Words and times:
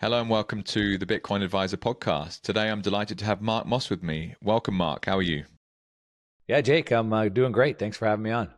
Hello 0.00 0.18
and 0.18 0.30
welcome 0.30 0.62
to 0.62 0.96
the 0.96 1.04
Bitcoin 1.04 1.44
Adviser 1.44 1.76
podcast. 1.76 2.40
Today 2.40 2.70
I'm 2.70 2.80
delighted 2.80 3.18
to 3.18 3.26
have 3.26 3.42
Mark 3.42 3.66
Moss 3.66 3.90
with 3.90 4.02
me. 4.02 4.34
Welcome, 4.42 4.74
Mark. 4.74 5.04
How 5.04 5.18
are 5.18 5.22
you? 5.22 5.44
Yeah, 6.48 6.62
Jake, 6.62 6.90
I'm 6.90 7.12
uh, 7.12 7.28
doing 7.28 7.52
great. 7.52 7.78
Thanks 7.78 7.98
for 7.98 8.06
having 8.06 8.22
me 8.22 8.30
on. 8.30 8.48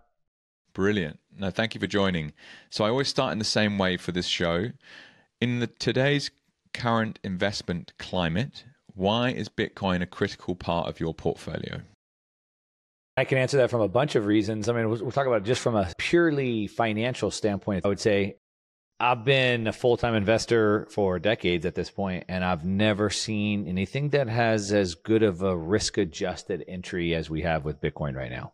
Brilliant. 0.73 1.19
No, 1.37 1.51
thank 1.51 1.75
you 1.75 1.81
for 1.81 1.89
joining. 1.89 2.33
So 2.71 2.85
I 2.85 2.91
always 2.91 3.09
start 3.09 3.33
in 3.33 3.41
the 3.41 3.45
same 3.45 3.77
way 3.77 3.97
for 3.97 4.13
this 4.13 4.29
show. 4.29 4.69
In 5.41 5.59
the, 5.59 5.67
today's 5.67 6.31
current 6.75 7.19
investment 7.25 7.93
climate, 7.99 8.63
why 8.95 9.31
is 9.31 9.49
Bitcoin 9.49 10.01
a 10.01 10.07
critical 10.07 10.55
part 10.55 10.89
of 10.89 11.01
your 11.01 11.13
portfolio? 11.13 11.81
I 13.17 13.25
can 13.25 13.39
answer 13.39 13.57
that 13.57 13.71
from 13.71 13.81
a 13.81 13.89
bunch 13.89 14.15
of 14.15 14.27
reasons. 14.27 14.69
I 14.69 14.75
mean, 14.75 14.89
we'll, 14.89 15.01
we'll 15.01 15.11
talk 15.11 15.27
about 15.27 15.43
it 15.43 15.45
just 15.45 15.61
from 15.61 15.75
a 15.75 15.93
purely 15.99 16.69
financial 16.69 17.33
standpoint. 17.33 17.85
I 17.85 17.89
would 17.89 17.99
say 17.99 18.37
I've 19.03 19.25
been 19.25 19.67
a 19.67 19.73
full 19.73 19.97
time 19.97 20.15
investor 20.15 20.87
for 20.89 21.19
decades 21.19 21.67
at 21.67 21.75
this 21.75 21.91
point, 21.91 22.27
and 22.29 22.45
I've 22.45 22.65
never 22.65 23.11
seen 23.11 23.67
anything 23.67 24.11
that 24.11 24.29
has 24.29 24.73
as 24.73 24.95
good 24.95 25.25
of 25.25 25.43
a 25.43 25.57
risk 25.57 25.99
adjusted 25.99 26.65
entry 26.69 27.13
as 27.13 27.29
we 27.29 27.43
have 27.43 27.65
with 27.65 27.81
Bitcoin 27.81 28.15
right 28.15 28.31
now. 28.31 28.53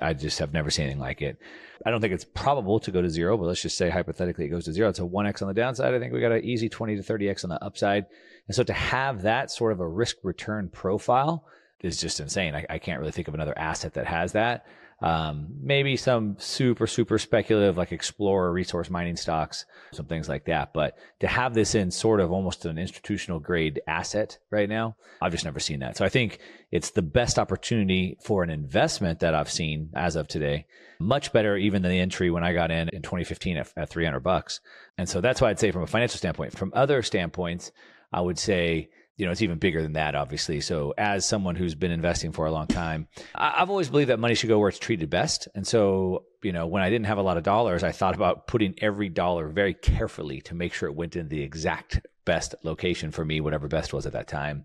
I 0.00 0.12
just 0.14 0.38
have 0.38 0.52
never 0.52 0.70
seen 0.70 0.84
anything 0.84 1.00
like 1.00 1.20
it. 1.20 1.38
I 1.84 1.90
don't 1.90 2.00
think 2.00 2.14
it's 2.14 2.24
probable 2.24 2.78
to 2.78 2.92
go 2.92 3.02
to 3.02 3.10
zero, 3.10 3.36
but 3.36 3.46
let's 3.46 3.60
just 3.60 3.76
say 3.76 3.90
hypothetically 3.90 4.44
it 4.44 4.50
goes 4.50 4.66
to 4.66 4.72
zero. 4.72 4.88
It's 4.88 5.00
a 5.00 5.02
1x 5.02 5.42
on 5.42 5.48
the 5.48 5.54
downside. 5.54 5.92
I 5.92 5.98
think 5.98 6.12
we 6.12 6.20
got 6.20 6.30
an 6.30 6.44
easy 6.44 6.68
20 6.68 6.94
to 6.94 7.02
30x 7.02 7.42
on 7.42 7.50
the 7.50 7.64
upside. 7.64 8.06
And 8.46 8.54
so 8.54 8.62
to 8.62 8.72
have 8.72 9.22
that 9.22 9.50
sort 9.50 9.72
of 9.72 9.80
a 9.80 9.88
risk 9.88 10.18
return 10.22 10.68
profile 10.68 11.44
is 11.80 12.00
just 12.00 12.20
insane. 12.20 12.54
I, 12.54 12.64
I 12.70 12.78
can't 12.78 13.00
really 13.00 13.10
think 13.10 13.26
of 13.26 13.34
another 13.34 13.58
asset 13.58 13.94
that 13.94 14.06
has 14.06 14.30
that. 14.34 14.64
Um, 15.00 15.48
maybe 15.60 15.96
some 15.96 16.36
super, 16.40 16.88
super 16.88 17.18
speculative 17.18 17.76
like 17.76 17.92
Explorer 17.92 18.52
resource 18.52 18.90
mining 18.90 19.16
stocks, 19.16 19.64
some 19.92 20.06
things 20.06 20.28
like 20.28 20.46
that. 20.46 20.72
But 20.72 20.98
to 21.20 21.28
have 21.28 21.54
this 21.54 21.76
in 21.76 21.92
sort 21.92 22.20
of 22.20 22.32
almost 22.32 22.64
an 22.64 22.78
institutional 22.78 23.38
grade 23.38 23.80
asset 23.86 24.38
right 24.50 24.68
now, 24.68 24.96
I've 25.22 25.30
just 25.30 25.44
never 25.44 25.60
seen 25.60 25.80
that. 25.80 25.96
So 25.96 26.04
I 26.04 26.08
think 26.08 26.40
it's 26.72 26.90
the 26.90 27.02
best 27.02 27.38
opportunity 27.38 28.18
for 28.24 28.42
an 28.42 28.50
investment 28.50 29.20
that 29.20 29.34
I've 29.34 29.50
seen 29.50 29.90
as 29.94 30.16
of 30.16 30.26
today. 30.26 30.66
Much 30.98 31.32
better 31.32 31.56
even 31.56 31.82
than 31.82 31.92
the 31.92 32.00
entry 32.00 32.30
when 32.30 32.42
I 32.42 32.52
got 32.52 32.72
in 32.72 32.88
in 32.88 33.02
2015 33.02 33.56
at, 33.56 33.72
at 33.76 33.88
300 33.88 34.18
bucks. 34.20 34.60
And 34.96 35.08
so 35.08 35.20
that's 35.20 35.40
why 35.40 35.50
I'd 35.50 35.60
say 35.60 35.70
from 35.70 35.84
a 35.84 35.86
financial 35.86 36.18
standpoint, 36.18 36.58
from 36.58 36.72
other 36.74 37.02
standpoints, 37.02 37.70
I 38.12 38.20
would 38.20 38.38
say 38.38 38.90
you 39.18 39.26
know, 39.26 39.32
it's 39.32 39.42
even 39.42 39.58
bigger 39.58 39.82
than 39.82 39.94
that, 39.94 40.14
obviously. 40.14 40.60
So, 40.60 40.94
as 40.96 41.26
someone 41.26 41.56
who's 41.56 41.74
been 41.74 41.90
investing 41.90 42.30
for 42.30 42.46
a 42.46 42.52
long 42.52 42.68
time, 42.68 43.08
I've 43.34 43.68
always 43.68 43.90
believed 43.90 44.10
that 44.10 44.20
money 44.20 44.36
should 44.36 44.48
go 44.48 44.60
where 44.60 44.68
it's 44.68 44.78
treated 44.78 45.10
best. 45.10 45.48
And 45.56 45.66
so, 45.66 46.24
you 46.42 46.52
know, 46.52 46.68
when 46.68 46.84
I 46.84 46.88
didn't 46.88 47.06
have 47.06 47.18
a 47.18 47.22
lot 47.22 47.36
of 47.36 47.42
dollars, 47.42 47.82
I 47.82 47.90
thought 47.90 48.14
about 48.14 48.46
putting 48.46 48.76
every 48.80 49.08
dollar 49.08 49.48
very 49.48 49.74
carefully 49.74 50.40
to 50.42 50.54
make 50.54 50.72
sure 50.72 50.88
it 50.88 50.94
went 50.94 51.16
in 51.16 51.28
the 51.28 51.42
exact 51.42 52.00
best 52.24 52.54
location 52.62 53.10
for 53.10 53.24
me, 53.24 53.40
whatever 53.40 53.66
best 53.66 53.92
was 53.92 54.06
at 54.06 54.12
that 54.12 54.28
time. 54.28 54.64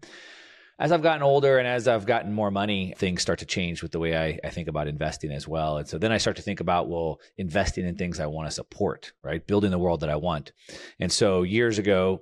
As 0.78 0.92
I've 0.92 1.04
gotten 1.04 1.24
older 1.24 1.58
and 1.58 1.68
as 1.68 1.88
I've 1.88 2.06
gotten 2.06 2.32
more 2.32 2.52
money, 2.52 2.94
things 2.98 3.22
start 3.22 3.40
to 3.40 3.46
change 3.46 3.82
with 3.82 3.92
the 3.92 4.00
way 4.00 4.18
I, 4.18 4.40
I 4.44 4.50
think 4.50 4.68
about 4.68 4.88
investing 4.88 5.32
as 5.32 5.48
well. 5.48 5.78
And 5.78 5.88
so 5.88 5.98
then 5.98 6.12
I 6.12 6.18
start 6.18 6.36
to 6.38 6.42
think 6.44 6.60
about, 6.60 6.90
well, 6.90 7.20
investing 7.38 7.88
in 7.88 7.96
things 7.96 8.20
I 8.20 8.26
want 8.28 8.48
to 8.50 8.52
support, 8.52 9.14
right? 9.24 9.46
Building 9.46 9.72
the 9.72 9.80
world 9.80 10.02
that 10.02 10.10
I 10.10 10.16
want. 10.16 10.52
And 11.00 11.12
so 11.12 11.44
years 11.44 11.80
ago, 11.80 12.22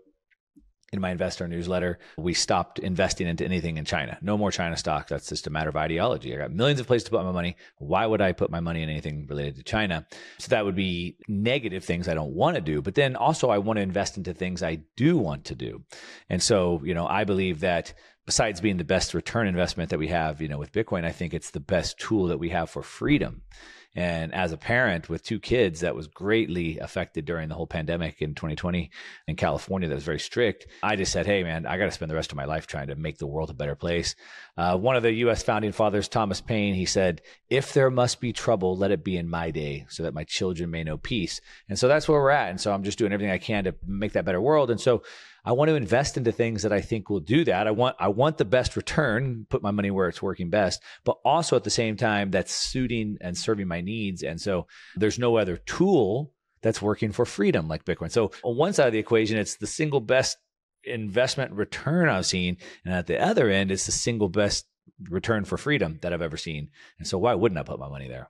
in 0.91 0.99
my 0.99 1.11
investor 1.11 1.47
newsletter, 1.47 1.99
we 2.17 2.33
stopped 2.33 2.77
investing 2.77 3.25
into 3.25 3.45
anything 3.45 3.77
in 3.77 3.85
China. 3.85 4.17
No 4.21 4.37
more 4.37 4.51
China 4.51 4.75
stock. 4.75 5.07
That's 5.07 5.29
just 5.29 5.47
a 5.47 5.49
matter 5.49 5.69
of 5.69 5.77
ideology. 5.77 6.35
I 6.35 6.37
got 6.37 6.51
millions 6.51 6.81
of 6.81 6.87
places 6.87 7.05
to 7.05 7.11
put 7.11 7.23
my 7.23 7.31
money. 7.31 7.55
Why 7.77 8.05
would 8.05 8.19
I 8.19 8.33
put 8.33 8.51
my 8.51 8.59
money 8.59 8.83
in 8.83 8.89
anything 8.89 9.25
related 9.27 9.55
to 9.55 9.63
China? 9.63 10.05
So 10.37 10.49
that 10.49 10.65
would 10.65 10.75
be 10.75 11.15
negative 11.29 11.85
things 11.85 12.09
I 12.09 12.13
don't 12.13 12.33
want 12.33 12.55
to 12.55 12.61
do. 12.61 12.81
But 12.81 12.95
then 12.95 13.15
also 13.15 13.49
I 13.49 13.59
want 13.59 13.77
to 13.77 13.83
invest 13.83 14.17
into 14.17 14.33
things 14.33 14.61
I 14.61 14.81
do 14.97 15.17
want 15.17 15.45
to 15.45 15.55
do. 15.55 15.81
And 16.29 16.43
so, 16.43 16.81
you 16.83 16.93
know, 16.93 17.07
I 17.07 17.23
believe 17.23 17.61
that 17.61 17.93
besides 18.25 18.59
being 18.59 18.75
the 18.75 18.83
best 18.83 19.13
return 19.13 19.47
investment 19.47 19.91
that 19.91 19.99
we 19.99 20.09
have, 20.09 20.41
you 20.41 20.49
know, 20.49 20.59
with 20.59 20.73
Bitcoin, 20.73 21.05
I 21.05 21.13
think 21.13 21.33
it's 21.33 21.51
the 21.51 21.61
best 21.61 21.99
tool 21.99 22.27
that 22.27 22.37
we 22.37 22.49
have 22.49 22.69
for 22.69 22.83
freedom. 22.83 23.43
And 23.93 24.33
as 24.33 24.53
a 24.53 24.57
parent 24.57 25.09
with 25.09 25.23
two 25.23 25.39
kids, 25.39 25.81
that 25.81 25.95
was 25.95 26.07
greatly 26.07 26.79
affected 26.79 27.25
during 27.25 27.49
the 27.49 27.55
whole 27.55 27.67
pandemic 27.67 28.21
in 28.21 28.35
2020 28.35 28.89
in 29.27 29.35
California. 29.35 29.89
That 29.89 29.95
was 29.95 30.05
very 30.05 30.19
strict. 30.19 30.67
I 30.81 30.95
just 30.95 31.11
said, 31.11 31.25
hey, 31.25 31.43
man, 31.43 31.65
I 31.65 31.77
got 31.77 31.85
to 31.85 31.91
spend 31.91 32.09
the 32.09 32.15
rest 32.15 32.31
of 32.31 32.37
my 32.37 32.45
life 32.45 32.67
trying 32.67 32.87
to 32.87 32.95
make 32.95 33.17
the 33.17 33.27
world 33.27 33.49
a 33.49 33.53
better 33.53 33.75
place. 33.75 34.15
Uh, 34.55 34.77
one 34.77 34.95
of 34.95 35.03
the 35.03 35.11
U.S. 35.13 35.43
founding 35.43 35.73
fathers, 35.73 36.07
Thomas 36.07 36.39
Paine, 36.39 36.73
he 36.73 36.85
said, 36.85 37.21
if 37.49 37.73
there 37.73 37.89
must 37.89 38.21
be 38.21 38.31
trouble, 38.31 38.77
let 38.77 38.91
it 38.91 39.03
be 39.03 39.17
in 39.17 39.29
my 39.29 39.51
day 39.51 39.85
so 39.89 40.03
that 40.03 40.13
my 40.13 40.23
children 40.23 40.71
may 40.71 40.85
know 40.85 40.97
peace. 40.97 41.41
And 41.67 41.77
so 41.77 41.89
that's 41.89 42.07
where 42.07 42.21
we're 42.21 42.29
at. 42.29 42.49
And 42.49 42.61
so 42.61 42.71
I'm 42.73 42.83
just 42.83 42.97
doing 42.97 43.11
everything 43.11 43.33
I 43.33 43.39
can 43.39 43.65
to 43.65 43.75
make 43.85 44.13
that 44.13 44.25
better 44.25 44.41
world. 44.41 44.71
And 44.71 44.79
so 44.79 45.03
I 45.43 45.53
want 45.53 45.69
to 45.69 45.75
invest 45.75 46.17
into 46.17 46.31
things 46.31 46.63
that 46.63 46.71
I 46.71 46.81
think 46.81 47.09
will 47.09 47.19
do 47.19 47.43
that. 47.45 47.67
I 47.67 47.71
want 47.71 47.95
I 47.99 48.09
want 48.09 48.37
the 48.37 48.45
best 48.45 48.75
return, 48.75 49.47
put 49.49 49.63
my 49.63 49.71
money 49.71 49.89
where 49.89 50.07
it's 50.07 50.21
working 50.21 50.49
best, 50.49 50.81
but 51.03 51.17
also 51.25 51.55
at 51.55 51.63
the 51.63 51.69
same 51.69 51.97
time 51.97 52.31
that's 52.31 52.53
suiting 52.53 53.17
and 53.21 53.37
serving 53.37 53.67
my 53.67 53.81
needs. 53.81 54.23
And 54.23 54.39
so 54.39 54.67
there's 54.95 55.19
no 55.19 55.37
other 55.37 55.57
tool 55.57 56.33
that's 56.61 56.81
working 56.81 57.11
for 57.11 57.25
freedom 57.25 57.67
like 57.67 57.85
Bitcoin. 57.85 58.11
So 58.11 58.31
on 58.43 58.55
one 58.55 58.73
side 58.73 58.87
of 58.87 58.93
the 58.93 58.99
equation, 58.99 59.37
it's 59.37 59.55
the 59.55 59.67
single 59.67 59.99
best 59.99 60.37
investment 60.83 61.53
return 61.53 62.09
I've 62.09 62.25
seen, 62.25 62.57
and 62.85 62.93
at 62.93 63.07
the 63.07 63.19
other 63.19 63.49
end, 63.49 63.71
it's 63.71 63.85
the 63.85 63.91
single 63.91 64.29
best 64.29 64.67
return 65.09 65.45
for 65.45 65.57
freedom 65.57 65.99
that 66.01 66.13
I've 66.13 66.21
ever 66.21 66.37
seen. 66.37 66.69
And 66.99 67.07
so 67.07 67.17
why 67.17 67.33
wouldn't 67.33 67.59
I 67.59 67.63
put 67.63 67.79
my 67.79 67.89
money 67.89 68.07
there? 68.07 68.29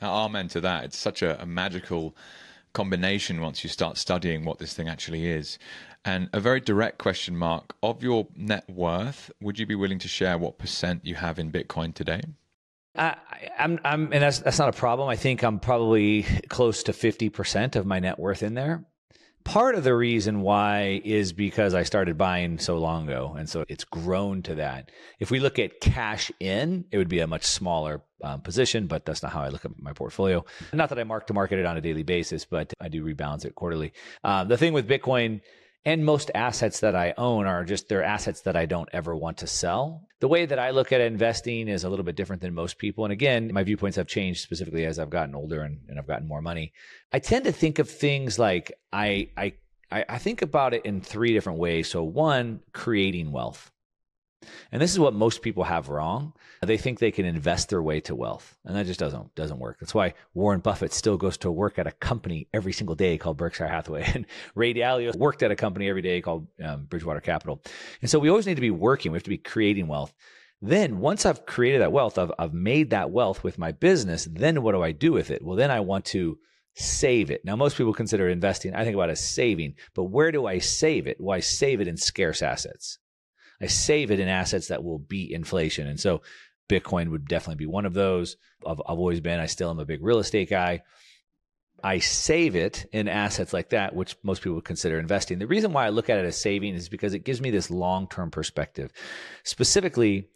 Amen 0.00 0.48
to 0.48 0.60
that. 0.60 0.84
It's 0.84 0.98
such 0.98 1.22
a, 1.22 1.40
a 1.40 1.46
magical 1.46 2.16
combination 2.72 3.40
once 3.40 3.62
you 3.62 3.70
start 3.70 3.96
studying 3.96 4.44
what 4.44 4.58
this 4.58 4.74
thing 4.74 4.88
actually 4.88 5.26
is. 5.26 5.58
And 6.04 6.28
a 6.32 6.40
very 6.40 6.60
direct 6.60 6.98
question, 6.98 7.36
Mark, 7.36 7.74
of 7.82 8.02
your 8.02 8.26
net 8.34 8.68
worth, 8.68 9.30
would 9.40 9.58
you 9.58 9.66
be 9.66 9.74
willing 9.74 10.00
to 10.00 10.08
share 10.08 10.36
what 10.36 10.58
percent 10.58 11.04
you 11.04 11.14
have 11.14 11.38
in 11.38 11.52
Bitcoin 11.52 11.94
today? 11.94 12.22
I, 12.96 13.16
am 13.58 13.72
I'm, 13.72 13.80
I'm, 13.84 14.12
and 14.12 14.22
that's 14.22 14.40
that's 14.40 14.58
not 14.58 14.68
a 14.68 14.72
problem. 14.72 15.08
I 15.08 15.16
think 15.16 15.42
I'm 15.42 15.58
probably 15.58 16.24
close 16.48 16.82
to 16.84 16.92
fifty 16.92 17.30
percent 17.30 17.76
of 17.76 17.86
my 17.86 18.00
net 18.00 18.18
worth 18.18 18.42
in 18.42 18.54
there. 18.54 18.84
Part 19.44 19.74
of 19.74 19.84
the 19.84 19.94
reason 19.94 20.40
why 20.40 21.00
is 21.04 21.32
because 21.32 21.74
I 21.74 21.82
started 21.82 22.16
buying 22.16 22.58
so 22.58 22.78
long 22.78 23.08
ago, 23.08 23.34
and 23.36 23.48
so 23.48 23.64
it's 23.68 23.84
grown 23.84 24.42
to 24.42 24.54
that. 24.56 24.90
If 25.18 25.30
we 25.30 25.40
look 25.40 25.58
at 25.58 25.80
cash 25.80 26.30
in, 26.38 26.84
it 26.90 26.98
would 26.98 27.08
be 27.08 27.20
a 27.20 27.26
much 27.26 27.44
smaller 27.44 28.02
um, 28.22 28.40
position, 28.40 28.86
but 28.86 29.04
that's 29.04 29.22
not 29.22 29.32
how 29.32 29.42
I 29.42 29.48
look 29.48 29.64
at 29.64 29.72
my 29.80 29.92
portfolio. 29.92 30.44
Not 30.72 30.90
that 30.90 30.98
I 30.98 31.04
mark 31.04 31.26
to 31.26 31.34
market 31.34 31.58
it 31.58 31.66
on 31.66 31.76
a 31.76 31.80
daily 31.80 32.04
basis, 32.04 32.44
but 32.44 32.72
I 32.80 32.88
do 32.88 33.04
rebalance 33.04 33.44
it 33.44 33.54
quarterly. 33.54 33.92
Um, 34.22 34.48
the 34.48 34.56
thing 34.56 34.72
with 34.72 34.88
Bitcoin 34.88 35.40
and 35.84 36.04
most 36.04 36.30
assets 36.34 36.80
that 36.80 36.94
I 36.94 37.14
own 37.18 37.46
are 37.46 37.64
just 37.64 37.88
they're 37.88 38.04
assets 38.04 38.42
that 38.42 38.56
I 38.56 38.66
don't 38.66 38.88
ever 38.92 39.16
want 39.16 39.38
to 39.38 39.46
sell. 39.46 40.06
The 40.20 40.28
way 40.28 40.46
that 40.46 40.58
I 40.58 40.70
look 40.70 40.92
at 40.92 41.00
investing 41.00 41.66
is 41.66 41.82
a 41.82 41.88
little 41.88 42.04
bit 42.04 42.14
different 42.14 42.40
than 42.40 42.54
most 42.54 42.78
people. 42.78 43.04
And 43.04 43.12
again, 43.12 43.50
my 43.52 43.64
viewpoints 43.64 43.96
have 43.96 44.06
changed 44.06 44.40
specifically 44.40 44.86
as 44.86 45.00
I've 45.00 45.10
gotten 45.10 45.34
older 45.34 45.62
and, 45.62 45.80
and 45.88 45.98
I've 45.98 46.06
gotten 46.06 46.28
more 46.28 46.40
money. 46.40 46.72
I 47.12 47.18
tend 47.18 47.44
to 47.46 47.52
think 47.52 47.80
of 47.80 47.90
things 47.90 48.38
like 48.38 48.72
I 48.92 49.30
I 49.36 49.54
I 49.90 50.18
think 50.18 50.40
about 50.40 50.72
it 50.72 50.86
in 50.86 51.00
three 51.00 51.32
different 51.32 51.58
ways. 51.58 51.90
So 51.90 52.04
one, 52.04 52.60
creating 52.72 53.32
wealth. 53.32 53.71
And 54.70 54.80
this 54.80 54.92
is 54.92 54.98
what 54.98 55.14
most 55.14 55.42
people 55.42 55.64
have 55.64 55.88
wrong. 55.88 56.32
They 56.62 56.76
think 56.76 56.98
they 56.98 57.10
can 57.10 57.24
invest 57.24 57.68
their 57.68 57.82
way 57.82 58.00
to 58.02 58.14
wealth, 58.14 58.56
and 58.64 58.76
that 58.76 58.86
just 58.86 59.00
doesn't 59.00 59.34
doesn't 59.34 59.58
work. 59.58 59.78
That's 59.80 59.94
why 59.94 60.14
Warren 60.34 60.60
Buffett 60.60 60.92
still 60.92 61.16
goes 61.16 61.36
to 61.38 61.50
work 61.50 61.78
at 61.78 61.86
a 61.86 61.92
company 61.92 62.48
every 62.54 62.72
single 62.72 62.94
day 62.94 63.18
called 63.18 63.36
Berkshire 63.36 63.66
Hathaway, 63.66 64.04
and 64.14 64.26
Ray 64.54 64.74
Dalio 64.74 65.14
worked 65.16 65.42
at 65.42 65.50
a 65.50 65.56
company 65.56 65.88
every 65.88 66.02
day 66.02 66.20
called 66.20 66.46
um, 66.62 66.84
Bridgewater 66.84 67.20
Capital. 67.20 67.62
And 68.00 68.10
so 68.10 68.18
we 68.18 68.28
always 68.28 68.46
need 68.46 68.56
to 68.56 68.60
be 68.60 68.70
working. 68.70 69.12
We 69.12 69.16
have 69.16 69.24
to 69.24 69.30
be 69.30 69.38
creating 69.38 69.88
wealth. 69.88 70.12
Then 70.60 71.00
once 71.00 71.26
I've 71.26 71.44
created 71.44 71.80
that 71.80 71.90
wealth, 71.90 72.18
I've, 72.18 72.30
I've 72.38 72.54
made 72.54 72.90
that 72.90 73.10
wealth 73.10 73.42
with 73.42 73.58
my 73.58 73.72
business. 73.72 74.28
Then 74.30 74.62
what 74.62 74.72
do 74.72 74.82
I 74.82 74.92
do 74.92 75.12
with 75.12 75.32
it? 75.32 75.42
Well, 75.42 75.56
then 75.56 75.72
I 75.72 75.80
want 75.80 76.04
to 76.06 76.38
save 76.74 77.30
it. 77.30 77.44
Now, 77.44 77.56
most 77.56 77.76
people 77.76 77.92
consider 77.92 78.28
investing, 78.28 78.74
I 78.74 78.84
think 78.84 78.94
about 78.94 79.08
it 79.08 79.12
as 79.12 79.24
saving, 79.24 79.74
but 79.94 80.04
where 80.04 80.32
do 80.32 80.46
I 80.46 80.58
save 80.58 81.06
it? 81.06 81.18
Well, 81.20 81.36
I 81.36 81.40
save 81.40 81.80
it 81.80 81.88
in 81.88 81.96
scarce 81.96 82.42
assets. 82.42 82.98
I 83.62 83.66
save 83.66 84.10
it 84.10 84.20
in 84.20 84.28
assets 84.28 84.68
that 84.68 84.82
will 84.82 84.98
beat 84.98 85.30
inflation. 85.30 85.86
And 85.86 86.00
so 86.00 86.22
Bitcoin 86.68 87.10
would 87.10 87.28
definitely 87.28 87.64
be 87.64 87.66
one 87.66 87.86
of 87.86 87.94
those. 87.94 88.36
I've, 88.66 88.80
I've 88.80 88.98
always 88.98 89.20
been, 89.20 89.40
I 89.40 89.46
still 89.46 89.70
am 89.70 89.78
a 89.78 89.84
big 89.84 90.02
real 90.02 90.18
estate 90.18 90.50
guy. 90.50 90.82
I 91.84 91.98
save 91.98 92.54
it 92.54 92.86
in 92.92 93.08
assets 93.08 93.52
like 93.52 93.70
that, 93.70 93.94
which 93.94 94.16
most 94.22 94.42
people 94.42 94.54
would 94.54 94.64
consider 94.64 94.98
investing. 94.98 95.38
The 95.38 95.46
reason 95.46 95.72
why 95.72 95.86
I 95.86 95.90
look 95.90 96.10
at 96.10 96.18
it 96.18 96.24
as 96.24 96.36
saving 96.36 96.74
is 96.74 96.88
because 96.88 97.14
it 97.14 97.24
gives 97.24 97.40
me 97.40 97.50
this 97.50 97.70
long 97.70 98.08
term 98.08 98.30
perspective. 98.30 98.92
Specifically, 99.42 100.28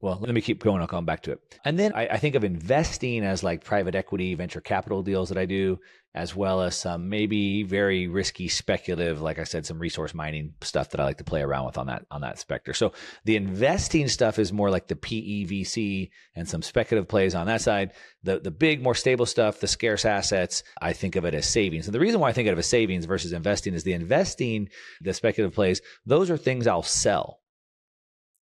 well, 0.00 0.18
let 0.20 0.32
me 0.32 0.40
keep 0.40 0.62
going. 0.62 0.80
I'll 0.80 0.86
come 0.86 1.04
back 1.04 1.22
to 1.22 1.32
it. 1.32 1.40
And 1.64 1.76
then 1.76 1.92
I, 1.92 2.06
I, 2.06 2.16
think 2.18 2.36
of 2.36 2.44
investing 2.44 3.24
as 3.24 3.42
like 3.42 3.64
private 3.64 3.96
equity, 3.96 4.34
venture 4.34 4.60
capital 4.60 5.02
deals 5.02 5.28
that 5.28 5.38
I 5.38 5.44
do, 5.44 5.80
as 6.14 6.36
well 6.36 6.62
as 6.62 6.76
some 6.76 7.08
maybe 7.08 7.64
very 7.64 8.06
risky 8.06 8.46
speculative, 8.46 9.20
like 9.20 9.40
I 9.40 9.44
said, 9.44 9.66
some 9.66 9.80
resource 9.80 10.14
mining 10.14 10.54
stuff 10.62 10.90
that 10.90 11.00
I 11.00 11.04
like 11.04 11.18
to 11.18 11.24
play 11.24 11.42
around 11.42 11.66
with 11.66 11.78
on 11.78 11.88
that 11.88 12.06
on 12.12 12.20
that 12.20 12.38
specter. 12.38 12.74
So 12.74 12.92
the 13.24 13.34
investing 13.34 14.06
stuff 14.06 14.38
is 14.38 14.52
more 14.52 14.70
like 14.70 14.86
the 14.86 14.94
PEVC 14.94 16.10
and 16.36 16.48
some 16.48 16.62
speculative 16.62 17.08
plays 17.08 17.34
on 17.34 17.48
that 17.48 17.60
side. 17.60 17.90
The 18.22 18.38
the 18.38 18.52
big, 18.52 18.80
more 18.80 18.94
stable 18.94 19.26
stuff, 19.26 19.58
the 19.58 19.66
scarce 19.66 20.04
assets, 20.04 20.62
I 20.80 20.92
think 20.92 21.16
of 21.16 21.24
it 21.24 21.34
as 21.34 21.48
savings. 21.48 21.88
And 21.88 21.94
the 21.94 22.00
reason 22.00 22.20
why 22.20 22.28
I 22.28 22.32
think 22.32 22.46
of 22.46 22.56
it 22.56 22.58
as 22.60 22.68
savings 22.68 23.04
versus 23.04 23.32
investing 23.32 23.74
is 23.74 23.82
the 23.82 23.94
investing, 23.94 24.68
the 25.00 25.12
speculative 25.12 25.56
plays, 25.56 25.80
those 26.06 26.30
are 26.30 26.36
things 26.36 26.68
I'll 26.68 26.84
sell. 26.84 27.40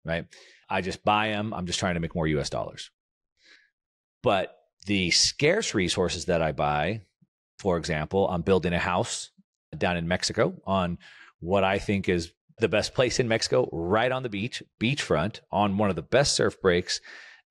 Right 0.04 0.26
I 0.70 0.80
just 0.80 1.04
buy 1.04 1.28
them. 1.28 1.52
I'm 1.52 1.66
just 1.66 1.80
trying 1.80 1.94
to 1.94 2.00
make 2.00 2.14
more 2.14 2.26
US 2.26 2.48
dollars. 2.48 2.90
But 4.22 4.56
the 4.86 5.10
scarce 5.10 5.74
resources 5.74 6.26
that 6.26 6.42
I 6.42 6.52
buy, 6.52 7.02
for 7.58 7.76
example, 7.76 8.28
I'm 8.28 8.42
building 8.42 8.72
a 8.72 8.78
house 8.78 9.30
down 9.76 9.96
in 9.96 10.08
Mexico 10.08 10.54
on 10.64 10.98
what 11.40 11.64
I 11.64 11.78
think 11.78 12.08
is 12.08 12.32
the 12.58 12.68
best 12.68 12.94
place 12.94 13.18
in 13.18 13.28
Mexico, 13.28 13.68
right 13.72 14.12
on 14.12 14.22
the 14.22 14.28
beach, 14.28 14.62
beachfront, 14.80 15.40
on 15.50 15.78
one 15.78 15.90
of 15.90 15.96
the 15.96 16.02
best 16.02 16.34
surf 16.34 16.60
breaks. 16.60 17.00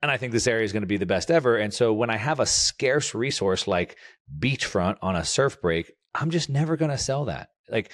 And 0.01 0.11
I 0.11 0.17
think 0.17 0.31
this 0.31 0.47
area 0.47 0.63
is 0.63 0.71
going 0.71 0.83
to 0.83 0.87
be 0.87 0.97
the 0.97 1.05
best 1.05 1.29
ever. 1.31 1.57
And 1.57 1.73
so 1.73 1.91
when 1.93 2.09
I 2.09 2.17
have 2.17 2.39
a 2.39 2.45
scarce 2.45 3.13
resource 3.13 3.67
like 3.67 3.97
beachfront 4.39 4.97
on 5.01 5.15
a 5.15 5.25
surf 5.25 5.59
break, 5.61 5.91
I'm 6.15 6.29
just 6.29 6.49
never 6.49 6.77
going 6.77 6.91
to 6.91 6.97
sell 6.97 7.25
that. 7.25 7.49
Like 7.71 7.91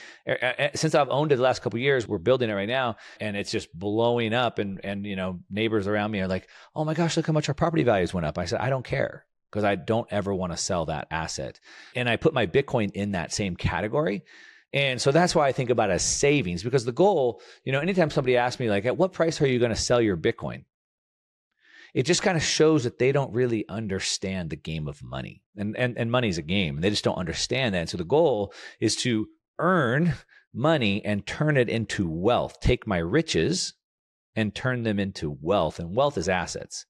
since 0.75 0.95
I've 0.95 1.09
owned 1.09 1.31
it 1.31 1.37
the 1.37 1.41
last 1.41 1.61
couple 1.61 1.79
years, 1.79 2.07
we're 2.07 2.17
building 2.17 2.49
it 2.49 2.53
right 2.53 2.67
now, 2.67 2.97
and 3.19 3.35
it's 3.35 3.51
just 3.51 3.77
blowing 3.77 4.33
up. 4.33 4.59
And 4.59 4.83
and 4.83 5.05
you 5.05 5.15
know, 5.15 5.39
neighbors 5.49 5.87
around 5.87 6.11
me 6.11 6.21
are 6.21 6.27
like, 6.27 6.47
"Oh 6.75 6.85
my 6.85 6.93
gosh, 6.93 7.17
look 7.17 7.27
how 7.27 7.33
much 7.33 7.49
our 7.49 7.55
property 7.55 7.83
values 7.83 8.13
went 8.13 8.25
up." 8.25 8.37
I 8.37 8.45
said, 8.45 8.61
"I 8.61 8.69
don't 8.69 8.85
care." 8.85 9.25
Because 9.51 9.63
I 9.63 9.75
don't 9.75 10.11
ever 10.11 10.33
want 10.33 10.51
to 10.51 10.57
sell 10.57 10.87
that 10.87 11.07
asset. 11.11 11.61
And 11.95 12.09
I 12.09 12.17
put 12.17 12.33
my 12.33 12.45
Bitcoin 12.45 12.91
in 12.91 13.11
that 13.11 13.31
same 13.31 13.55
category. 13.55 14.25
And 14.73 15.01
so 15.01 15.13
that's 15.13 15.33
why 15.33 15.47
I 15.47 15.53
think 15.53 15.69
about 15.69 15.91
as 15.91 16.03
savings 16.03 16.61
because 16.61 16.83
the 16.83 16.91
goal, 16.91 17.41
you 17.63 17.71
know, 17.71 17.79
anytime 17.79 18.09
somebody 18.09 18.35
asks 18.35 18.59
me, 18.59 18.69
like, 18.69 18.85
at 18.85 18.97
what 18.97 19.13
price 19.13 19.39
are 19.39 19.47
you 19.47 19.57
going 19.57 19.71
to 19.71 19.77
sell 19.77 20.01
your 20.01 20.17
Bitcoin? 20.17 20.65
it 21.95 22.05
just 22.05 22.21
kind 22.21 22.35
of 22.35 22.43
shows 22.43 22.83
that 22.83 22.99
they 22.99 23.13
don't 23.13 23.33
really 23.33 23.67
understand 23.69 24.49
the 24.49 24.57
game 24.57 24.89
of 24.89 25.01
money. 25.01 25.41
And 25.55 25.77
and 25.77 25.97
and 25.97 26.11
money 26.11 26.27
is 26.27 26.37
a 26.37 26.43
game. 26.43 26.75
And 26.75 26.83
they 26.83 26.89
just 26.89 27.05
don't 27.05 27.17
understand 27.17 27.73
that. 27.73 27.79
And 27.79 27.89
so 27.89 27.97
the 27.97 28.03
goal 28.03 28.53
is 28.81 28.97
to 28.97 29.29
earn 29.59 30.13
money 30.53 31.03
and 31.03 31.25
turn 31.25 31.57
it 31.57 31.69
into 31.69 32.09
wealth. 32.09 32.59
Take 32.61 32.87
my 32.87 32.97
riches 32.97 33.73
and 34.35 34.53
turn 34.53 34.83
them 34.83 34.99
into 34.99 35.37
wealth. 35.41 35.79
And 35.79 35.95
wealth 35.95 36.17
is 36.17 36.29
assets. 36.29 36.85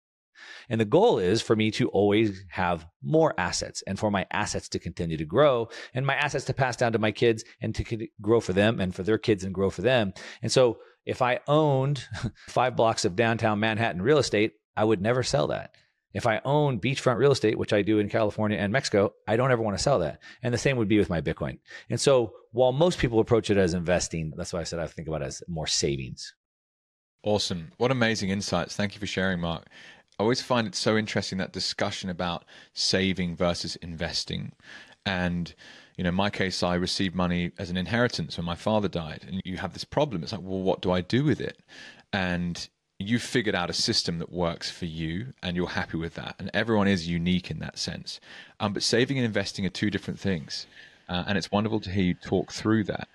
And 0.69 0.81
the 0.81 0.85
goal 0.85 1.19
is 1.19 1.41
for 1.41 1.55
me 1.55 1.71
to 1.71 1.87
always 1.89 2.43
have 2.49 2.85
more 3.01 3.33
assets 3.37 3.83
and 3.87 3.97
for 3.97 4.11
my 4.11 4.25
assets 4.31 4.69
to 4.69 4.79
continue 4.79 5.17
to 5.17 5.25
grow 5.25 5.69
and 5.93 6.05
my 6.05 6.15
assets 6.15 6.45
to 6.45 6.53
pass 6.53 6.75
down 6.75 6.91
to 6.91 6.99
my 6.99 7.11
kids 7.11 7.43
and 7.61 7.73
to 7.75 8.07
grow 8.21 8.39
for 8.39 8.53
them 8.53 8.79
and 8.79 8.93
for 8.93 9.03
their 9.03 9.17
kids 9.17 9.43
and 9.43 9.53
grow 9.53 9.69
for 9.69 9.81
them. 9.81 10.13
And 10.41 10.51
so 10.51 10.79
if 11.05 11.21
I 11.21 11.39
owned 11.47 12.03
five 12.49 12.75
blocks 12.75 13.05
of 13.05 13.15
downtown 13.15 13.59
Manhattan 13.59 14.01
real 14.01 14.17
estate, 14.17 14.53
I 14.75 14.83
would 14.83 15.01
never 15.01 15.23
sell 15.23 15.47
that. 15.47 15.75
If 16.15 16.25
I 16.25 16.39
own 16.45 16.79
beachfront 16.79 17.17
real 17.17 17.33
estate, 17.33 17.57
which 17.57 17.73
I 17.73 17.81
do 17.81 17.99
in 17.99 18.07
California 18.07 18.57
and 18.57 18.71
Mexico, 18.71 19.13
I 19.27 19.35
don't 19.35 19.51
ever 19.51 19.61
want 19.61 19.77
to 19.77 19.83
sell 19.83 19.99
that. 19.99 20.19
And 20.41 20.53
the 20.53 20.57
same 20.57 20.77
would 20.77 20.87
be 20.87 20.97
with 20.97 21.09
my 21.09 21.19
Bitcoin. 21.19 21.59
And 21.89 21.99
so 21.99 22.31
while 22.53 22.71
most 22.71 22.99
people 22.99 23.19
approach 23.19 23.49
it 23.49 23.57
as 23.57 23.73
investing, 23.73 24.31
that's 24.37 24.53
why 24.53 24.61
I 24.61 24.63
said 24.63 24.79
I 24.79 24.87
think 24.87 25.09
about 25.09 25.21
it 25.21 25.25
as 25.25 25.43
more 25.49 25.67
savings. 25.67 26.33
Awesome. 27.21 27.73
What 27.77 27.91
amazing 27.91 28.29
insights. 28.29 28.77
Thank 28.77 28.93
you 28.93 29.01
for 29.01 29.05
sharing, 29.05 29.41
Mark. 29.41 29.65
I 30.17 30.23
always 30.23 30.41
find 30.41 30.65
it 30.65 30.75
so 30.75 30.95
interesting 30.95 31.37
that 31.39 31.51
discussion 31.51 32.09
about 32.09 32.45
saving 32.73 33.35
versus 33.35 33.75
investing. 33.77 34.53
And, 35.05 35.53
you 35.97 36.05
know, 36.05 36.09
in 36.09 36.15
my 36.15 36.29
case, 36.29 36.63
I 36.63 36.75
received 36.75 37.13
money 37.13 37.51
as 37.59 37.69
an 37.69 37.75
inheritance 37.75 38.37
when 38.37 38.45
my 38.45 38.55
father 38.55 38.87
died. 38.87 39.25
And 39.27 39.41
you 39.43 39.57
have 39.57 39.73
this 39.73 39.83
problem. 39.83 40.23
It's 40.23 40.31
like, 40.31 40.41
well, 40.41 40.61
what 40.61 40.81
do 40.81 40.91
I 40.91 41.01
do 41.01 41.25
with 41.25 41.41
it? 41.41 41.61
And 42.13 42.69
you've 42.99 43.21
figured 43.21 43.55
out 43.55 43.69
a 43.69 43.73
system 43.73 44.19
that 44.19 44.31
works 44.31 44.71
for 44.71 44.85
you 44.85 45.33
and 45.43 45.55
you're 45.55 45.67
happy 45.67 45.97
with 45.97 46.13
that. 46.15 46.35
And 46.39 46.49
everyone 46.53 46.87
is 46.87 47.07
unique 47.07 47.51
in 47.51 47.59
that 47.59 47.77
sense. 47.77 48.19
Um, 48.59 48.73
but 48.73 48.83
saving 48.83 49.17
and 49.17 49.25
investing 49.25 49.65
are 49.65 49.69
two 49.69 49.89
different 49.89 50.19
things. 50.19 50.65
Uh, 51.09 51.23
and 51.27 51.37
it's 51.37 51.51
wonderful 51.51 51.79
to 51.81 51.91
hear 51.91 52.03
you 52.03 52.13
talk 52.13 52.51
through 52.51 52.85
that. 52.85 53.07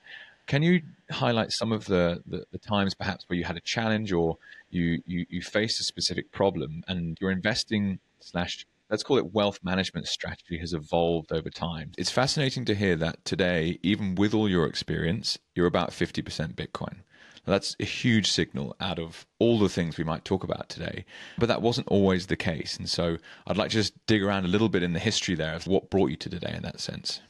Can 0.47 0.62
you 0.62 0.82
highlight 1.11 1.53
some 1.53 1.73
of 1.73 1.87
the, 1.87 2.23
the, 2.27 2.44
the, 2.50 2.59
times 2.59 2.94
perhaps 2.94 3.25
where 3.29 3.38
you 3.38 3.44
had 3.44 3.56
a 3.56 3.61
challenge 3.61 4.12
or 4.12 4.37
you, 4.71 5.00
you, 5.06 5.25
you 5.29 5.43
faced 5.43 5.81
a 5.81 5.85
specific 5.85 6.31
problem 6.33 6.83
and 6.88 7.17
your 7.21 7.31
investing 7.31 8.00
slash 8.21 8.67
let's 8.91 9.05
call 9.05 9.17
it 9.17 9.33
wealth 9.33 9.61
management 9.62 10.09
strategy 10.09 10.59
has 10.59 10.73
evolved 10.73 11.33
over 11.33 11.49
time. 11.49 11.93
It's 11.97 12.11
fascinating 12.11 12.65
to 12.67 12.75
hear 12.75 12.97
that 12.97 13.25
today, 13.25 13.79
even 13.83 14.17
with 14.17 14.35
all 14.35 14.49
your 14.49 14.67
experience, 14.67 15.38
you're 15.55 15.67
about 15.67 15.91
50% 15.91 16.55
Bitcoin. 16.55 16.97
That's 17.46 17.76
a 17.81 17.84
huge 17.84 18.31
signal 18.31 18.76
out 18.81 18.98
of 18.98 19.26
all 19.38 19.58
the 19.58 19.69
things 19.69 19.96
we 19.96 20.04
might 20.04 20.25
talk 20.25 20.44
about 20.44 20.69
today. 20.69 21.04
But 21.38 21.46
that 21.46 21.62
wasn't 21.62 21.88
always 21.88 22.26
the 22.26 22.37
case. 22.37 22.76
And 22.76 22.88
so 22.88 23.19
I'd 23.46 23.56
like 23.56 23.70
to 23.70 23.76
just 23.76 23.94
dig 24.06 24.22
around 24.22 24.44
a 24.44 24.48
little 24.48 24.69
bit 24.69 24.82
in 24.82 24.92
the 24.92 24.98
history 24.98 25.34
there 25.34 25.54
of 25.54 25.66
what 25.66 25.90
brought 25.90 26.10
you 26.10 26.16
to 26.16 26.31
today 26.31 26.52
in 26.54 26.62
that 26.62 26.81
sense. 26.81 27.20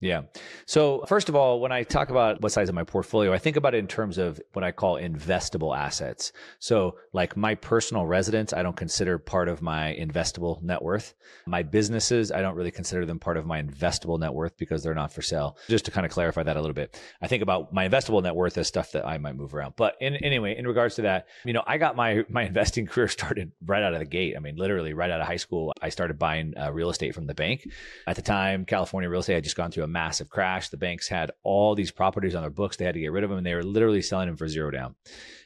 Yeah. 0.00 0.22
So, 0.66 1.04
first 1.08 1.30
of 1.30 1.36
all, 1.36 1.58
when 1.58 1.72
I 1.72 1.82
talk 1.82 2.10
about 2.10 2.42
what 2.42 2.52
size 2.52 2.68
of 2.68 2.74
my 2.74 2.84
portfolio, 2.84 3.32
I 3.32 3.38
think 3.38 3.56
about 3.56 3.74
it 3.74 3.78
in 3.78 3.86
terms 3.86 4.18
of 4.18 4.38
what 4.52 4.62
I 4.62 4.70
call 4.70 4.96
investable 4.96 5.76
assets. 5.76 6.32
So, 6.58 6.96
like 7.14 7.34
my 7.34 7.54
personal 7.54 8.04
residence, 8.04 8.52
I 8.52 8.62
don't 8.62 8.76
consider 8.76 9.18
part 9.18 9.48
of 9.48 9.62
my 9.62 9.96
investable 9.98 10.62
net 10.62 10.82
worth. 10.82 11.14
My 11.46 11.62
businesses, 11.62 12.30
I 12.30 12.42
don't 12.42 12.56
really 12.56 12.70
consider 12.70 13.06
them 13.06 13.18
part 13.18 13.38
of 13.38 13.46
my 13.46 13.62
investable 13.62 14.18
net 14.20 14.34
worth 14.34 14.58
because 14.58 14.82
they're 14.82 14.94
not 14.94 15.12
for 15.12 15.22
sale. 15.22 15.56
Just 15.68 15.86
to 15.86 15.90
kind 15.90 16.04
of 16.04 16.12
clarify 16.12 16.42
that 16.42 16.58
a 16.58 16.60
little 16.60 16.74
bit, 16.74 17.00
I 17.22 17.26
think 17.26 17.42
about 17.42 17.72
my 17.72 17.88
investable 17.88 18.22
net 18.22 18.36
worth 18.36 18.58
as 18.58 18.68
stuff 18.68 18.92
that 18.92 19.06
I 19.06 19.16
might 19.16 19.36
move 19.36 19.54
around. 19.54 19.74
But 19.76 19.96
in, 20.02 20.16
anyway, 20.16 20.58
in 20.58 20.66
regards 20.66 20.96
to 20.96 21.02
that, 21.02 21.26
you 21.46 21.54
know, 21.54 21.64
I 21.66 21.78
got 21.78 21.96
my 21.96 22.22
my 22.28 22.42
investing 22.42 22.86
career 22.86 23.08
started 23.08 23.52
right 23.64 23.82
out 23.82 23.94
of 23.94 24.00
the 24.00 24.04
gate. 24.04 24.34
I 24.36 24.40
mean, 24.40 24.56
literally 24.56 24.92
right 24.92 25.10
out 25.10 25.22
of 25.22 25.26
high 25.26 25.36
school, 25.36 25.72
I 25.80 25.88
started 25.88 26.18
buying 26.18 26.52
uh, 26.58 26.70
real 26.70 26.90
estate 26.90 27.14
from 27.14 27.26
the 27.26 27.34
bank. 27.34 27.66
At 28.06 28.16
the 28.16 28.22
time, 28.22 28.66
California 28.66 29.08
real 29.08 29.20
estate 29.20 29.34
had 29.36 29.44
just 29.44 29.56
gone 29.56 29.70
through 29.70 29.85
a 29.86 29.88
massive 29.88 30.28
crash. 30.28 30.68
The 30.68 30.76
banks 30.76 31.08
had 31.08 31.30
all 31.42 31.74
these 31.74 31.90
properties 31.90 32.34
on 32.34 32.42
their 32.42 32.50
books. 32.50 32.76
They 32.76 32.84
had 32.84 32.94
to 32.94 33.00
get 33.00 33.12
rid 33.12 33.24
of 33.24 33.30
them 33.30 33.38
and 33.38 33.46
they 33.46 33.54
were 33.54 33.62
literally 33.62 34.02
selling 34.02 34.26
them 34.26 34.36
for 34.36 34.48
zero 34.48 34.70
down. 34.70 34.96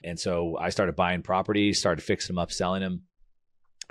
And 0.03 0.19
so 0.19 0.57
I 0.59 0.71
started 0.71 0.97
buying 0.97 1.23
properties, 1.23 1.79
started 1.79 2.03
fixing 2.03 2.35
them 2.35 2.43
up, 2.43 2.51
selling 2.51 2.83
them. 2.83 3.03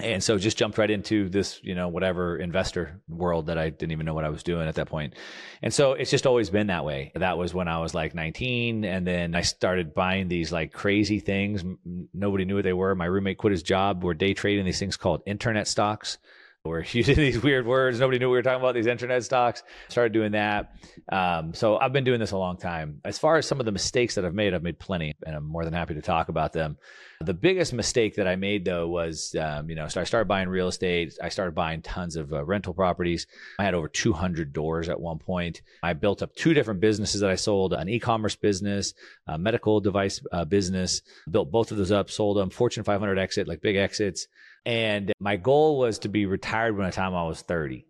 And 0.02 0.24
so 0.24 0.38
just 0.38 0.58
jumped 0.58 0.78
right 0.78 0.90
into 0.90 1.28
this, 1.28 1.60
you 1.62 1.76
know, 1.76 1.90
whatever 1.90 2.38
investor 2.38 3.02
world 3.10 3.48
that 3.48 3.58
I 3.58 3.70
didn't 3.70 3.92
even 3.92 4.06
know 4.06 4.14
what 4.14 4.24
I 4.24 4.30
was 4.30 4.44
doing 4.44 4.68
at 4.68 4.76
that 4.76 4.88
point. 4.88 5.14
And 5.62 5.74
so 5.74 5.92
it's 5.92 6.10
just 6.10 6.26
always 6.26 6.50
been 6.50 6.68
that 6.68 6.86
way. 6.86 7.12
That 7.16 7.38
was 7.38 7.54
when 7.54 7.68
I 7.68 7.80
was 7.80 7.94
like 7.94 8.16
19. 8.16 8.86
And 8.86 9.06
then 9.06 9.36
I 9.36 9.42
started 9.42 9.94
buying 9.94 10.30
these 10.30 10.54
like 10.54 10.72
crazy 10.72 11.20
things. 11.20 11.66
Nobody 12.14 12.46
knew 12.46 12.56
what 12.56 12.64
they 12.64 12.74
were. 12.74 12.96
My 12.96 13.06
roommate 13.06 13.38
quit 13.38 13.52
his 13.52 13.64
job. 13.64 14.04
We're 14.04 14.14
day 14.14 14.34
trading 14.34 14.64
these 14.64 14.80
things 14.80 14.96
called 14.96 15.22
internet 15.26 15.68
stocks. 15.68 16.18
We're 16.66 16.84
using 16.84 17.16
these 17.16 17.42
weird 17.42 17.66
words. 17.66 18.02
Nobody 18.02 18.20
knew 18.20 18.30
we 18.30 18.36
were 18.36 18.44
talking 18.44 18.60
about 18.60 18.76
these 18.76 18.86
internet 18.86 19.24
stocks. 19.24 19.64
Started 19.88 20.12
doing 20.12 20.34
that. 20.34 20.76
Um, 21.10 21.54
so 21.54 21.78
I've 21.78 21.94
been 21.94 22.04
doing 22.04 22.20
this 22.20 22.32
a 22.32 22.38
long 22.38 22.58
time. 22.58 23.00
As 23.06 23.18
far 23.18 23.38
as 23.38 23.48
some 23.48 23.62
of 23.62 23.66
the 23.66 23.72
mistakes 23.72 24.16
that 24.16 24.26
I've 24.26 24.34
made, 24.34 24.54
I've 24.54 24.62
made 24.62 24.78
plenty, 24.78 25.16
and 25.26 25.38
I'm 25.38 25.46
more 25.46 25.64
than 25.64 25.74
happy 25.74 25.94
to 25.94 26.02
talk 26.02 26.28
about 26.28 26.52
them. 26.52 26.78
The 27.22 27.34
biggest 27.34 27.72
mistake 27.72 28.16
that 28.16 28.28
I 28.28 28.36
made 28.36 28.66
though 28.66 28.88
was, 28.88 29.36
um, 29.40 29.70
you 29.70 29.76
know, 29.76 29.88
so 29.88 30.02
I 30.02 30.04
started 30.04 30.28
buying 30.28 30.50
real 30.50 30.68
estate. 30.68 31.18
I 31.24 31.30
started 31.30 31.56
buying 31.56 31.82
tons 31.82 32.18
of 32.18 32.34
uh, 32.34 32.44
rental 32.44 32.74
properties. 32.74 33.26
I 33.58 33.64
had 33.64 33.74
over 33.74 33.88
200 33.88 34.52
doors 34.52 34.90
at 34.90 35.00
one 35.00 35.18
point. 35.18 35.62
I 35.82 35.94
built 35.94 36.22
up 36.22 36.36
two 36.36 36.54
different 36.54 36.82
businesses 36.82 37.22
that 37.22 37.30
I 37.30 37.36
sold: 37.36 37.72
an 37.72 37.88
e-commerce 37.88 38.36
business, 38.36 38.94
a 39.28 39.38
medical 39.38 39.80
device 39.80 40.22
uh, 40.34 40.44
business. 40.44 41.02
Built 41.30 41.52
both 41.52 41.72
of 41.72 41.78
those 41.78 41.92
up, 41.92 42.10
sold 42.10 42.36
them. 42.36 42.50
Fortune 42.50 42.84
500 42.84 43.18
exit, 43.18 43.48
like 43.48 43.62
big 43.62 43.78
exits. 43.78 44.28
And 44.66 45.14
my 45.20 45.38
goal 45.38 45.80
was 45.80 46.00
to 46.00 46.10
be 46.10 46.26
retired 46.26 46.78
by 46.78 46.86
the 46.86 46.92
time 46.92 47.16
I 47.16 47.24
was 47.24 47.42
30. 47.42 47.86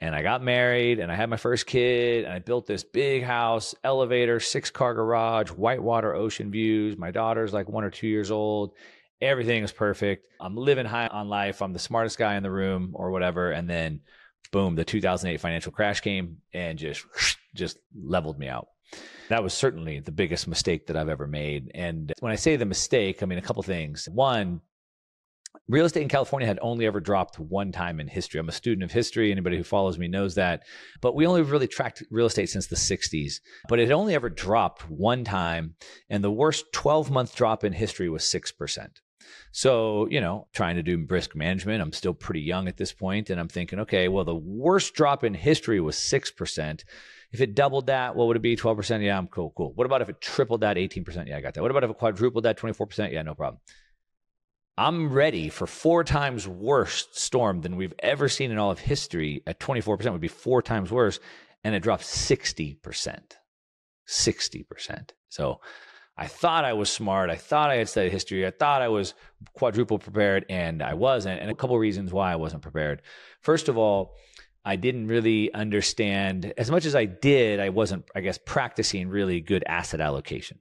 And 0.00 0.14
I 0.14 0.22
got 0.22 0.42
married 0.42 0.98
and 0.98 1.10
I 1.10 1.14
had 1.14 1.30
my 1.30 1.36
first 1.36 1.66
kid 1.66 2.24
and 2.24 2.32
I 2.32 2.38
built 2.38 2.66
this 2.66 2.84
big 2.84 3.22
house, 3.22 3.74
elevator, 3.84 4.40
six 4.40 4.70
car 4.70 4.92
garage, 4.92 5.50
whitewater 5.50 6.14
ocean 6.14 6.50
views. 6.50 6.96
My 6.96 7.10
daughter's 7.10 7.52
like 7.52 7.68
one 7.68 7.84
or 7.84 7.90
two 7.90 8.08
years 8.08 8.30
old. 8.30 8.72
Everything 9.20 9.62
is 9.62 9.72
perfect. 9.72 10.26
I'm 10.40 10.56
living 10.56 10.84
high 10.84 11.06
on 11.06 11.28
life. 11.28 11.62
I'm 11.62 11.72
the 11.72 11.78
smartest 11.78 12.18
guy 12.18 12.34
in 12.34 12.42
the 12.42 12.50
room 12.50 12.90
or 12.94 13.10
whatever. 13.10 13.52
And 13.52 13.70
then 13.70 14.00
boom, 14.50 14.74
the 14.74 14.84
2008 14.84 15.40
financial 15.40 15.72
crash 15.72 16.00
came 16.00 16.38
and 16.52 16.78
just, 16.78 17.04
just 17.54 17.78
leveled 17.94 18.38
me 18.38 18.48
out. 18.48 18.68
That 19.28 19.42
was 19.42 19.54
certainly 19.54 20.00
the 20.00 20.12
biggest 20.12 20.46
mistake 20.46 20.86
that 20.88 20.96
I've 20.96 21.08
ever 21.08 21.26
made. 21.26 21.70
And 21.74 22.12
when 22.20 22.32
I 22.32 22.36
say 22.36 22.56
the 22.56 22.66
mistake, 22.66 23.22
I 23.22 23.26
mean 23.26 23.38
a 23.38 23.42
couple 23.42 23.62
things. 23.62 24.08
One, 24.12 24.60
real 25.68 25.86
estate 25.86 26.02
in 26.02 26.08
California 26.08 26.46
had 26.46 26.58
only 26.60 26.86
ever 26.86 27.00
dropped 27.00 27.38
one 27.38 27.72
time 27.72 28.00
in 28.00 28.08
history. 28.08 28.40
I'm 28.40 28.48
a 28.48 28.52
student 28.52 28.84
of 28.84 28.92
history. 28.92 29.30
Anybody 29.30 29.56
who 29.56 29.64
follows 29.64 29.98
me 29.98 30.08
knows 30.08 30.34
that. 30.34 30.62
But 31.00 31.14
we 31.14 31.26
only 31.26 31.42
really 31.42 31.68
tracked 31.68 32.02
real 32.10 32.26
estate 32.26 32.50
since 32.50 32.66
the 32.66 32.76
60s. 32.76 33.34
But 33.68 33.78
it 33.78 33.90
only 33.90 34.14
ever 34.14 34.28
dropped 34.28 34.88
one 34.90 35.24
time. 35.24 35.74
And 36.10 36.22
the 36.22 36.30
worst 36.30 36.66
12 36.72 37.10
month 37.10 37.34
drop 37.34 37.64
in 37.64 37.72
history 37.72 38.08
was 38.08 38.24
6%. 38.24 38.88
So, 39.52 40.06
you 40.10 40.20
know, 40.20 40.48
trying 40.52 40.76
to 40.76 40.82
do 40.82 41.06
risk 41.08 41.34
management, 41.34 41.80
I'm 41.80 41.92
still 41.92 42.12
pretty 42.14 42.40
young 42.40 42.68
at 42.68 42.76
this 42.76 42.92
point, 42.92 43.30
and 43.30 43.40
I'm 43.40 43.48
thinking, 43.48 43.80
okay, 43.80 44.08
well, 44.08 44.24
the 44.24 44.34
worst 44.34 44.94
drop 44.94 45.24
in 45.24 45.32
history 45.32 45.80
was 45.80 45.96
6%. 45.96 46.84
If 47.32 47.40
it 47.40 47.54
doubled 47.54 47.86
that, 47.86 48.16
what 48.16 48.26
would 48.26 48.36
it 48.36 48.42
be? 48.42 48.56
12%? 48.56 49.02
Yeah, 49.02 49.16
I'm 49.16 49.28
cool, 49.28 49.52
cool. 49.56 49.72
What 49.74 49.86
about 49.86 50.02
if 50.02 50.08
it 50.08 50.20
tripled 50.20 50.60
that? 50.60 50.76
18%? 50.76 51.26
Yeah, 51.26 51.36
I 51.36 51.40
got 51.40 51.54
that. 51.54 51.62
What 51.62 51.70
about 51.70 51.84
if 51.84 51.90
it 51.90 51.98
quadrupled 51.98 52.44
that? 52.44 52.58
24%? 52.58 53.12
Yeah, 53.12 53.22
no 53.22 53.34
problem. 53.34 53.60
I'm 54.76 55.12
ready 55.12 55.50
for 55.50 55.66
four 55.66 56.02
times 56.02 56.48
worse 56.48 57.06
storm 57.12 57.60
than 57.60 57.76
we've 57.76 57.94
ever 58.00 58.28
seen 58.28 58.50
in 58.50 58.58
all 58.58 58.72
of 58.72 58.80
history. 58.80 59.42
At 59.46 59.60
24% 59.60 60.10
would 60.10 60.20
be 60.20 60.28
four 60.28 60.62
times 60.62 60.90
worse, 60.90 61.20
and 61.62 61.74
it 61.74 61.82
dropped 61.82 62.02
60%. 62.02 63.20
60%. 64.08 65.10
So 65.28 65.60
I 66.16 66.26
thought 66.26 66.64
I 66.64 66.72
was 66.72 66.92
smart. 66.92 67.30
I 67.30 67.36
thought 67.36 67.70
I 67.70 67.76
had 67.76 67.88
studied 67.88 68.10
history. 68.12 68.46
I 68.46 68.50
thought 68.50 68.82
I 68.82 68.88
was 68.88 69.14
quadruple 69.54 69.98
prepared, 69.98 70.44
and 70.48 70.82
I 70.82 70.94
wasn't. 70.94 71.40
And 71.40 71.50
a 71.50 71.54
couple 71.54 71.78
reasons 71.78 72.12
why 72.12 72.32
I 72.32 72.36
wasn't 72.36 72.62
prepared. 72.62 73.02
First 73.42 73.68
of 73.68 73.78
all, 73.78 74.16
I 74.64 74.74
didn't 74.74 75.06
really 75.06 75.52
understand 75.54 76.52
as 76.56 76.70
much 76.70 76.84
as 76.84 76.96
I 76.96 77.04
did. 77.04 77.60
I 77.60 77.68
wasn't, 77.68 78.06
I 78.14 78.22
guess, 78.22 78.38
practicing 78.38 79.08
really 79.08 79.40
good 79.40 79.62
asset 79.66 80.00
allocation. 80.00 80.58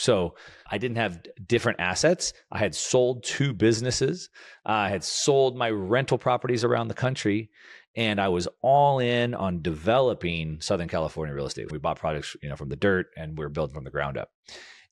So 0.00 0.34
I 0.68 0.78
didn't 0.78 0.96
have 0.96 1.22
different 1.46 1.78
assets. 1.78 2.32
I 2.50 2.58
had 2.58 2.74
sold 2.74 3.22
two 3.22 3.52
businesses. 3.52 4.30
I 4.64 4.88
had 4.88 5.04
sold 5.04 5.56
my 5.56 5.70
rental 5.70 6.16
properties 6.16 6.64
around 6.64 6.88
the 6.88 6.94
country, 6.94 7.50
and 7.94 8.18
I 8.18 8.28
was 8.28 8.48
all 8.62 8.98
in 8.98 9.34
on 9.34 9.60
developing 9.60 10.60
Southern 10.62 10.88
California 10.88 11.34
real 11.34 11.46
estate. 11.46 11.70
We 11.70 11.78
bought 11.78 11.98
projects, 11.98 12.34
you 12.42 12.48
know, 12.48 12.56
from 12.56 12.70
the 12.70 12.76
dirt, 12.76 13.08
and 13.14 13.36
we 13.36 13.44
were 13.44 13.50
building 13.50 13.74
from 13.74 13.84
the 13.84 13.90
ground 13.90 14.16
up. 14.16 14.30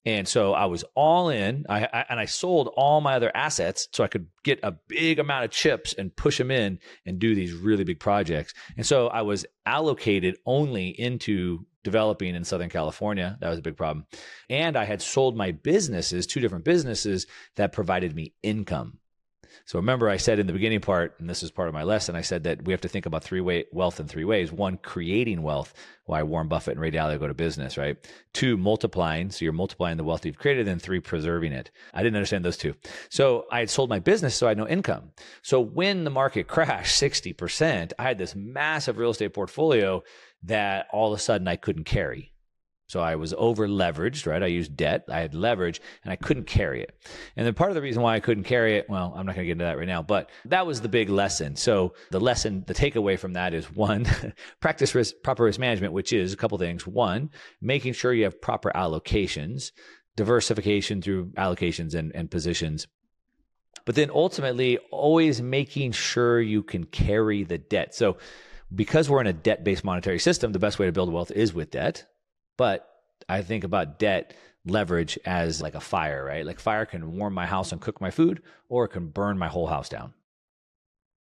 And 0.05 0.27
so 0.27 0.53
I 0.53 0.65
was 0.65 0.85
all 0.95 1.29
in, 1.29 1.65
I, 1.67 1.85
I, 1.85 2.05
and 2.09 2.19
I 2.19 2.25
sold 2.25 2.71
all 2.77 3.01
my 3.01 3.15
other 3.15 3.35
assets 3.35 3.89
so 3.91 4.03
I 4.03 4.07
could 4.07 4.27
get 4.43 4.59
a 4.63 4.75
big 4.87 5.19
amount 5.19 5.45
of 5.45 5.51
chips 5.51 5.93
and 5.93 6.15
push 6.15 6.37
them 6.37 6.51
in 6.51 6.79
and 7.05 7.19
do 7.19 7.35
these 7.35 7.53
really 7.53 7.83
big 7.83 7.99
projects. 7.99 8.53
And 8.77 8.85
so 8.85 9.07
I 9.07 9.23
was 9.23 9.45
allocated 9.65 10.37
only 10.45 10.89
into 10.89 11.65
developing 11.83 12.35
in 12.35 12.43
Southern 12.43 12.69
California. 12.69 13.37
That 13.41 13.49
was 13.49 13.59
a 13.59 13.63
big 13.63 13.77
problem. 13.77 14.05
And 14.49 14.77
I 14.77 14.85
had 14.85 15.01
sold 15.01 15.35
my 15.35 15.51
businesses, 15.51 16.27
two 16.27 16.39
different 16.39 16.65
businesses 16.65 17.27
that 17.55 17.71
provided 17.71 18.15
me 18.15 18.33
income. 18.43 18.99
So 19.65 19.77
remember, 19.77 20.09
I 20.09 20.17
said 20.17 20.39
in 20.39 20.47
the 20.47 20.53
beginning 20.53 20.81
part, 20.81 21.15
and 21.19 21.29
this 21.29 21.43
is 21.43 21.51
part 21.51 21.67
of 21.67 21.73
my 21.73 21.83
lesson, 21.83 22.15
I 22.15 22.21
said 22.21 22.43
that 22.45 22.65
we 22.65 22.73
have 22.73 22.81
to 22.81 22.87
think 22.87 23.05
about 23.05 23.23
three 23.23 23.41
way 23.41 23.65
wealth 23.71 23.99
in 23.99 24.07
three 24.07 24.23
ways. 24.23 24.51
One, 24.51 24.77
creating 24.77 25.43
wealth, 25.43 25.73
why 26.05 26.23
Warren 26.23 26.47
Buffett 26.47 26.73
and 26.73 26.81
Ray 26.81 26.89
Dalio 26.89 27.19
go 27.19 27.27
to 27.27 27.33
business, 27.33 27.77
right? 27.77 27.95
Two, 28.33 28.57
multiplying, 28.57 29.29
so 29.29 29.45
you're 29.45 29.53
multiplying 29.53 29.97
the 29.97 30.03
wealth 30.03 30.25
you've 30.25 30.39
created, 30.39 30.67
and 30.67 30.81
three, 30.81 30.99
preserving 30.99 31.51
it. 31.51 31.69
I 31.93 32.01
didn't 32.01 32.15
understand 32.15 32.43
those 32.43 32.57
two. 32.57 32.73
So 33.09 33.45
I 33.51 33.59
had 33.59 33.69
sold 33.69 33.89
my 33.89 33.99
business, 33.99 34.35
so 34.35 34.47
I 34.47 34.49
had 34.49 34.57
no 34.57 34.67
income. 34.67 35.11
So 35.43 35.59
when 35.59 36.03
the 36.03 36.09
market 36.09 36.47
crashed 36.47 36.99
60%, 36.99 37.93
I 37.99 38.03
had 38.03 38.17
this 38.17 38.35
massive 38.35 38.97
real 38.97 39.11
estate 39.11 39.33
portfolio 39.33 40.03
that 40.43 40.87
all 40.91 41.13
of 41.13 41.19
a 41.19 41.21
sudden 41.21 41.47
I 41.47 41.55
couldn't 41.55 41.85
carry. 41.85 42.33
So 42.89 43.01
I 43.01 43.17
was 43.17 43.35
over 43.37 43.67
leveraged, 43.67 44.25
right? 44.25 44.41
I 44.41 44.47
used 44.47 44.75
debt, 44.75 45.05
I 45.09 45.19
had 45.19 45.35
leverage, 45.35 45.79
and 46.03 46.11
I 46.11 46.15
couldn't 46.15 46.45
carry 46.45 46.81
it. 46.81 46.99
And 47.35 47.45
then 47.45 47.53
part 47.53 47.69
of 47.69 47.75
the 47.75 47.83
reason 47.83 48.01
why 48.01 48.15
I 48.15 48.19
couldn't 48.19 48.45
carry 48.45 48.77
it, 48.77 48.89
well, 48.89 49.13
I'm 49.15 49.27
not 49.27 49.35
going 49.35 49.45
to 49.45 49.45
get 49.45 49.51
into 49.51 49.65
that 49.65 49.77
right 49.77 49.87
now, 49.87 50.01
but 50.01 50.31
that 50.45 50.65
was 50.65 50.81
the 50.81 50.89
big 50.89 51.07
lesson. 51.07 51.55
So 51.55 51.93
the 52.09 52.19
lesson, 52.19 52.63
the 52.65 52.73
takeaway 52.73 53.19
from 53.19 53.33
that 53.33 53.53
is 53.53 53.71
one, 53.71 54.07
practice 54.59 54.95
risk, 54.95 55.13
proper 55.23 55.43
risk 55.43 55.59
management, 55.59 55.93
which 55.93 56.11
is 56.11 56.33
a 56.33 56.37
couple 56.37 56.57
things. 56.57 56.87
One, 56.87 57.29
making 57.61 57.93
sure 57.93 58.11
you 58.11 58.23
have 58.23 58.41
proper 58.41 58.71
allocations, 58.73 59.71
diversification 60.15 61.03
through 61.03 61.27
allocations 61.37 61.93
and, 61.93 62.11
and 62.15 62.31
positions. 62.31 62.87
But 63.85 63.93
then 63.93 64.09
ultimately, 64.09 64.79
always 64.89 65.43
making 65.43 65.91
sure 65.91 66.41
you 66.41 66.63
can 66.63 66.85
carry 66.85 67.43
the 67.43 67.59
debt. 67.59 67.93
So 67.93 68.17
because 68.73 69.09
we're 69.09 69.21
in 69.21 69.27
a 69.27 69.33
debt 69.33 69.63
based 69.63 69.83
monetary 69.83 70.19
system, 70.19 70.51
the 70.51 70.59
best 70.59 70.79
way 70.79 70.85
to 70.85 70.91
build 70.91 71.11
wealth 71.11 71.31
is 71.31 71.53
with 71.53 71.71
debt. 71.71 72.05
But 72.57 72.87
I 73.27 73.41
think 73.41 73.63
about 73.63 73.99
debt 73.99 74.35
leverage 74.65 75.17
as 75.25 75.61
like 75.61 75.75
a 75.75 75.79
fire, 75.79 76.23
right? 76.23 76.45
Like 76.45 76.59
fire 76.59 76.85
can 76.85 77.17
warm 77.17 77.33
my 77.33 77.45
house 77.45 77.71
and 77.71 77.81
cook 77.81 78.01
my 78.01 78.11
food, 78.11 78.41
or 78.67 78.85
it 78.85 78.89
can 78.89 79.07
burn 79.07 79.37
my 79.37 79.47
whole 79.47 79.67
house 79.67 79.89
down 79.89 80.13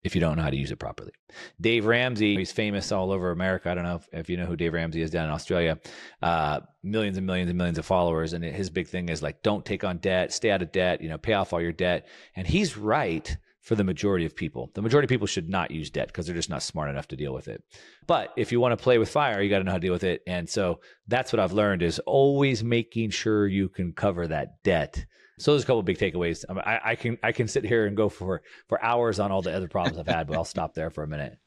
if 0.02 0.16
you 0.16 0.20
don't 0.20 0.36
know 0.36 0.42
how 0.42 0.50
to 0.50 0.56
use 0.56 0.70
it 0.70 0.78
properly. 0.78 1.12
Dave 1.60 1.86
Ramsey, 1.86 2.36
he's 2.36 2.50
famous 2.50 2.90
all 2.90 3.12
over 3.12 3.30
America. 3.30 3.70
I 3.70 3.74
don't 3.74 3.84
know 3.84 3.96
if, 3.96 4.08
if 4.12 4.30
you 4.30 4.36
know 4.36 4.46
who 4.46 4.56
Dave 4.56 4.72
Ramsey 4.72 5.00
is 5.00 5.10
down 5.10 5.26
in 5.26 5.30
Australia. 5.30 5.78
Uh, 6.20 6.60
millions 6.82 7.16
and 7.18 7.26
millions 7.26 7.48
and 7.48 7.56
millions 7.56 7.78
of 7.78 7.86
followers. 7.86 8.32
And 8.32 8.44
his 8.44 8.68
big 8.68 8.88
thing 8.88 9.08
is 9.08 9.22
like, 9.22 9.42
don't 9.42 9.64
take 9.64 9.84
on 9.84 9.98
debt, 9.98 10.32
stay 10.32 10.50
out 10.50 10.62
of 10.62 10.72
debt, 10.72 11.00
you 11.02 11.08
know, 11.08 11.18
pay 11.18 11.34
off 11.34 11.52
all 11.52 11.60
your 11.60 11.72
debt. 11.72 12.08
And 12.34 12.46
he's 12.46 12.76
right 12.76 13.36
for 13.62 13.76
the 13.76 13.84
majority 13.84 14.26
of 14.26 14.34
people. 14.34 14.70
The 14.74 14.82
majority 14.82 15.06
of 15.06 15.08
people 15.08 15.28
should 15.28 15.48
not 15.48 15.70
use 15.70 15.88
debt 15.88 16.08
because 16.08 16.26
they're 16.26 16.34
just 16.34 16.50
not 16.50 16.62
smart 16.62 16.90
enough 16.90 17.08
to 17.08 17.16
deal 17.16 17.32
with 17.32 17.46
it. 17.46 17.62
But 18.06 18.32
if 18.36 18.50
you 18.50 18.60
want 18.60 18.76
to 18.76 18.82
play 18.82 18.98
with 18.98 19.08
fire, 19.08 19.40
you 19.40 19.48
got 19.48 19.58
to 19.58 19.64
know 19.64 19.70
how 19.70 19.78
to 19.78 19.80
deal 19.80 19.92
with 19.92 20.04
it. 20.04 20.22
And 20.26 20.48
so 20.48 20.80
that's 21.06 21.32
what 21.32 21.38
I've 21.38 21.52
learned 21.52 21.82
is 21.82 22.00
always 22.00 22.64
making 22.64 23.10
sure 23.10 23.46
you 23.46 23.68
can 23.68 23.92
cover 23.92 24.26
that 24.26 24.62
debt. 24.64 25.06
So 25.38 25.52
there's 25.52 25.62
a 25.62 25.66
couple 25.66 25.82
big 25.82 25.98
takeaways. 25.98 26.44
I, 26.50 26.80
I, 26.84 26.94
can 26.96 27.18
I 27.22 27.32
can 27.32 27.48
sit 27.48 27.64
here 27.64 27.86
and 27.86 27.96
go 27.96 28.08
for 28.08 28.42
for 28.68 28.84
hours 28.84 29.18
on 29.18 29.32
all 29.32 29.42
the 29.42 29.54
other 29.54 29.68
problems 29.68 29.98
I've 29.98 30.06
had, 30.06 30.26
but 30.26 30.36
I'll 30.36 30.44
stop 30.44 30.74
there 30.74 30.90
for 30.90 31.04
a 31.04 31.08
minute. 31.08 31.38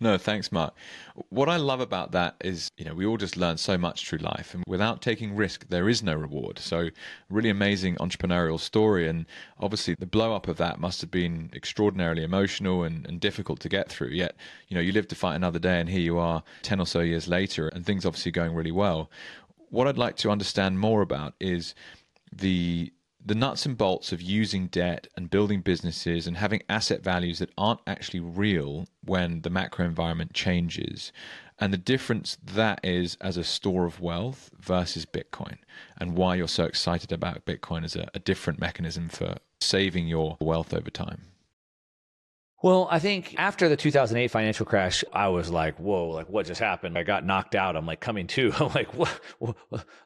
No, 0.00 0.16
thanks, 0.16 0.52
Mark. 0.52 0.74
What 1.30 1.48
I 1.48 1.56
love 1.56 1.80
about 1.80 2.12
that 2.12 2.36
is, 2.40 2.70
you 2.76 2.84
know, 2.84 2.94
we 2.94 3.04
all 3.04 3.16
just 3.16 3.36
learn 3.36 3.56
so 3.58 3.76
much 3.76 4.08
through 4.08 4.20
life, 4.20 4.54
and 4.54 4.62
without 4.66 5.02
taking 5.02 5.34
risk, 5.34 5.68
there 5.68 5.88
is 5.88 6.02
no 6.02 6.14
reward. 6.14 6.58
So, 6.58 6.90
really 7.28 7.50
amazing 7.50 7.96
entrepreneurial 7.96 8.60
story, 8.60 9.08
and 9.08 9.26
obviously 9.58 9.96
the 9.98 10.06
blow 10.06 10.34
up 10.34 10.46
of 10.46 10.56
that 10.58 10.78
must 10.78 11.00
have 11.00 11.10
been 11.10 11.50
extraordinarily 11.52 12.22
emotional 12.22 12.84
and, 12.84 13.06
and 13.06 13.20
difficult 13.20 13.58
to 13.60 13.68
get 13.68 13.88
through. 13.88 14.10
Yet, 14.10 14.36
you 14.68 14.74
know, 14.76 14.80
you 14.80 14.92
live 14.92 15.08
to 15.08 15.16
fight 15.16 15.34
another 15.34 15.58
day, 15.58 15.80
and 15.80 15.88
here 15.88 16.00
you 16.00 16.18
are, 16.18 16.44
ten 16.62 16.80
or 16.80 16.86
so 16.86 17.00
years 17.00 17.26
later, 17.26 17.68
and 17.68 17.84
things 17.84 18.06
obviously 18.06 18.30
going 18.32 18.54
really 18.54 18.72
well. 18.72 19.10
What 19.70 19.88
I'd 19.88 19.98
like 19.98 20.16
to 20.18 20.30
understand 20.30 20.78
more 20.78 21.02
about 21.02 21.34
is 21.40 21.74
the 22.32 22.92
the 23.28 23.34
nuts 23.34 23.66
and 23.66 23.76
bolts 23.76 24.10
of 24.10 24.22
using 24.22 24.68
debt 24.68 25.06
and 25.14 25.28
building 25.28 25.60
businesses 25.60 26.26
and 26.26 26.38
having 26.38 26.62
asset 26.66 27.02
values 27.02 27.38
that 27.38 27.50
aren't 27.58 27.80
actually 27.86 28.20
real 28.20 28.86
when 29.04 29.42
the 29.42 29.50
macro 29.50 29.84
environment 29.84 30.32
changes. 30.32 31.12
And 31.58 31.70
the 31.70 31.76
difference 31.78 32.38
that 32.42 32.80
is 32.82 33.18
as 33.20 33.36
a 33.36 33.44
store 33.44 33.84
of 33.84 34.00
wealth 34.00 34.50
versus 34.58 35.04
bitcoin 35.04 35.58
and 35.98 36.16
why 36.16 36.36
you're 36.36 36.48
so 36.48 36.64
excited 36.64 37.12
about 37.12 37.44
bitcoin 37.44 37.84
as 37.84 37.94
a, 37.96 38.08
a 38.14 38.18
different 38.18 38.60
mechanism 38.60 39.10
for 39.10 39.36
saving 39.60 40.08
your 40.08 40.38
wealth 40.40 40.72
over 40.72 40.88
time 40.88 41.20
well, 42.60 42.88
I 42.90 42.98
think 42.98 43.36
after 43.38 43.68
the 43.68 43.76
2008 43.76 44.32
financial 44.32 44.66
crash, 44.66 45.04
I 45.12 45.28
was 45.28 45.48
like, 45.48 45.78
"Whoa! 45.78 46.08
Like, 46.08 46.28
what 46.28 46.46
just 46.46 46.60
happened?" 46.60 46.98
I 46.98 47.04
got 47.04 47.24
knocked 47.24 47.54
out. 47.54 47.76
I'm 47.76 47.86
like 47.86 48.00
coming 48.00 48.26
to. 48.28 48.52
I'm 48.58 48.72
like, 48.74 48.94
"What? 48.94 49.20
what 49.38 49.56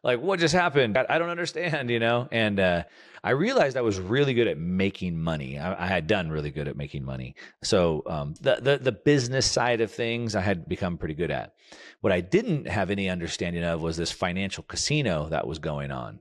like, 0.02 0.20
what 0.20 0.38
just 0.38 0.54
happened? 0.54 0.98
I, 0.98 1.06
I 1.08 1.18
don't 1.18 1.30
understand," 1.30 1.90
you 1.90 1.98
know. 1.98 2.28
And 2.30 2.60
uh, 2.60 2.82
I 3.24 3.30
realized 3.30 3.78
I 3.78 3.80
was 3.80 3.98
really 3.98 4.34
good 4.34 4.48
at 4.48 4.58
making 4.58 5.18
money. 5.18 5.58
I, 5.58 5.84
I 5.84 5.86
had 5.86 6.06
done 6.06 6.30
really 6.30 6.50
good 6.50 6.68
at 6.68 6.76
making 6.76 7.04
money. 7.04 7.36
So 7.62 8.02
um, 8.06 8.34
the, 8.42 8.56
the 8.60 8.78
the 8.78 8.92
business 8.92 9.50
side 9.50 9.80
of 9.80 9.90
things, 9.90 10.36
I 10.36 10.42
had 10.42 10.68
become 10.68 10.98
pretty 10.98 11.14
good 11.14 11.30
at. 11.30 11.54
What 12.02 12.12
I 12.12 12.20
didn't 12.20 12.68
have 12.68 12.90
any 12.90 13.08
understanding 13.08 13.64
of 13.64 13.80
was 13.80 13.96
this 13.96 14.12
financial 14.12 14.64
casino 14.64 15.30
that 15.30 15.46
was 15.46 15.58
going 15.58 15.90
on. 15.90 16.20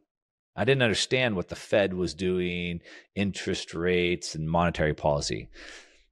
I 0.56 0.64
didn't 0.64 0.84
understand 0.84 1.36
what 1.36 1.50
the 1.50 1.56
Fed 1.56 1.94
was 1.94 2.14
doing, 2.14 2.82
interest 3.16 3.74
rates, 3.74 4.36
and 4.36 4.50
monetary 4.50 4.94
policy. 4.94 5.50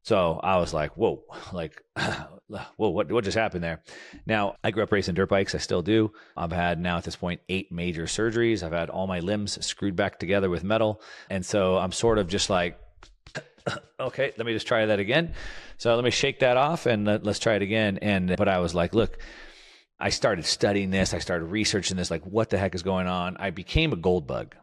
So 0.03 0.39
I 0.41 0.57
was 0.57 0.73
like, 0.73 0.95
whoa, 0.97 1.23
like, 1.53 1.81
whoa, 1.97 2.89
what, 2.89 3.11
what 3.11 3.23
just 3.23 3.37
happened 3.37 3.63
there? 3.63 3.81
Now, 4.25 4.55
I 4.63 4.71
grew 4.71 4.83
up 4.83 4.91
racing 4.91 5.15
dirt 5.15 5.29
bikes. 5.29 5.55
I 5.55 5.59
still 5.59 5.81
do. 5.81 6.11
I've 6.35 6.51
had 6.51 6.79
now 6.79 6.97
at 6.97 7.03
this 7.03 7.15
point 7.15 7.41
eight 7.49 7.71
major 7.71 8.03
surgeries. 8.03 8.63
I've 8.63 8.71
had 8.71 8.89
all 8.89 9.07
my 9.07 9.19
limbs 9.19 9.63
screwed 9.65 9.95
back 9.95 10.19
together 10.19 10.49
with 10.49 10.63
metal. 10.63 11.01
And 11.29 11.45
so 11.45 11.77
I'm 11.77 11.91
sort 11.91 12.17
of 12.17 12.27
just 12.27 12.49
like, 12.49 12.79
okay, 13.99 14.33
let 14.37 14.45
me 14.45 14.53
just 14.53 14.67
try 14.67 14.85
that 14.85 14.99
again. 14.99 15.33
So 15.77 15.95
let 15.95 16.03
me 16.03 16.11
shake 16.11 16.39
that 16.39 16.57
off 16.57 16.85
and 16.85 17.05
let, 17.05 17.23
let's 17.23 17.39
try 17.39 17.55
it 17.55 17.61
again. 17.61 17.99
And, 18.01 18.35
but 18.37 18.47
I 18.47 18.59
was 18.59 18.73
like, 18.73 18.93
look, 18.93 19.17
I 19.99 20.09
started 20.09 20.45
studying 20.45 20.91
this. 20.91 21.13
I 21.13 21.19
started 21.19 21.45
researching 21.45 21.97
this. 21.97 22.09
Like, 22.09 22.25
what 22.25 22.49
the 22.49 22.57
heck 22.57 22.73
is 22.73 22.83
going 22.83 23.07
on? 23.07 23.37
I 23.37 23.49
became 23.49 23.91
a 23.91 23.97
gold 23.97 24.27
bug. 24.27 24.55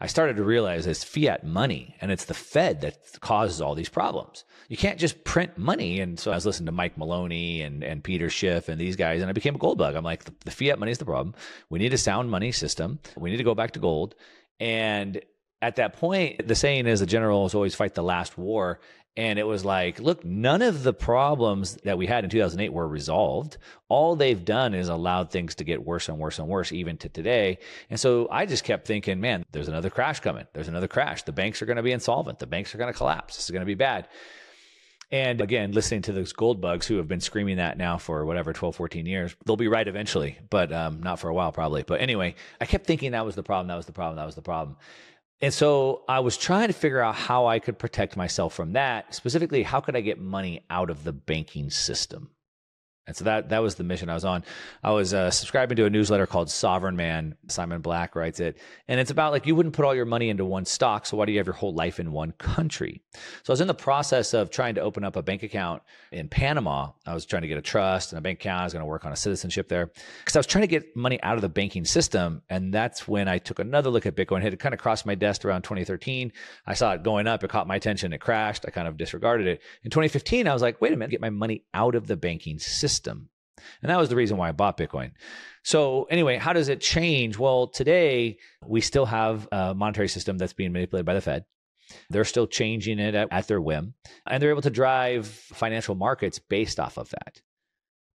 I 0.00 0.06
started 0.06 0.36
to 0.36 0.44
realize 0.44 0.86
it's 0.86 1.04
fiat 1.04 1.44
money 1.44 1.96
and 2.00 2.10
it's 2.10 2.24
the 2.24 2.34
Fed 2.34 2.80
that 2.80 2.98
causes 3.20 3.60
all 3.60 3.74
these 3.74 3.88
problems. 3.88 4.44
You 4.68 4.76
can't 4.76 4.98
just 4.98 5.24
print 5.24 5.56
money. 5.56 6.00
And 6.00 6.18
so 6.18 6.32
I 6.32 6.34
was 6.34 6.46
listening 6.46 6.66
to 6.66 6.72
Mike 6.72 6.98
Maloney 6.98 7.62
and, 7.62 7.84
and 7.84 8.02
Peter 8.02 8.28
Schiff 8.30 8.68
and 8.68 8.80
these 8.80 8.96
guys, 8.96 9.20
and 9.20 9.30
I 9.30 9.32
became 9.32 9.54
a 9.54 9.58
gold 9.58 9.78
bug. 9.78 9.94
I'm 9.94 10.04
like, 10.04 10.24
the, 10.24 10.34
the 10.44 10.50
fiat 10.50 10.78
money 10.78 10.92
is 10.92 10.98
the 10.98 11.04
problem. 11.04 11.34
We 11.70 11.78
need 11.78 11.92
a 11.92 11.98
sound 11.98 12.30
money 12.30 12.52
system. 12.52 12.98
We 13.16 13.30
need 13.30 13.36
to 13.36 13.44
go 13.44 13.54
back 13.54 13.72
to 13.72 13.80
gold. 13.80 14.14
And 14.58 15.20
at 15.60 15.76
that 15.76 15.94
point, 15.94 16.46
the 16.48 16.56
saying 16.56 16.86
is 16.86 17.00
the 17.00 17.06
generals 17.06 17.54
always 17.54 17.74
fight 17.74 17.94
the 17.94 18.02
last 18.02 18.36
war. 18.36 18.80
And 19.14 19.38
it 19.38 19.46
was 19.46 19.62
like, 19.62 20.00
look, 20.00 20.24
none 20.24 20.62
of 20.62 20.82
the 20.82 20.94
problems 20.94 21.76
that 21.84 21.98
we 21.98 22.06
had 22.06 22.24
in 22.24 22.30
2008 22.30 22.72
were 22.72 22.88
resolved. 22.88 23.58
All 23.90 24.16
they've 24.16 24.42
done 24.42 24.72
is 24.72 24.88
allowed 24.88 25.30
things 25.30 25.54
to 25.56 25.64
get 25.64 25.84
worse 25.84 26.08
and 26.08 26.18
worse 26.18 26.38
and 26.38 26.48
worse, 26.48 26.72
even 26.72 26.96
to 26.98 27.10
today. 27.10 27.58
And 27.90 28.00
so 28.00 28.26
I 28.30 28.46
just 28.46 28.64
kept 28.64 28.86
thinking, 28.86 29.20
man, 29.20 29.44
there's 29.52 29.68
another 29.68 29.90
crash 29.90 30.20
coming. 30.20 30.46
There's 30.54 30.68
another 30.68 30.88
crash. 30.88 31.24
The 31.24 31.32
banks 31.32 31.60
are 31.60 31.66
going 31.66 31.76
to 31.76 31.82
be 31.82 31.92
insolvent. 31.92 32.38
The 32.38 32.46
banks 32.46 32.74
are 32.74 32.78
going 32.78 32.90
to 32.90 32.96
collapse. 32.96 33.36
This 33.36 33.44
is 33.44 33.50
going 33.50 33.60
to 33.60 33.66
be 33.66 33.74
bad. 33.74 34.08
And 35.12 35.42
again, 35.42 35.72
listening 35.72 36.00
to 36.02 36.12
those 36.12 36.32
gold 36.32 36.62
bugs 36.62 36.86
who 36.86 36.96
have 36.96 37.06
been 37.06 37.20
screaming 37.20 37.58
that 37.58 37.76
now 37.76 37.98
for 37.98 38.24
whatever, 38.24 38.54
12, 38.54 38.74
14 38.74 39.04
years, 39.04 39.36
they'll 39.44 39.56
be 39.56 39.68
right 39.68 39.86
eventually, 39.86 40.38
but 40.48 40.72
um, 40.72 41.02
not 41.02 41.20
for 41.20 41.28
a 41.28 41.34
while 41.34 41.52
probably. 41.52 41.82
But 41.82 42.00
anyway, 42.00 42.34
I 42.62 42.64
kept 42.64 42.86
thinking 42.86 43.12
that 43.12 43.26
was 43.26 43.34
the 43.34 43.42
problem. 43.42 43.68
That 43.68 43.76
was 43.76 43.84
the 43.84 43.92
problem. 43.92 44.16
That 44.16 44.24
was 44.24 44.36
the 44.36 44.42
problem. 44.42 44.78
And 45.42 45.52
so 45.52 46.04
I 46.08 46.20
was 46.20 46.36
trying 46.36 46.68
to 46.68 46.72
figure 46.72 47.00
out 47.00 47.16
how 47.16 47.46
I 47.46 47.58
could 47.58 47.76
protect 47.76 48.16
myself 48.16 48.54
from 48.54 48.74
that. 48.74 49.12
Specifically, 49.12 49.64
how 49.64 49.80
could 49.80 49.96
I 49.96 50.00
get 50.00 50.20
money 50.20 50.64
out 50.70 50.88
of 50.88 51.02
the 51.02 51.12
banking 51.12 51.68
system? 51.68 52.30
And 53.04 53.16
so 53.16 53.24
that 53.24 53.48
that 53.48 53.58
was 53.58 53.74
the 53.74 53.82
mission 53.82 54.08
I 54.08 54.14
was 54.14 54.24
on. 54.24 54.44
I 54.84 54.92
was 54.92 55.12
uh, 55.12 55.28
subscribing 55.32 55.74
to 55.76 55.86
a 55.86 55.90
newsletter 55.90 56.24
called 56.24 56.48
Sovereign 56.48 56.94
Man. 56.94 57.34
Simon 57.48 57.80
Black 57.80 58.14
writes 58.14 58.38
it, 58.38 58.58
and 58.86 59.00
it's 59.00 59.10
about 59.10 59.32
like 59.32 59.44
you 59.44 59.56
wouldn't 59.56 59.74
put 59.74 59.84
all 59.84 59.94
your 59.94 60.04
money 60.04 60.28
into 60.28 60.44
one 60.44 60.64
stock, 60.64 61.04
so 61.04 61.16
why 61.16 61.24
do 61.24 61.32
you 61.32 61.38
have 61.38 61.46
your 61.46 61.54
whole 61.54 61.74
life 61.74 61.98
in 61.98 62.12
one 62.12 62.30
country? 62.38 63.02
So 63.42 63.50
I 63.50 63.52
was 63.54 63.60
in 63.60 63.66
the 63.66 63.74
process 63.74 64.34
of 64.34 64.50
trying 64.50 64.76
to 64.76 64.82
open 64.82 65.02
up 65.02 65.16
a 65.16 65.22
bank 65.22 65.42
account 65.42 65.82
in 66.12 66.28
Panama. 66.28 66.90
I 67.04 67.12
was 67.12 67.26
trying 67.26 67.42
to 67.42 67.48
get 67.48 67.58
a 67.58 67.62
trust 67.62 68.12
and 68.12 68.18
a 68.20 68.22
bank 68.22 68.38
account. 68.38 68.60
I 68.60 68.64
was 68.64 68.72
going 68.72 68.84
to 68.84 68.86
work 68.86 69.04
on 69.04 69.12
a 69.12 69.16
citizenship 69.16 69.68
there 69.68 69.90
because 70.20 70.36
I 70.36 70.38
was 70.38 70.46
trying 70.46 70.62
to 70.62 70.68
get 70.68 70.94
money 70.94 71.20
out 71.24 71.34
of 71.34 71.42
the 71.42 71.48
banking 71.48 71.84
system, 71.84 72.42
and 72.50 72.72
that's 72.72 73.08
when 73.08 73.26
I 73.26 73.38
took 73.38 73.58
another 73.58 73.90
look 73.90 74.06
at 74.06 74.14
Bitcoin. 74.14 74.44
It 74.44 74.60
kind 74.60 74.74
of 74.74 74.80
crossed 74.80 75.06
my 75.06 75.16
desk 75.16 75.44
around 75.44 75.62
2013. 75.62 76.32
I 76.68 76.74
saw 76.74 76.92
it 76.92 77.02
going 77.02 77.26
up. 77.26 77.42
It 77.42 77.50
caught 77.50 77.66
my 77.66 77.74
attention. 77.74 78.12
It 78.12 78.20
crashed. 78.20 78.64
I 78.64 78.70
kind 78.70 78.86
of 78.86 78.96
disregarded 78.96 79.48
it. 79.48 79.60
In 79.82 79.90
2015, 79.90 80.46
I 80.46 80.52
was 80.52 80.62
like, 80.62 80.80
wait 80.80 80.92
a 80.92 80.96
minute, 80.96 81.10
get 81.10 81.20
my 81.20 81.30
money 81.30 81.64
out 81.74 81.96
of 81.96 82.06
the 82.06 82.16
banking 82.16 82.60
system 82.60 82.91
system. 82.92 83.28
And 83.80 83.90
that 83.90 83.98
was 83.98 84.08
the 84.08 84.16
reason 84.16 84.36
why 84.36 84.48
I 84.48 84.52
bought 84.52 84.76
Bitcoin. 84.76 85.12
So, 85.64 86.04
anyway, 86.04 86.36
how 86.36 86.52
does 86.52 86.68
it 86.68 86.80
change? 86.80 87.38
Well, 87.38 87.68
today 87.68 88.38
we 88.66 88.80
still 88.80 89.06
have 89.06 89.48
a 89.52 89.74
monetary 89.74 90.08
system 90.08 90.38
that's 90.38 90.52
being 90.52 90.72
manipulated 90.72 91.06
by 91.06 91.14
the 91.14 91.20
Fed. 91.20 91.44
They're 92.10 92.24
still 92.24 92.46
changing 92.46 92.98
it 92.98 93.14
at, 93.14 93.28
at 93.30 93.48
their 93.48 93.60
whim, 93.60 93.94
and 94.26 94.42
they're 94.42 94.50
able 94.50 94.62
to 94.62 94.70
drive 94.70 95.26
financial 95.26 95.94
markets 95.94 96.38
based 96.38 96.80
off 96.80 96.96
of 96.96 97.10
that. 97.10 97.40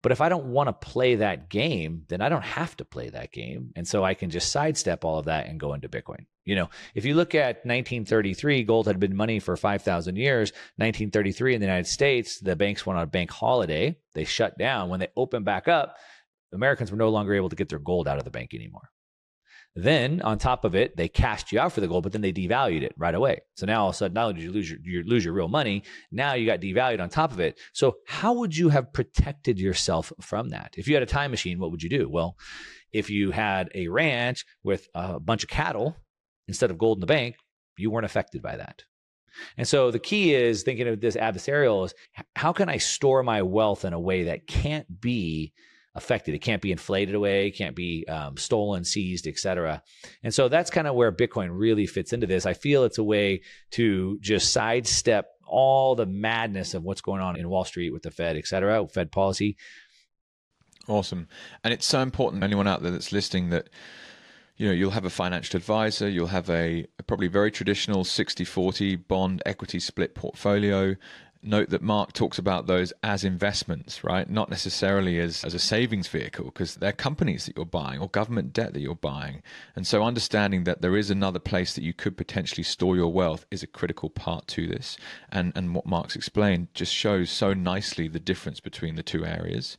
But 0.03 0.11
if 0.11 0.21
I 0.21 0.29
don't 0.29 0.45
want 0.45 0.67
to 0.67 0.73
play 0.73 1.15
that 1.15 1.49
game, 1.49 2.03
then 2.07 2.21
I 2.21 2.29
don't 2.29 2.43
have 2.43 2.77
to 2.77 2.85
play 2.85 3.09
that 3.09 3.31
game. 3.31 3.71
And 3.75 3.87
so 3.87 4.03
I 4.03 4.13
can 4.13 4.29
just 4.29 4.51
sidestep 4.51 5.03
all 5.03 5.17
of 5.17 5.25
that 5.25 5.47
and 5.47 5.59
go 5.59 5.73
into 5.73 5.89
Bitcoin. 5.89 6.25
You 6.45 6.55
know, 6.55 6.69
if 6.95 7.03
you 7.03 7.15
look 7.15 7.35
at 7.35 7.65
1933, 7.65 8.63
gold 8.63 8.87
had 8.87 8.99
been 8.99 9.15
money 9.15 9.39
for 9.39 9.57
5,000 9.57 10.15
years. 10.15 10.51
1933 10.77 11.55
in 11.55 11.59
the 11.59 11.67
United 11.67 11.87
States, 11.87 12.39
the 12.39 12.55
banks 12.55 12.85
went 12.85 12.97
on 12.97 13.03
a 13.03 13.07
bank 13.07 13.31
holiday. 13.31 13.97
They 14.13 14.23
shut 14.23 14.57
down. 14.57 14.89
When 14.89 14.99
they 14.99 15.09
opened 15.17 15.45
back 15.45 15.67
up, 15.67 15.97
Americans 16.53 16.91
were 16.91 16.97
no 16.97 17.09
longer 17.09 17.33
able 17.33 17.49
to 17.49 17.55
get 17.55 17.67
their 17.67 17.79
gold 17.79 18.07
out 18.07 18.17
of 18.17 18.23
the 18.23 18.31
bank 18.31 18.53
anymore. 18.53 18.89
Then 19.79 20.23
on 20.23 20.39
top 20.39 20.65
of 20.65 20.73
it, 20.73 20.97
they 20.97 21.07
cashed 21.07 21.51
you 21.51 21.59
out 21.59 21.71
for 21.71 21.81
the 21.81 21.87
gold, 21.87 22.01
but 22.01 22.11
then 22.11 22.21
they 22.21 22.33
devalued 22.33 22.81
it 22.81 22.95
right 22.97 23.13
away. 23.13 23.41
So 23.55 23.67
now 23.67 23.83
all 23.83 23.89
of 23.89 23.93
a 23.93 23.97
sudden, 23.97 24.15
not 24.15 24.29
only 24.29 24.33
did 24.33 24.43
you 24.45 24.51
lose 24.51 24.67
your, 24.71 24.79
you 24.81 25.03
lose 25.03 25.23
your 25.23 25.35
real 25.35 25.49
money, 25.49 25.83
now 26.11 26.33
you 26.33 26.47
got 26.47 26.61
devalued 26.61 26.99
on 26.99 27.09
top 27.09 27.31
of 27.31 27.39
it. 27.39 27.59
So 27.73 27.97
how 28.07 28.33
would 28.33 28.57
you 28.57 28.69
have 28.69 28.91
protected 28.91 29.59
yourself 29.59 30.11
from 30.19 30.49
that? 30.49 30.73
If 30.77 30.87
you 30.87 30.95
had 30.95 31.03
a 31.03 31.05
time 31.05 31.29
machine, 31.29 31.59
what 31.59 31.69
would 31.69 31.83
you 31.83 31.89
do? 31.89 32.09
Well, 32.09 32.35
if 32.91 33.11
you 33.11 33.29
had 33.29 33.69
a 33.75 33.87
ranch 33.87 34.45
with 34.63 34.87
a 34.95 35.19
bunch 35.19 35.43
of 35.43 35.49
cattle 35.49 35.95
instead 36.47 36.71
of 36.71 36.79
gold 36.79 36.97
in 36.97 37.01
the 37.01 37.05
bank, 37.05 37.35
you 37.77 37.91
weren't 37.91 38.05
affected 38.05 38.41
by 38.41 38.57
that. 38.57 38.81
And 39.57 39.67
so 39.67 39.91
the 39.91 39.99
key 39.99 40.33
is 40.33 40.63
thinking 40.63 40.87
of 40.87 40.99
this 41.01 41.15
adversarial 41.15 41.85
is 41.85 41.93
how 42.35 42.51
can 42.51 42.67
I 42.67 42.77
store 42.77 43.21
my 43.21 43.43
wealth 43.43 43.85
in 43.85 43.93
a 43.93 43.99
way 43.99 44.23
that 44.23 44.47
can't 44.47 44.99
be 44.99 45.53
affected. 45.97 46.35
It 46.35 46.39
can't 46.39 46.61
be 46.61 46.71
inflated 46.71 47.15
away, 47.15 47.51
can't 47.51 47.75
be 47.75 48.05
um, 48.07 48.37
stolen, 48.37 48.85
seized, 48.85 49.27
etc. 49.27 49.81
And 50.23 50.33
so 50.33 50.47
that's 50.47 50.69
kind 50.69 50.87
of 50.87 50.95
where 50.95 51.11
Bitcoin 51.11 51.49
really 51.51 51.87
fits 51.87 52.13
into 52.13 52.27
this. 52.27 52.45
I 52.45 52.53
feel 52.53 52.83
it's 52.83 52.99
a 52.99 53.03
way 53.03 53.41
to 53.71 54.17
just 54.21 54.53
sidestep 54.53 55.27
all 55.45 55.95
the 55.95 56.05
madness 56.05 56.73
of 56.73 56.83
what's 56.83 57.01
going 57.01 57.21
on 57.21 57.35
in 57.35 57.49
Wall 57.49 57.65
Street 57.65 57.91
with 57.91 58.03
the 58.03 58.11
Fed, 58.11 58.37
etc. 58.37 58.87
Fed 58.87 59.11
policy. 59.11 59.57
Awesome, 60.87 61.27
and 61.63 61.73
it's 61.73 61.85
so 61.85 61.99
important. 62.01 62.43
Anyone 62.43 62.67
out 62.67 62.81
there 62.81 62.91
that's 62.91 63.11
listening 63.11 63.49
that 63.49 63.67
you 64.55 64.67
know 64.67 64.73
you'll 64.73 64.91
have 64.91 65.05
a 65.05 65.09
financial 65.09 65.57
advisor 65.57 66.09
you'll 66.09 66.27
have 66.27 66.49
a, 66.49 66.85
a 66.97 67.03
probably 67.03 67.27
very 67.27 67.51
traditional 67.51 68.03
60-40 68.03 69.07
bond 69.07 69.43
equity 69.45 69.79
split 69.79 70.15
portfolio 70.15 70.95
note 71.47 71.69
that 71.69 71.81
Mark 71.81 72.13
talks 72.13 72.37
about 72.37 72.67
those 72.67 72.93
as 73.01 73.23
investments, 73.23 74.03
right? 74.03 74.29
Not 74.29 74.49
necessarily 74.49 75.19
as, 75.19 75.43
as 75.43 75.53
a 75.53 75.59
savings 75.59 76.07
vehicle, 76.07 76.45
because 76.45 76.75
they're 76.75 76.91
companies 76.91 77.45
that 77.45 77.55
you're 77.55 77.65
buying 77.65 77.99
or 77.99 78.09
government 78.09 78.53
debt 78.53 78.73
that 78.73 78.81
you're 78.81 78.95
buying. 78.95 79.41
And 79.75 79.87
so 79.87 80.03
understanding 80.03 80.65
that 80.65 80.81
there 80.81 80.97
is 80.97 81.09
another 81.09 81.39
place 81.39 81.73
that 81.73 81.83
you 81.83 81.93
could 81.93 82.17
potentially 82.17 82.63
store 82.63 82.95
your 82.95 83.11
wealth 83.11 83.45
is 83.49 83.63
a 83.63 83.67
critical 83.67 84.09
part 84.09 84.47
to 84.47 84.67
this. 84.67 84.97
And 85.31 85.53
and 85.55 85.73
what 85.73 85.85
Mark's 85.85 86.15
explained 86.15 86.67
just 86.73 86.93
shows 86.93 87.29
so 87.29 87.53
nicely 87.53 88.07
the 88.07 88.19
difference 88.19 88.59
between 88.59 88.95
the 88.95 89.03
two 89.03 89.25
areas. 89.25 89.77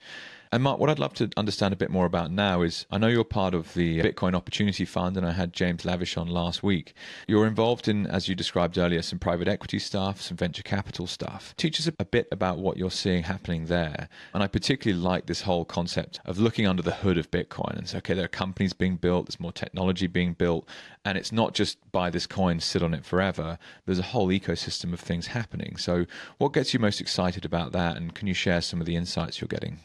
And 0.51 0.63
Mark, 0.63 0.81
what 0.81 0.89
I'd 0.89 0.99
love 0.99 1.13
to 1.15 1.29
understand 1.37 1.75
a 1.75 1.77
bit 1.77 1.91
more 1.91 2.07
about 2.07 2.31
now 2.31 2.63
is 2.63 2.87
I 2.91 2.97
know 2.97 3.09
you're 3.09 3.23
part 3.23 3.53
of 3.53 3.75
the 3.75 4.01
Bitcoin 4.01 4.35
Opportunity 4.35 4.87
Fund, 4.87 5.19
and 5.19 5.27
I 5.27 5.33
had 5.33 5.53
James 5.53 5.85
Lavish 5.85 6.17
on 6.17 6.27
last 6.27 6.63
week. 6.63 6.95
You're 7.27 7.47
involved 7.47 7.87
in, 7.87 8.07
as 8.07 8.29
you 8.29 8.35
described 8.35 8.79
earlier, 8.79 9.03
some 9.03 9.19
private 9.19 9.47
equity 9.47 9.79
stuff, 9.79 10.23
some 10.23 10.39
venture 10.39 10.63
capital 10.63 11.07
stuff. 11.07 11.55
Teach 11.59 11.79
us 11.79 11.91
a 11.99 12.05
bit 12.05 12.29
about 12.33 12.59
what 12.59 12.79
you're 12.79 12.91
seeing 12.91 13.25
happening 13.25 13.67
there. 13.67 14.09
And 14.33 14.43
I 14.43 14.47
particularly 14.47 15.03
like 15.03 15.27
this 15.27 15.43
whole 15.43 15.67
concept 15.67 16.21
of 16.25 16.39
looking 16.39 16.67
under 16.67 16.83
the 16.83 16.93
hood 16.93 17.19
of 17.19 17.31
Bitcoin 17.31 17.77
and 17.77 17.87
say, 17.87 17.99
okay, 17.99 18.15
there 18.15 18.25
are 18.25 18.29
companies 18.29 18.73
being 18.73 18.97
built, 18.97 19.27
there's 19.27 19.41
more 19.41 19.53
technology 19.53 20.07
being 20.07 20.33
built, 20.33 20.67
and 21.05 21.19
it's 21.19 21.33
not 21.33 21.53
just 21.53 21.77
buy 21.93 22.09
this 22.09 22.27
coin, 22.27 22.59
sit 22.61 22.83
on 22.83 22.95
it 22.95 23.05
forever. 23.05 23.59
There's 23.85 23.99
a 23.99 24.03
whole 24.03 24.29
ecosystem 24.29 24.95
of 24.95 25.01
things 25.01 25.27
happening. 25.27 25.77
So, 25.77 26.07
what 26.39 26.55
gets 26.55 26.73
you 26.73 26.81
most 26.81 27.03
excited 27.03 27.45
about 27.45 27.73
that? 27.73 27.99
And 27.99 28.15
can 28.15 28.27
you 28.29 28.35
share 28.35 28.63
some 28.63 28.81
of 28.81 28.87
the 28.87 28.97
insights 28.97 29.41
you're 29.43 29.49
getting? 29.49 29.81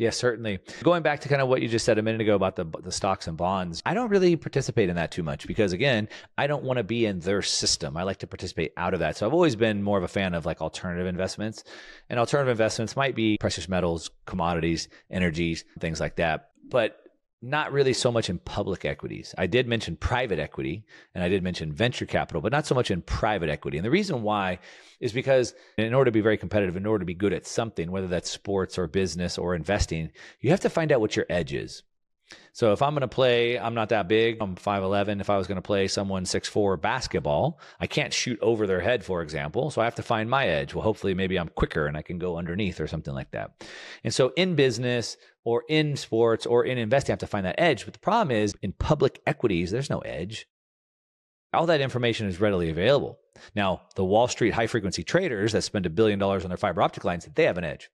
Yes, 0.00 0.16
certainly. 0.16 0.60
Going 0.82 1.02
back 1.02 1.20
to 1.20 1.28
kind 1.28 1.42
of 1.42 1.48
what 1.48 1.60
you 1.60 1.68
just 1.68 1.84
said 1.84 1.98
a 1.98 2.02
minute 2.02 2.22
ago 2.22 2.34
about 2.34 2.56
the 2.56 2.64
the 2.64 2.90
stocks 2.90 3.28
and 3.28 3.36
bonds, 3.36 3.82
I 3.84 3.92
don't 3.92 4.08
really 4.08 4.34
participate 4.34 4.88
in 4.88 4.96
that 4.96 5.10
too 5.10 5.22
much 5.22 5.46
because 5.46 5.74
again, 5.74 6.08
I 6.38 6.46
don't 6.46 6.64
want 6.64 6.78
to 6.78 6.82
be 6.82 7.04
in 7.04 7.20
their 7.20 7.42
system. 7.42 7.98
I 7.98 8.04
like 8.04 8.16
to 8.20 8.26
participate 8.26 8.72
out 8.78 8.94
of 8.94 9.00
that. 9.00 9.18
So 9.18 9.26
I've 9.26 9.34
always 9.34 9.56
been 9.56 9.82
more 9.82 9.98
of 9.98 10.02
a 10.02 10.08
fan 10.08 10.32
of 10.32 10.46
like 10.46 10.62
alternative 10.62 11.06
investments. 11.06 11.64
And 12.08 12.18
alternative 12.18 12.50
investments 12.50 12.96
might 12.96 13.14
be 13.14 13.36
precious 13.36 13.68
metals, 13.68 14.10
commodities, 14.24 14.88
energies, 15.10 15.66
things 15.80 16.00
like 16.00 16.16
that. 16.16 16.48
But 16.70 16.96
not 17.42 17.72
really 17.72 17.94
so 17.94 18.12
much 18.12 18.28
in 18.28 18.38
public 18.38 18.84
equities. 18.84 19.34
I 19.38 19.46
did 19.46 19.66
mention 19.66 19.96
private 19.96 20.38
equity 20.38 20.84
and 21.14 21.24
I 21.24 21.28
did 21.28 21.42
mention 21.42 21.72
venture 21.72 22.04
capital, 22.04 22.42
but 22.42 22.52
not 22.52 22.66
so 22.66 22.74
much 22.74 22.90
in 22.90 23.00
private 23.00 23.48
equity. 23.48 23.78
And 23.78 23.84
the 23.84 23.90
reason 23.90 24.22
why 24.22 24.58
is 25.00 25.12
because 25.12 25.54
in 25.78 25.94
order 25.94 26.10
to 26.10 26.12
be 26.12 26.20
very 26.20 26.36
competitive, 26.36 26.76
in 26.76 26.84
order 26.84 27.00
to 27.02 27.06
be 27.06 27.14
good 27.14 27.32
at 27.32 27.46
something, 27.46 27.90
whether 27.90 28.08
that's 28.08 28.28
sports 28.28 28.78
or 28.78 28.86
business 28.86 29.38
or 29.38 29.54
investing, 29.54 30.10
you 30.40 30.50
have 30.50 30.60
to 30.60 30.70
find 30.70 30.92
out 30.92 31.00
what 31.00 31.16
your 31.16 31.26
edge 31.30 31.54
is. 31.54 31.82
So 32.52 32.72
if 32.72 32.82
I'm 32.82 32.92
going 32.92 33.00
to 33.00 33.08
play, 33.08 33.58
I'm 33.58 33.74
not 33.74 33.88
that 33.88 34.08
big. 34.08 34.38
I'm 34.40 34.56
5'11. 34.56 35.20
If 35.20 35.30
I 35.30 35.38
was 35.38 35.46
going 35.46 35.56
to 35.56 35.62
play 35.62 35.88
someone 35.88 36.24
6'4 36.24 36.80
basketball, 36.80 37.58
I 37.80 37.86
can't 37.86 38.12
shoot 38.12 38.38
over 38.40 38.66
their 38.66 38.80
head, 38.80 39.04
for 39.04 39.22
example. 39.22 39.70
So 39.70 39.80
I 39.80 39.84
have 39.84 39.94
to 39.96 40.02
find 40.02 40.28
my 40.28 40.46
edge. 40.46 40.74
Well, 40.74 40.82
hopefully, 40.82 41.14
maybe 41.14 41.38
I'm 41.38 41.48
quicker 41.48 41.86
and 41.86 41.96
I 41.96 42.02
can 42.02 42.18
go 42.18 42.36
underneath 42.36 42.80
or 42.80 42.86
something 42.86 43.14
like 43.14 43.30
that. 43.32 43.64
And 44.04 44.12
so 44.12 44.32
in 44.36 44.54
business 44.54 45.16
or 45.44 45.64
in 45.68 45.96
sports 45.96 46.46
or 46.46 46.64
in 46.64 46.78
investing, 46.78 47.12
I 47.12 47.14
have 47.14 47.20
to 47.20 47.26
find 47.26 47.46
that 47.46 47.60
edge. 47.60 47.84
But 47.84 47.94
the 47.94 48.00
problem 48.00 48.36
is 48.36 48.54
in 48.62 48.72
public 48.72 49.20
equities, 49.26 49.70
there's 49.70 49.90
no 49.90 50.00
edge. 50.00 50.46
All 51.52 51.66
that 51.66 51.80
information 51.80 52.28
is 52.28 52.40
readily 52.40 52.70
available. 52.70 53.18
Now, 53.54 53.82
the 53.96 54.04
Wall 54.04 54.28
Street 54.28 54.54
high 54.54 54.66
frequency 54.66 55.02
traders 55.02 55.52
that 55.52 55.62
spend 55.62 55.86
a 55.86 55.90
billion 55.90 56.18
dollars 56.18 56.44
on 56.44 56.50
their 56.50 56.56
fiber 56.56 56.82
optic 56.82 57.04
lines, 57.04 57.28
they 57.34 57.44
have 57.44 57.58
an 57.58 57.64
edge. 57.64 57.90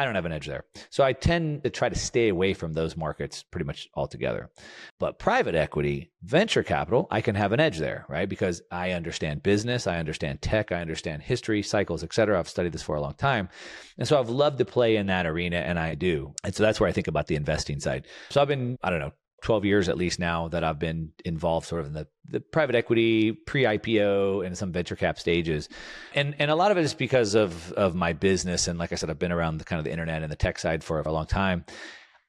I 0.00 0.04
don't 0.06 0.14
have 0.14 0.24
an 0.24 0.32
edge 0.32 0.46
there. 0.46 0.64
So 0.88 1.04
I 1.04 1.12
tend 1.12 1.62
to 1.64 1.70
try 1.70 1.90
to 1.90 1.94
stay 1.94 2.28
away 2.28 2.54
from 2.54 2.72
those 2.72 2.96
markets 2.96 3.42
pretty 3.42 3.66
much 3.66 3.86
altogether. 3.94 4.50
But 4.98 5.18
private 5.18 5.54
equity, 5.54 6.10
venture 6.22 6.62
capital, 6.62 7.06
I 7.10 7.20
can 7.20 7.34
have 7.34 7.52
an 7.52 7.60
edge 7.60 7.76
there, 7.76 8.06
right? 8.08 8.26
Because 8.26 8.62
I 8.70 8.92
understand 8.92 9.42
business, 9.42 9.86
I 9.86 9.98
understand 9.98 10.40
tech, 10.40 10.72
I 10.72 10.80
understand 10.80 11.20
history, 11.20 11.62
cycles, 11.62 12.02
et 12.02 12.14
cetera. 12.14 12.38
I've 12.38 12.48
studied 12.48 12.72
this 12.72 12.82
for 12.82 12.96
a 12.96 13.00
long 13.02 13.12
time. 13.12 13.50
And 13.98 14.08
so 14.08 14.18
I've 14.18 14.30
loved 14.30 14.56
to 14.56 14.64
play 14.64 14.96
in 14.96 15.08
that 15.08 15.26
arena 15.26 15.58
and 15.58 15.78
I 15.78 15.94
do. 15.96 16.34
And 16.42 16.54
so 16.54 16.62
that's 16.62 16.80
where 16.80 16.88
I 16.88 16.92
think 16.92 17.08
about 17.08 17.26
the 17.26 17.36
investing 17.36 17.78
side. 17.78 18.06
So 18.30 18.40
I've 18.40 18.48
been, 18.48 18.78
I 18.82 18.88
don't 18.88 19.00
know, 19.00 19.12
12 19.42 19.64
years 19.64 19.88
at 19.88 19.96
least 19.96 20.18
now 20.18 20.48
that 20.48 20.64
I've 20.64 20.78
been 20.78 21.12
involved 21.24 21.66
sort 21.66 21.80
of 21.80 21.88
in 21.88 21.92
the, 21.92 22.06
the 22.28 22.40
private 22.40 22.74
equity, 22.74 23.32
pre 23.32 23.64
IPO, 23.64 24.44
and 24.44 24.56
some 24.56 24.72
venture 24.72 24.96
cap 24.96 25.18
stages. 25.18 25.68
And 26.14 26.34
and 26.38 26.50
a 26.50 26.54
lot 26.54 26.70
of 26.70 26.78
it 26.78 26.84
is 26.84 26.94
because 26.94 27.34
of 27.34 27.72
of 27.72 27.94
my 27.94 28.12
business. 28.12 28.68
And 28.68 28.78
like 28.78 28.92
I 28.92 28.96
said, 28.96 29.10
I've 29.10 29.18
been 29.18 29.32
around 29.32 29.58
the 29.58 29.64
kind 29.64 29.78
of 29.78 29.84
the 29.84 29.92
internet 29.92 30.22
and 30.22 30.30
the 30.30 30.36
tech 30.36 30.58
side 30.58 30.84
for 30.84 31.00
a 31.00 31.12
long 31.12 31.26
time. 31.26 31.64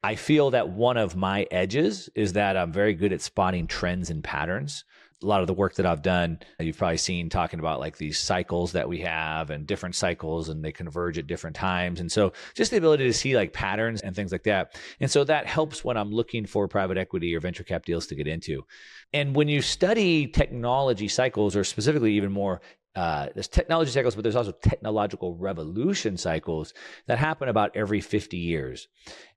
I 0.04 0.16
feel 0.16 0.50
that 0.50 0.68
one 0.68 0.96
of 0.96 1.14
my 1.14 1.46
edges 1.50 2.08
is 2.14 2.32
that 2.32 2.56
I'm 2.56 2.72
very 2.72 2.94
good 2.94 3.12
at 3.12 3.20
spotting 3.20 3.68
trends 3.68 4.10
and 4.10 4.24
patterns. 4.24 4.84
A 5.22 5.26
lot 5.26 5.40
of 5.40 5.46
the 5.46 5.54
work 5.54 5.74
that 5.74 5.86
I've 5.86 6.02
done, 6.02 6.38
you've 6.58 6.78
probably 6.78 6.96
seen 6.96 7.28
talking 7.28 7.60
about 7.60 7.80
like 7.80 7.96
these 7.96 8.18
cycles 8.18 8.72
that 8.72 8.88
we 8.88 9.00
have 9.00 9.50
and 9.50 9.66
different 9.66 9.94
cycles 9.94 10.48
and 10.48 10.64
they 10.64 10.72
converge 10.72 11.18
at 11.18 11.26
different 11.26 11.56
times. 11.56 12.00
And 12.00 12.10
so 12.10 12.32
just 12.54 12.70
the 12.70 12.76
ability 12.76 13.04
to 13.04 13.12
see 13.12 13.36
like 13.36 13.52
patterns 13.52 14.02
and 14.02 14.14
things 14.14 14.32
like 14.32 14.44
that. 14.44 14.76
And 15.00 15.10
so 15.10 15.24
that 15.24 15.46
helps 15.46 15.84
when 15.84 15.96
I'm 15.96 16.10
looking 16.10 16.46
for 16.46 16.68
private 16.68 16.98
equity 16.98 17.34
or 17.34 17.40
venture 17.40 17.64
cap 17.64 17.84
deals 17.84 18.06
to 18.08 18.14
get 18.14 18.26
into. 18.26 18.64
And 19.12 19.36
when 19.36 19.48
you 19.48 19.62
study 19.62 20.26
technology 20.26 21.08
cycles, 21.08 21.54
or 21.54 21.64
specifically 21.64 22.14
even 22.14 22.32
more 22.32 22.60
uh, 22.94 23.28
there's 23.34 23.48
technology 23.48 23.90
cycles, 23.90 24.14
but 24.14 24.22
there's 24.22 24.36
also 24.36 24.52
technological 24.52 25.34
revolution 25.36 26.16
cycles 26.16 26.74
that 27.06 27.18
happen 27.18 27.48
about 27.48 27.74
every 27.74 28.00
50 28.00 28.36
years. 28.36 28.88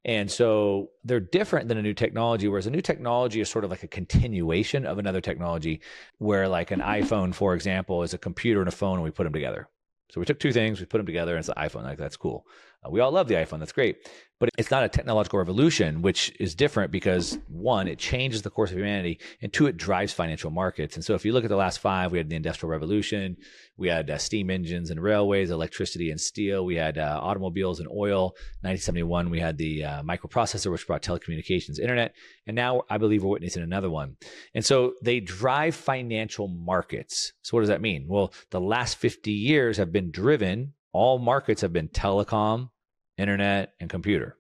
And 0.04 0.30
so 0.30 0.90
they're 1.06 1.22
different 1.22 1.70
than 1.70 1.78
a 1.78 1.82
new 1.82 1.94
technology, 1.94 2.48
whereas 2.48 2.68
a 2.68 2.72
new 2.72 2.82
technology 2.82 3.40
is 3.40 3.50
sort 3.50 3.64
of 3.64 3.72
like 3.72 3.84
a 3.84 3.88
continuation 3.88 4.86
of 4.86 4.98
another 4.98 5.22
technology, 5.22 5.82
where 6.18 6.50
like 6.50 6.72
an 6.72 6.80
iPhone, 6.82 7.34
for 7.34 7.56
example, 7.56 8.04
is 8.04 8.14
a 8.14 8.18
computer 8.18 8.60
and 8.60 8.68
a 8.68 8.72
phone, 8.72 8.96
and 8.96 9.04
we 9.04 9.12
put 9.12 9.24
them 9.24 9.34
together. 9.34 9.70
So 10.12 10.20
we 10.20 10.26
took 10.26 10.40
two 10.40 10.52
things, 10.54 10.80
we 10.80 10.86
put 10.86 10.98
them 10.98 11.06
together, 11.06 11.36
and 11.36 11.40
it's 11.40 11.50
an 11.50 11.56
iPhone. 11.56 11.84
Like 11.84 11.98
that's 11.98 12.18
cool. 12.18 12.46
Uh, 12.86 12.90
we 12.90 13.00
all 13.00 13.12
love 13.12 13.28
the 13.28 13.36
iPhone. 13.36 13.60
That's 13.60 13.72
great. 13.72 13.98
But 14.38 14.50
it's 14.58 14.70
not 14.70 14.84
a 14.84 14.90
technological 14.90 15.40
revolution, 15.40 16.02
which 16.02 16.34
is 16.42 16.56
different 16.56 16.92
because 16.92 17.40
one, 17.48 17.88
it 17.88 17.98
changes 17.98 18.42
the 18.42 18.50
course 18.50 18.70
of 18.70 18.78
humanity, 18.78 19.22
and 19.42 19.52
two, 19.52 19.66
it 19.68 19.78
drives 19.78 20.12
financial 20.12 20.52
markets. 20.52 20.96
And 20.98 21.06
so 21.06 21.14
if 21.14 21.24
you 21.24 21.32
look 21.32 21.46
at 21.46 21.50
the 21.50 21.56
last 21.56 21.80
five, 21.80 22.12
we 22.12 22.18
had 22.18 22.30
the 22.30 22.36
Industrial 22.36 22.70
Revolution, 22.70 23.38
we 23.78 23.88
had 23.88 24.10
uh, 24.10 24.18
steam 24.18 24.50
engines 24.50 24.90
and 24.90 25.02
railways, 25.02 25.52
electricity 25.52 26.12
and 26.12 26.20
steel, 26.20 26.66
we 26.66 26.76
had 26.76 26.98
uh, 26.98 27.18
automobiles 27.24 27.80
and 27.80 27.88
oil. 27.88 28.36
1971, 28.64 29.30
we 29.30 29.40
had 29.40 29.58
the 29.58 29.86
uh, 29.86 30.04
microprocessor, 30.04 30.70
which 30.70 30.86
brought 30.86 31.02
telecommunications, 31.02 31.80
internet. 31.80 32.14
And 32.46 32.56
now 32.56 32.82
I 32.90 32.98
believe 32.98 33.24
we're 33.24 33.32
witnessing 33.32 33.64
another 33.64 33.90
one. 33.90 34.18
And 34.54 34.66
so 34.66 34.96
they 35.02 35.22
drive 35.22 35.76
financial 35.76 36.50
markets. 36.50 37.32
So 37.42 37.56
what 37.56 37.62
does 37.62 37.70
that 37.70 37.82
mean? 37.82 38.06
Well, 38.10 38.34
the 38.52 38.60
last 38.60 38.98
50 38.98 39.32
years 39.32 39.78
have 39.78 39.94
been 39.94 40.12
driven, 40.12 40.74
all 40.92 41.20
markets 41.20 41.62
have 41.62 41.72
been 41.72 41.88
telecom, 41.88 42.70
internet, 43.18 43.74
and 43.80 43.90
computer. 43.90 44.38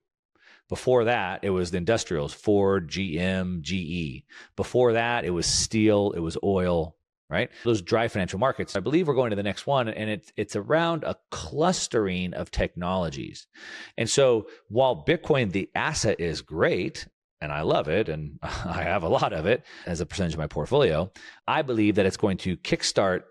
Before 0.68 1.04
that, 1.04 1.44
it 1.44 1.52
was 1.52 1.72
the 1.72 1.78
industrials, 1.78 2.34
Ford, 2.34 2.90
GM, 2.90 3.62
GE. 3.62 4.24
Before 4.56 4.94
that, 4.94 5.24
it 5.24 5.30
was 5.30 5.46
steel, 5.46 6.12
it 6.16 6.20
was 6.20 6.38
oil, 6.44 6.96
right? 7.30 7.52
Those 7.64 7.84
dry 7.84 8.08
financial 8.08 8.40
markets. 8.40 8.76
I 8.76 8.80
believe 8.80 9.08
we're 9.08 9.14
going 9.14 9.30
to 9.30 9.36
the 9.36 9.44
next 9.44 9.68
one, 9.68 9.88
and 9.88 10.10
it's 10.10 10.34
it's 10.36 10.56
around 10.56 11.04
a 11.04 11.18
clustering 11.30 12.34
of 12.34 12.50
technologies. 12.50 13.48
And 13.96 14.10
so 14.10 14.48
while 14.70 15.06
Bitcoin, 15.08 15.52
the 15.52 15.70
asset 15.76 16.20
is 16.20 16.42
great, 16.42 17.08
and 17.42 17.52
I 17.52 17.62
love 17.62 17.88
it, 17.88 18.10
and 18.10 18.40
I 18.42 18.82
have 18.84 19.04
a 19.04 19.10
lot 19.10 19.34
of 19.34 19.46
it 19.46 19.64
as 19.86 20.02
a 20.02 20.06
percentage 20.08 20.34
of 20.34 20.40
my 20.40 20.48
portfolio, 20.48 21.12
I 21.48 21.62
believe 21.62 21.96
that 21.96 22.08
it's 22.08 22.18
going 22.18 22.38
to 22.38 22.58
kickstart 22.58 23.22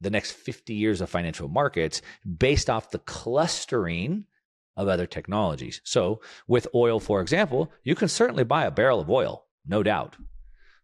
the 0.00 0.10
next 0.10 0.32
50 0.32 0.74
years 0.74 1.00
of 1.00 1.10
financial 1.10 1.48
markets 1.48 2.02
based 2.38 2.68
off 2.68 2.90
the 2.90 2.98
clustering 3.00 4.26
of 4.76 4.88
other 4.88 5.06
technologies. 5.06 5.80
So, 5.84 6.20
with 6.46 6.66
oil, 6.74 7.00
for 7.00 7.20
example, 7.20 7.70
you 7.84 7.94
can 7.94 8.08
certainly 8.08 8.44
buy 8.44 8.64
a 8.64 8.70
barrel 8.70 9.00
of 9.00 9.10
oil, 9.10 9.46
no 9.66 9.82
doubt. 9.82 10.16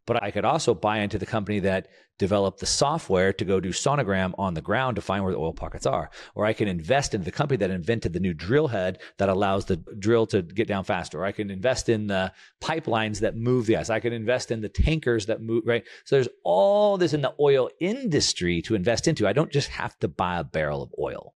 But 0.06 0.22
I 0.22 0.30
could 0.30 0.44
also 0.46 0.74
buy 0.74 1.00
into 1.00 1.18
the 1.18 1.26
company 1.26 1.60
that 1.60 1.88
developed 2.18 2.60
the 2.60 2.66
software 2.66 3.32
to 3.32 3.44
go 3.44 3.60
do 3.60 3.70
sonogram 3.70 4.32
on 4.38 4.54
the 4.54 4.62
ground 4.62 4.96
to 4.96 5.02
find 5.02 5.22
where 5.22 5.32
the 5.32 5.38
oil 5.38 5.52
pockets 5.52 5.86
are. 5.86 6.10
Or 6.34 6.44
I 6.44 6.52
can 6.52 6.66
invest 6.66 7.14
in 7.14 7.22
the 7.22 7.30
company 7.30 7.58
that 7.58 7.70
invented 7.70 8.12
the 8.12 8.20
new 8.20 8.34
drill 8.34 8.68
head 8.68 9.00
that 9.18 9.28
allows 9.28 9.66
the 9.66 9.76
drill 9.76 10.26
to 10.28 10.42
get 10.42 10.66
down 10.66 10.84
faster. 10.84 11.20
Or 11.20 11.24
I 11.24 11.32
can 11.32 11.50
invest 11.50 11.88
in 11.88 12.06
the 12.06 12.32
pipelines 12.60 13.20
that 13.20 13.36
move 13.36 13.66
the 13.66 13.76
ice. 13.76 13.90
I 13.90 14.00
can 14.00 14.12
invest 14.12 14.50
in 14.50 14.60
the 14.60 14.68
tankers 14.68 15.26
that 15.26 15.42
move, 15.42 15.64
right? 15.66 15.84
So 16.04 16.16
there's 16.16 16.28
all 16.42 16.96
this 16.96 17.12
in 17.12 17.22
the 17.22 17.34
oil 17.38 17.68
industry 17.78 18.62
to 18.62 18.74
invest 18.74 19.08
into. 19.08 19.28
I 19.28 19.32
don't 19.32 19.52
just 19.52 19.68
have 19.68 19.98
to 20.00 20.08
buy 20.08 20.38
a 20.38 20.44
barrel 20.44 20.82
of 20.82 20.94
oil. 20.98 21.34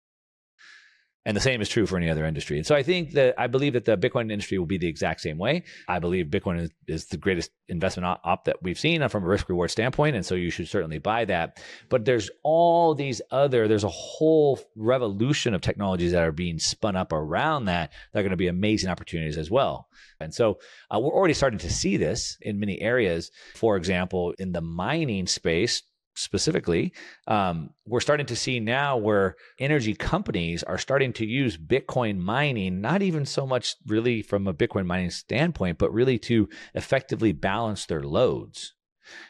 And 1.27 1.37
the 1.37 1.43
same 1.43 1.61
is 1.61 1.69
true 1.69 1.85
for 1.85 1.99
any 1.99 2.09
other 2.09 2.25
industry. 2.25 2.57
And 2.57 2.67
so 2.67 2.75
I 2.75 2.83
think 2.83 3.13
that 3.13 3.35
I 3.37 3.49
believe 3.49 3.75
that 3.75 3.85
the 3.85 3.99
Bitcoin 3.99 4.33
industry 4.33 4.57
will 4.59 4.67
be 4.67 4.79
the 4.79 4.89
exact 4.89 5.21
same 5.21 5.37
way. 5.37 5.65
I 5.87 5.99
believe 5.99 6.27
Bitcoin 6.27 6.61
is, 6.61 6.71
is 6.87 7.07
the 7.07 7.19
greatest 7.19 7.51
investment 7.67 8.07
op, 8.07 8.21
op 8.25 8.45
that 8.45 8.63
we've 8.63 8.79
seen 8.79 9.07
from 9.09 9.25
a 9.25 9.27
risk 9.27 9.49
reward 9.49 9.71
standpoint. 9.71 10.17
And 10.17 10.25
so 10.25 10.35
you 10.35 10.51
should 10.51 10.69
certainly 10.69 10.99
buy 10.99 11.27
that. 11.27 11.61
But 11.91 12.07
there's 12.07 12.31
all 12.45 12.95
these 12.95 13.21
other, 13.31 13.69
there's 13.69 13.85
a 13.85 13.89
whole 13.89 14.59
revolution 14.75 15.53
of 15.53 15.61
technologies 15.61 16.13
that 16.13 16.23
are 16.23 16.33
being 16.33 16.59
spun 16.59 16.97
up 16.97 17.13
around 17.13 17.67
that. 17.67 17.93
That 18.13 18.21
are 18.21 18.23
going 18.23 18.31
to 18.31 18.37
be 18.37 18.49
amazing 18.49 18.89
opportunities 18.89 19.37
as 19.37 19.51
well. 19.51 19.89
And 20.21 20.33
so 20.33 20.59
uh, 20.91 20.99
we're 20.99 21.13
already 21.13 21.35
starting 21.35 21.59
to 21.59 21.71
see 21.71 21.99
this 21.99 22.39
in 22.41 22.59
many 22.59 22.81
areas. 22.81 23.31
For 23.55 23.77
example, 23.77 24.35
in 24.39 24.53
the 24.53 24.63
mining 24.63 25.27
space, 25.27 25.83
specifically, 26.19 26.93
um, 27.27 27.71
we're 27.87 28.01
starting 28.01 28.27
to 28.27 28.37
see 28.37 28.61
now 28.61 28.97
where 28.97 29.37
energy 29.59 29.95
companies 29.95 30.63
are 30.63 30.79
starting 30.79 31.13
to 31.15 31.27
use 31.27 31.57
Bitcoin 31.57 32.19
mining, 32.19 32.81
not 32.81 33.03
even 33.03 33.25
so 33.25 33.47
much 33.47 33.77
really 33.87 34.23
from 34.23 34.47
a 34.47 34.55
Bitcoin 34.55 34.87
mining 34.87 35.11
standpoint, 35.11 35.79
but 35.79 35.93
really 35.93 36.19
to 36.19 36.49
effectively 36.75 37.33
balance 37.33 37.87
their 37.87 38.03
loads. 38.03 38.75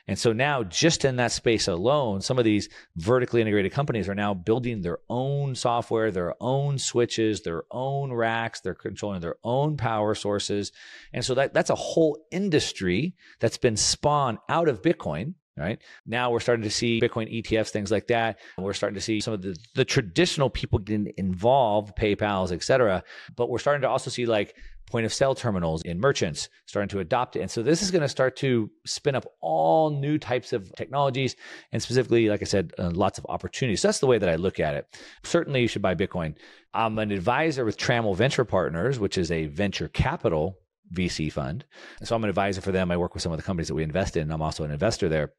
And 0.06 0.18
so 0.18 0.32
now, 0.32 0.62
just 0.64 1.04
in 1.04 1.16
that 1.16 1.32
space 1.32 1.68
alone, 1.68 2.20
some 2.20 2.38
of 2.38 2.44
these 2.44 2.68
vertically 2.96 3.40
integrated 3.40 3.72
companies 3.72 4.08
are 4.08 4.14
now 4.14 4.34
building 4.34 4.82
their 4.82 4.98
own 5.08 5.54
software, 5.54 6.10
their 6.10 6.34
own 6.40 6.78
switches, 6.78 7.42
their 7.42 7.64
own 7.70 8.12
racks. 8.12 8.60
They're 8.60 8.74
controlling 8.74 9.20
their 9.20 9.36
own 9.44 9.76
power 9.76 10.14
sources. 10.14 10.72
And 11.12 11.24
so 11.24 11.34
that, 11.34 11.54
that's 11.54 11.70
a 11.70 11.76
whole 11.76 12.18
industry 12.30 13.14
that's 13.40 13.58
been 13.58 13.76
spawned 13.76 14.38
out 14.48 14.68
of 14.68 14.82
Bitcoin 14.82 15.34
right? 15.58 15.80
Now 16.06 16.30
we're 16.30 16.40
starting 16.40 16.64
to 16.64 16.70
see 16.70 17.00
Bitcoin 17.00 17.42
ETFs, 17.42 17.70
things 17.70 17.90
like 17.90 18.06
that. 18.08 18.38
We're 18.56 18.72
starting 18.72 18.94
to 18.94 19.00
see 19.00 19.20
some 19.20 19.34
of 19.34 19.42
the, 19.42 19.56
the 19.74 19.84
traditional 19.84 20.50
people 20.50 20.78
getting 20.78 21.12
involved, 21.16 21.96
PayPal's, 21.96 22.52
et 22.52 22.62
cetera. 22.62 23.02
But 23.36 23.50
we're 23.50 23.58
starting 23.58 23.82
to 23.82 23.88
also 23.88 24.10
see 24.10 24.26
like 24.26 24.54
point 24.90 25.06
of 25.06 25.12
sale 25.12 25.34
terminals 25.34 25.82
in 25.82 26.00
merchants 26.00 26.48
starting 26.66 26.88
to 26.88 27.00
adopt 27.00 27.36
it. 27.36 27.40
And 27.40 27.50
so 27.50 27.62
this 27.62 27.82
is 27.82 27.90
going 27.90 28.02
to 28.02 28.08
start 28.08 28.36
to 28.36 28.70
spin 28.86 29.14
up 29.14 29.26
all 29.40 29.90
new 29.90 30.18
types 30.18 30.52
of 30.52 30.74
technologies 30.76 31.36
and 31.72 31.82
specifically, 31.82 32.28
like 32.28 32.42
I 32.42 32.46
said, 32.46 32.72
uh, 32.78 32.90
lots 32.90 33.18
of 33.18 33.26
opportunities. 33.28 33.82
So 33.82 33.88
that's 33.88 34.00
the 34.00 34.06
way 34.06 34.18
that 34.18 34.28
I 34.28 34.36
look 34.36 34.60
at 34.60 34.74
it. 34.74 34.86
Certainly 35.24 35.62
you 35.62 35.68
should 35.68 35.82
buy 35.82 35.94
Bitcoin. 35.94 36.36
I'm 36.74 36.98
an 36.98 37.10
advisor 37.10 37.64
with 37.64 37.76
Trammell 37.76 38.16
Venture 38.16 38.44
Partners, 38.44 38.98
which 38.98 39.18
is 39.18 39.30
a 39.30 39.46
venture 39.46 39.88
capital 39.88 40.58
VC 40.92 41.30
fund. 41.30 41.64
So 42.02 42.16
I'm 42.16 42.24
an 42.24 42.30
advisor 42.30 42.60
for 42.60 42.72
them. 42.72 42.90
I 42.90 42.96
work 42.96 43.14
with 43.14 43.22
some 43.22 43.32
of 43.32 43.38
the 43.38 43.44
companies 43.44 43.68
that 43.68 43.74
we 43.74 43.82
invest 43.82 44.16
in. 44.16 44.30
I'm 44.30 44.42
also 44.42 44.64
an 44.64 44.70
investor 44.70 45.08
there. 45.08 45.32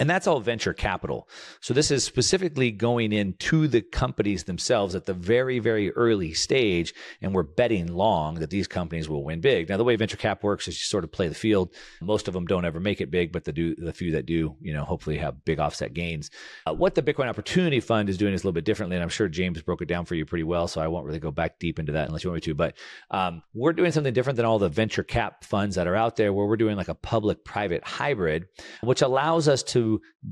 And 0.00 0.08
that's 0.08 0.26
all 0.26 0.40
venture 0.40 0.72
capital. 0.72 1.28
So 1.60 1.74
this 1.74 1.90
is 1.90 2.02
specifically 2.02 2.70
going 2.70 3.12
into 3.12 3.68
the 3.68 3.82
companies 3.82 4.44
themselves 4.44 4.94
at 4.94 5.06
the 5.06 5.14
very, 5.14 5.58
very 5.58 5.90
early 5.92 6.32
stage. 6.32 6.94
And 7.20 7.34
we're 7.34 7.42
betting 7.42 7.88
long 7.88 8.36
that 8.36 8.50
these 8.50 8.66
companies 8.66 9.08
will 9.08 9.22
win 9.22 9.40
big. 9.40 9.68
Now, 9.68 9.76
the 9.76 9.84
way 9.84 9.96
venture 9.96 10.16
cap 10.16 10.42
works 10.42 10.66
is 10.66 10.74
you 10.74 10.84
sort 10.84 11.04
of 11.04 11.12
play 11.12 11.28
the 11.28 11.34
field. 11.34 11.74
Most 12.00 12.26
of 12.26 12.34
them 12.34 12.46
don't 12.46 12.64
ever 12.64 12.80
make 12.80 13.00
it 13.00 13.10
big, 13.10 13.32
but 13.32 13.44
the 13.44 13.52
do, 13.52 13.74
the 13.76 13.92
few 13.92 14.12
that 14.12 14.26
do, 14.26 14.56
you 14.60 14.72
know, 14.72 14.84
hopefully 14.84 15.18
have 15.18 15.44
big 15.44 15.60
offset 15.60 15.92
gains. 15.92 16.30
Uh, 16.66 16.72
what 16.72 16.94
the 16.94 17.02
Bitcoin 17.02 17.28
Opportunity 17.28 17.80
Fund 17.80 18.08
is 18.08 18.16
doing 18.16 18.32
is 18.32 18.42
a 18.42 18.44
little 18.44 18.54
bit 18.54 18.64
differently. 18.64 18.96
And 18.96 19.02
I'm 19.02 19.08
sure 19.10 19.28
James 19.28 19.60
broke 19.60 19.82
it 19.82 19.88
down 19.88 20.06
for 20.06 20.14
you 20.14 20.24
pretty 20.24 20.44
well. 20.44 20.68
So 20.68 20.80
I 20.80 20.88
won't 20.88 21.06
really 21.06 21.20
go 21.20 21.30
back 21.30 21.58
deep 21.58 21.78
into 21.78 21.92
that 21.92 22.06
unless 22.08 22.24
you 22.24 22.30
want 22.30 22.36
me 22.36 22.52
to. 22.52 22.54
But 22.54 22.76
um, 23.10 23.42
we're 23.52 23.72
doing 23.72 23.92
something 23.92 24.14
different 24.14 24.36
than 24.36 24.46
all 24.46 24.58
the 24.58 24.68
venture 24.68 25.02
cap 25.02 25.44
funds 25.44 25.76
that 25.76 25.86
are 25.86 25.96
out 25.96 26.16
there 26.16 26.32
where 26.32 26.46
we're 26.46 26.56
doing 26.56 26.76
like 26.76 26.88
a 26.88 26.94
public 26.94 27.44
private 27.44 27.84
hybrid, 27.84 28.46
which 28.82 29.02
allows 29.02 29.48
us 29.48 29.62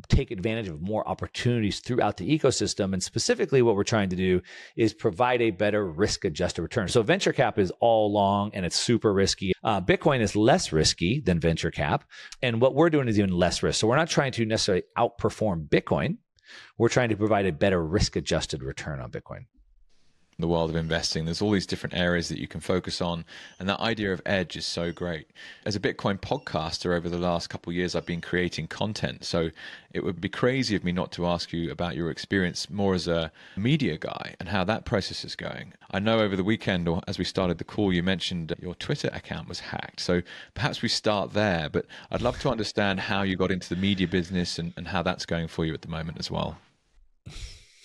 take 0.09 0.31
advantage 0.31 0.69
of 0.69 0.81
more 0.81 1.07
opportunities 1.09 1.81
throughout 1.81 2.17
the 2.17 2.39
ecosystem. 2.39 2.93
And 2.93 3.03
specifically, 3.03 3.63
what 3.63 3.77
we're 3.77 3.85
trying 3.85 4.09
to 4.11 4.17
do 4.17 4.41
is 4.77 4.95
provide 4.95 5.43
a 5.43 5.51
better 5.51 5.87
risk 5.87 6.25
adjusted 6.25 6.63
return. 6.63 6.89
So, 6.89 7.03
venture 7.03 7.33
cap 7.33 7.59
is 7.59 7.73
all 7.81 8.13
long 8.13 8.51
and 8.55 8.65
it's 8.65 8.77
super 8.77 9.13
risky. 9.13 9.53
Uh, 9.63 9.81
Bitcoin 9.81 10.21
is 10.21 10.37
less 10.37 10.73
risky 10.73 11.21
than 11.21 11.41
venture 11.41 11.71
cap. 11.71 12.05
And 12.43 12.61
what 12.61 12.75
we're 12.75 12.91
doing 12.91 13.09
is 13.09 13.19
even 13.19 13.33
less 13.33 13.63
risk. 13.63 13.81
So, 13.81 13.87
we're 13.87 13.97
not 13.97 14.09
trying 14.09 14.33
to 14.33 14.45
necessarily 14.45 14.85
outperform 14.97 15.69
Bitcoin. 15.69 16.19
We're 16.79 16.89
trying 16.89 17.11
to 17.11 17.17
provide 17.17 17.47
a 17.47 17.53
better 17.53 17.85
risk 17.85 18.17
adjusted 18.17 18.63
return 18.63 19.01
on 19.01 19.11
Bitcoin 19.11 19.47
the 20.41 20.49
world 20.49 20.71
of 20.71 20.77
investing. 20.77 21.25
There's 21.25 21.43
all 21.43 21.51
these 21.51 21.67
different 21.67 21.95
areas 21.95 22.29
that 22.29 22.39
you 22.39 22.49
can 22.49 22.61
focus 22.61 23.01
on, 23.01 23.25
and 23.59 23.69
that 23.69 23.81
idea 23.81 24.13
of 24.13 24.23
edge 24.27 24.57
is 24.57 24.67
so 24.67 24.93
great. 24.93 25.29
As 25.65 25.77
a 25.77 25.81
Bitcoin 25.81 26.21
podcaster 26.21 26.97
over 26.97 27.09
the 27.09 27.19
last 27.19 27.49
couple 27.49 27.71
of 27.71 27.77
years, 27.77 27.95
I've 27.95 28.07
been 28.07 28.21
creating 28.21 28.69
content, 28.69 29.25
so 29.25 29.51
it 29.93 30.05
would 30.05 30.21
be 30.21 30.29
crazy 30.29 30.77
of 30.77 30.85
me 30.85 30.93
not 30.93 31.13
to 31.13 31.27
ask 31.27 31.53
you 31.53 31.71
about 31.71 31.97
your 31.97 32.11
experience 32.11 32.71
more 32.71 32.95
as 32.95 33.09
a 33.09 33.33
media 33.57 33.99
guy 33.99 34.35
and 34.39 34.49
how 34.49 34.65
that 34.65 34.85
process 34.85 35.25
is 35.25 35.35
going. 35.37 35.73
I 35.91 35.99
know 35.99 36.21
over 36.21 36.37
the 36.37 36.45
weekend, 36.45 36.89
or 36.89 37.01
as 37.09 37.19
we 37.19 37.25
started 37.25 37.59
the 37.59 37.65
call, 37.65 37.93
you 37.93 38.03
mentioned 38.03 38.55
your 38.61 38.75
Twitter 38.75 39.11
account 39.13 39.49
was 39.49 39.61
hacked, 39.61 40.01
so 40.01 40.23
perhaps 40.55 40.83
we 40.83 40.89
start 40.89 41.33
there. 41.33 41.69
But 41.69 41.87
I'd 42.11 42.23
love 42.23 42.39
to 42.41 42.51
understand 42.51 43.01
how 43.01 43.23
you 43.23 43.37
got 43.37 43.51
into 43.51 43.69
the 43.69 43.81
media 43.81 44.09
business 44.09 44.59
and, 44.59 44.73
and 44.77 44.89
how 44.89 45.03
that's 45.03 45.27
going 45.27 45.49
for 45.49 45.65
you 45.65 45.75
at 45.75 45.83
the 45.83 45.89
moment 45.89 46.19
as 46.19 46.31
well. 46.31 46.59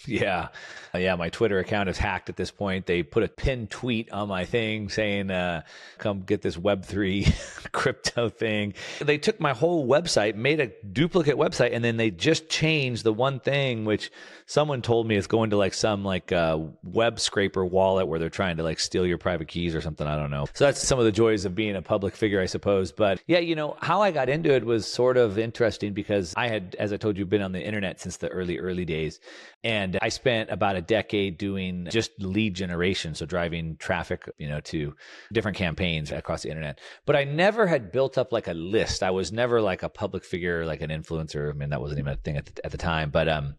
Yeah. 0.07 0.49
Uh, 0.93 0.99
yeah. 0.99 1.15
My 1.15 1.29
Twitter 1.29 1.59
account 1.59 1.89
is 1.89 1.97
hacked 1.97 2.29
at 2.29 2.35
this 2.35 2.51
point. 2.51 2.85
They 2.85 3.03
put 3.03 3.23
a 3.23 3.27
pinned 3.27 3.69
tweet 3.69 4.11
on 4.11 4.27
my 4.27 4.45
thing 4.45 4.89
saying, 4.89 5.31
uh, 5.31 5.63
come 5.97 6.21
get 6.21 6.41
this 6.41 6.57
Web3 6.57 7.71
crypto 7.71 8.29
thing. 8.29 8.73
They 8.99 9.17
took 9.17 9.39
my 9.39 9.53
whole 9.53 9.87
website, 9.87 10.35
made 10.35 10.59
a 10.59 10.67
duplicate 10.91 11.35
website, 11.35 11.73
and 11.73 11.83
then 11.83 11.97
they 11.97 12.11
just 12.11 12.49
changed 12.49 13.03
the 13.03 13.13
one 13.13 13.39
thing, 13.39 13.85
which 13.85 14.11
someone 14.45 14.81
told 14.81 15.07
me 15.07 15.15
is 15.15 15.27
going 15.27 15.49
to 15.49 15.57
like 15.57 15.73
some 15.73 16.03
like 16.03 16.31
uh, 16.31 16.59
web 16.83 17.19
scraper 17.19 17.65
wallet 17.65 18.07
where 18.07 18.19
they're 18.19 18.29
trying 18.29 18.57
to 18.57 18.63
like 18.63 18.79
steal 18.79 19.05
your 19.05 19.17
private 19.17 19.47
keys 19.47 19.75
or 19.75 19.81
something. 19.81 20.05
I 20.05 20.15
don't 20.15 20.31
know. 20.31 20.45
So 20.53 20.65
that's 20.65 20.81
some 20.81 20.99
of 20.99 21.05
the 21.05 21.11
joys 21.11 21.45
of 21.45 21.55
being 21.55 21.75
a 21.75 21.81
public 21.81 22.15
figure, 22.15 22.41
I 22.41 22.45
suppose. 22.45 22.91
But 22.91 23.21
yeah, 23.27 23.39
you 23.39 23.55
know, 23.55 23.77
how 23.81 24.01
I 24.01 24.11
got 24.11 24.29
into 24.29 24.53
it 24.53 24.65
was 24.65 24.85
sort 24.85 25.17
of 25.17 25.37
interesting 25.37 25.93
because 25.93 26.33
I 26.37 26.47
had, 26.47 26.75
as 26.79 26.93
I 26.93 26.97
told 26.97 27.17
you, 27.17 27.25
been 27.25 27.41
on 27.41 27.51
the 27.51 27.61
internet 27.61 27.99
since 27.99 28.17
the 28.17 28.27
early, 28.29 28.59
early 28.59 28.85
days. 28.85 29.19
And 29.63 29.94
I 30.01 30.09
spent 30.09 30.49
about 30.49 30.75
a 30.75 30.81
decade 30.81 31.37
doing 31.37 31.87
just 31.89 32.11
lead 32.19 32.53
generation. 32.53 33.15
So 33.15 33.25
driving 33.25 33.77
traffic, 33.77 34.29
you 34.37 34.47
know, 34.47 34.59
to 34.61 34.95
different 35.31 35.57
campaigns 35.57 36.11
across 36.11 36.43
the 36.43 36.49
internet. 36.49 36.79
But 37.05 37.15
I 37.15 37.23
never 37.23 37.67
had 37.67 37.91
built 37.91 38.17
up 38.17 38.31
like 38.31 38.47
a 38.47 38.53
list. 38.53 39.03
I 39.03 39.11
was 39.11 39.31
never 39.31 39.61
like 39.61 39.83
a 39.83 39.89
public 39.89 40.23
figure, 40.23 40.65
like 40.65 40.81
an 40.81 40.89
influencer. 40.89 41.49
I 41.49 41.53
mean, 41.53 41.69
that 41.69 41.81
wasn't 41.81 41.99
even 41.99 42.13
a 42.13 42.17
thing 42.17 42.37
at 42.37 42.45
the, 42.45 42.65
at 42.65 42.71
the 42.71 42.77
time. 42.77 43.09
But, 43.09 43.29
um, 43.29 43.55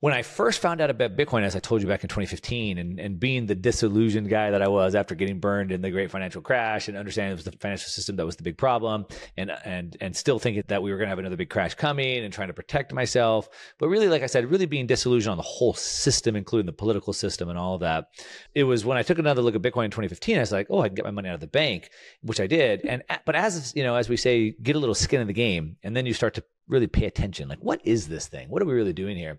when 0.00 0.12
I 0.12 0.22
first 0.22 0.60
found 0.60 0.82
out 0.82 0.90
about 0.90 1.16
Bitcoin, 1.16 1.42
as 1.42 1.56
I 1.56 1.58
told 1.58 1.80
you 1.80 1.88
back 1.88 2.04
in 2.04 2.08
2015, 2.08 2.76
and, 2.76 3.00
and 3.00 3.18
being 3.18 3.46
the 3.46 3.54
disillusioned 3.54 4.28
guy 4.28 4.50
that 4.50 4.60
I 4.60 4.68
was 4.68 4.94
after 4.94 5.14
getting 5.14 5.40
burned 5.40 5.72
in 5.72 5.80
the 5.80 5.90
great 5.90 6.10
financial 6.10 6.42
crash 6.42 6.88
and 6.88 6.98
understanding 6.98 7.32
it 7.32 7.36
was 7.36 7.44
the 7.44 7.52
financial 7.52 7.88
system 7.88 8.16
that 8.16 8.26
was 8.26 8.36
the 8.36 8.42
big 8.42 8.58
problem, 8.58 9.06
and 9.38 9.50
and 9.64 9.96
and 10.02 10.14
still 10.14 10.38
thinking 10.38 10.64
that 10.68 10.82
we 10.82 10.90
were 10.90 10.98
going 10.98 11.06
to 11.06 11.10
have 11.10 11.18
another 11.18 11.36
big 11.36 11.48
crash 11.48 11.74
coming, 11.74 12.24
and 12.24 12.32
trying 12.32 12.48
to 12.48 12.54
protect 12.54 12.92
myself, 12.92 13.48
but 13.78 13.88
really, 13.88 14.08
like 14.08 14.22
I 14.22 14.26
said, 14.26 14.50
really 14.50 14.66
being 14.66 14.86
disillusioned 14.86 15.30
on 15.30 15.38
the 15.38 15.42
whole 15.42 15.74
system, 15.74 16.36
including 16.36 16.66
the 16.66 16.72
political 16.72 17.14
system 17.14 17.48
and 17.48 17.58
all 17.58 17.74
of 17.74 17.80
that. 17.80 18.08
It 18.54 18.64
was 18.64 18.84
when 18.84 18.98
I 18.98 19.02
took 19.02 19.18
another 19.18 19.40
look 19.40 19.54
at 19.54 19.62
Bitcoin 19.62 19.86
in 19.86 19.90
2015, 19.90 20.36
I 20.36 20.40
was 20.40 20.52
like, 20.52 20.66
oh, 20.68 20.80
I 20.80 20.88
can 20.88 20.96
get 20.96 21.06
my 21.06 21.10
money 21.10 21.30
out 21.30 21.36
of 21.36 21.40
the 21.40 21.46
bank, 21.46 21.88
which 22.20 22.40
I 22.40 22.46
did, 22.46 22.84
and 22.84 23.02
but 23.24 23.34
as 23.34 23.72
you 23.74 23.82
know, 23.82 23.94
as 23.94 24.10
we 24.10 24.18
say, 24.18 24.50
get 24.62 24.76
a 24.76 24.78
little 24.78 24.94
skin 24.94 25.22
in 25.22 25.26
the 25.26 25.32
game, 25.32 25.78
and 25.82 25.96
then 25.96 26.04
you 26.04 26.12
start 26.12 26.34
to 26.34 26.44
really 26.68 26.86
pay 26.86 27.06
attention. 27.06 27.48
Like, 27.48 27.60
what 27.60 27.80
is 27.84 28.08
this 28.08 28.26
thing? 28.26 28.48
What 28.48 28.62
are 28.62 28.66
we 28.66 28.74
really 28.74 28.92
doing 28.92 29.16
here? 29.16 29.38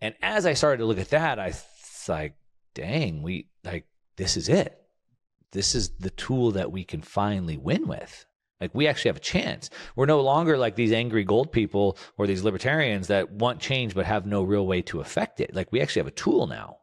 And 0.00 0.14
as 0.22 0.46
I 0.46 0.54
started 0.54 0.78
to 0.78 0.86
look 0.86 0.98
at 0.98 1.10
that, 1.10 1.38
I 1.38 1.48
was 1.48 1.64
like, 2.08 2.34
dang, 2.74 3.22
we 3.22 3.48
like, 3.64 3.86
this 4.16 4.36
is 4.36 4.48
it. 4.48 4.80
This 5.52 5.74
is 5.74 5.90
the 6.00 6.10
tool 6.10 6.50
that 6.52 6.72
we 6.72 6.84
can 6.84 7.00
finally 7.00 7.56
win 7.56 7.86
with. 7.86 8.26
Like 8.60 8.74
we 8.74 8.86
actually 8.86 9.10
have 9.10 9.16
a 9.16 9.20
chance. 9.20 9.70
We're 9.94 10.06
no 10.06 10.20
longer 10.20 10.56
like 10.56 10.74
these 10.74 10.92
angry 10.92 11.24
gold 11.24 11.52
people 11.52 11.98
or 12.16 12.26
these 12.26 12.42
libertarians 12.42 13.08
that 13.08 13.30
want 13.30 13.60
change 13.60 13.94
but 13.94 14.06
have 14.06 14.26
no 14.26 14.42
real 14.42 14.66
way 14.66 14.82
to 14.82 15.00
affect 15.00 15.40
it. 15.40 15.54
Like 15.54 15.70
we 15.70 15.80
actually 15.80 16.00
have 16.00 16.08
a 16.08 16.12
tool 16.12 16.46
now. 16.46 16.78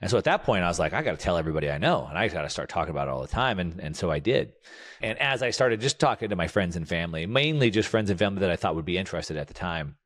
And 0.00 0.10
so 0.10 0.16
at 0.16 0.24
that 0.24 0.44
point, 0.44 0.64
I 0.64 0.68
was 0.68 0.78
like, 0.78 0.94
I 0.94 1.02
got 1.02 1.12
to 1.12 1.22
tell 1.22 1.36
everybody 1.36 1.70
I 1.70 1.78
know, 1.78 2.06
and 2.08 2.16
I 2.16 2.28
got 2.28 2.42
to 2.42 2.48
start 2.48 2.70
talking 2.70 2.90
about 2.90 3.08
it 3.08 3.10
all 3.10 3.20
the 3.20 3.28
time. 3.28 3.58
And 3.58 3.80
and 3.80 3.96
so 3.96 4.10
I 4.10 4.18
did. 4.18 4.52
And 5.02 5.18
as 5.18 5.42
I 5.42 5.50
started 5.50 5.80
just 5.80 5.98
talking 5.98 6.30
to 6.30 6.36
my 6.36 6.48
friends 6.48 6.76
and 6.76 6.88
family, 6.88 7.26
mainly 7.26 7.70
just 7.70 7.88
friends 7.88 8.10
and 8.10 8.18
family 8.18 8.40
that 8.40 8.50
I 8.50 8.56
thought 8.56 8.76
would 8.76 8.84
be 8.84 8.98
interested 8.98 9.36
at 9.36 9.48
the 9.48 9.54
time, 9.54 9.96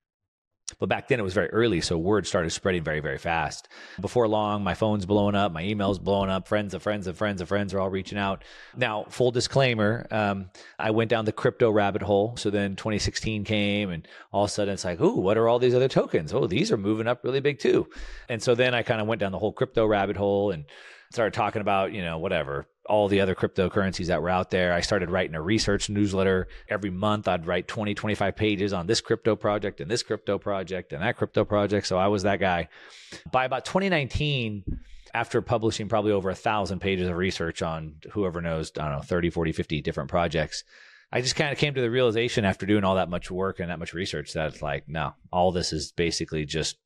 but 0.78 0.88
back 0.88 1.08
then 1.08 1.20
it 1.20 1.22
was 1.22 1.34
very 1.34 1.48
early, 1.50 1.80
so 1.80 1.98
word 1.98 2.26
started 2.26 2.50
spreading 2.50 2.82
very, 2.82 3.00
very 3.00 3.18
fast. 3.18 3.68
Before 4.00 4.26
long, 4.26 4.64
my 4.64 4.74
phone's 4.74 5.04
blowing 5.04 5.34
up, 5.34 5.52
my 5.52 5.62
email's 5.62 5.98
blowing 5.98 6.30
up, 6.30 6.48
friends 6.48 6.72
of 6.72 6.82
friends 6.82 7.06
of 7.06 7.18
friends 7.18 7.42
of 7.42 7.48
friends 7.48 7.74
are 7.74 7.80
all 7.80 7.90
reaching 7.90 8.16
out. 8.16 8.44
Now, 8.74 9.04
full 9.10 9.30
disclaimer, 9.30 10.06
um, 10.10 10.50
I 10.78 10.90
went 10.90 11.10
down 11.10 11.26
the 11.26 11.32
crypto 11.32 11.70
rabbit 11.70 12.02
hole. 12.02 12.36
So 12.36 12.48
then 12.48 12.76
2016 12.76 13.44
came, 13.44 13.90
and 13.90 14.08
all 14.32 14.44
of 14.44 14.50
a 14.50 14.52
sudden 14.52 14.74
it's 14.74 14.84
like, 14.84 15.00
ooh, 15.00 15.20
what 15.20 15.36
are 15.36 15.48
all 15.48 15.58
these 15.58 15.74
other 15.74 15.88
tokens? 15.88 16.32
Oh, 16.32 16.46
these 16.46 16.72
are 16.72 16.78
moving 16.78 17.06
up 17.06 17.24
really 17.24 17.40
big 17.40 17.58
too. 17.58 17.86
And 18.30 18.42
so 18.42 18.54
then 18.54 18.74
I 18.74 18.82
kind 18.82 19.00
of 19.00 19.06
went 19.06 19.20
down 19.20 19.32
the 19.32 19.38
whole 19.38 19.52
crypto 19.52 19.86
rabbit 19.86 20.16
hole 20.16 20.50
and 20.50 20.64
started 21.12 21.34
talking 21.34 21.60
about, 21.60 21.92
you 21.92 22.02
know, 22.02 22.18
whatever, 22.18 22.66
all 22.86 23.08
the 23.08 23.20
other 23.20 23.34
cryptocurrencies 23.34 24.06
that 24.06 24.20
were 24.20 24.28
out 24.28 24.50
there. 24.50 24.72
I 24.72 24.80
started 24.80 25.10
writing 25.10 25.34
a 25.34 25.42
research 25.42 25.88
newsletter 25.88 26.48
every 26.68 26.90
month. 26.90 27.28
I'd 27.28 27.46
write 27.46 27.66
20, 27.66 27.94
25 27.94 28.36
pages 28.36 28.72
on 28.72 28.86
this 28.86 29.00
crypto 29.00 29.36
project 29.36 29.80
and 29.80 29.90
this 29.90 30.02
crypto 30.02 30.38
project 30.38 30.92
and 30.92 31.02
that 31.02 31.16
crypto 31.16 31.44
project. 31.44 31.86
So 31.86 31.96
I 31.96 32.08
was 32.08 32.24
that 32.24 32.40
guy. 32.40 32.68
By 33.30 33.44
about 33.44 33.64
2019, 33.64 34.64
after 35.14 35.40
publishing 35.40 35.88
probably 35.88 36.12
over 36.12 36.28
a 36.28 36.34
thousand 36.34 36.80
pages 36.80 37.08
of 37.08 37.16
research 37.16 37.62
on 37.62 37.94
whoever 38.12 38.42
knows, 38.42 38.72
I 38.78 38.88
don't 38.88 38.98
know, 38.98 39.02
30, 39.02 39.30
40, 39.30 39.52
50 39.52 39.80
different 39.80 40.10
projects, 40.10 40.64
I 41.14 41.20
just 41.20 41.36
kind 41.36 41.52
of 41.52 41.58
came 41.58 41.74
to 41.74 41.80
the 41.80 41.90
realization 41.90 42.44
after 42.44 42.66
doing 42.66 42.82
all 42.82 42.96
that 42.96 43.08
much 43.08 43.30
work 43.30 43.60
and 43.60 43.70
that 43.70 43.78
much 43.78 43.94
research 43.94 44.32
that 44.32 44.48
it's 44.48 44.62
like, 44.62 44.88
no, 44.88 45.14
all 45.32 45.52
this 45.52 45.72
is 45.72 45.92
basically 45.92 46.44
just, 46.44 46.76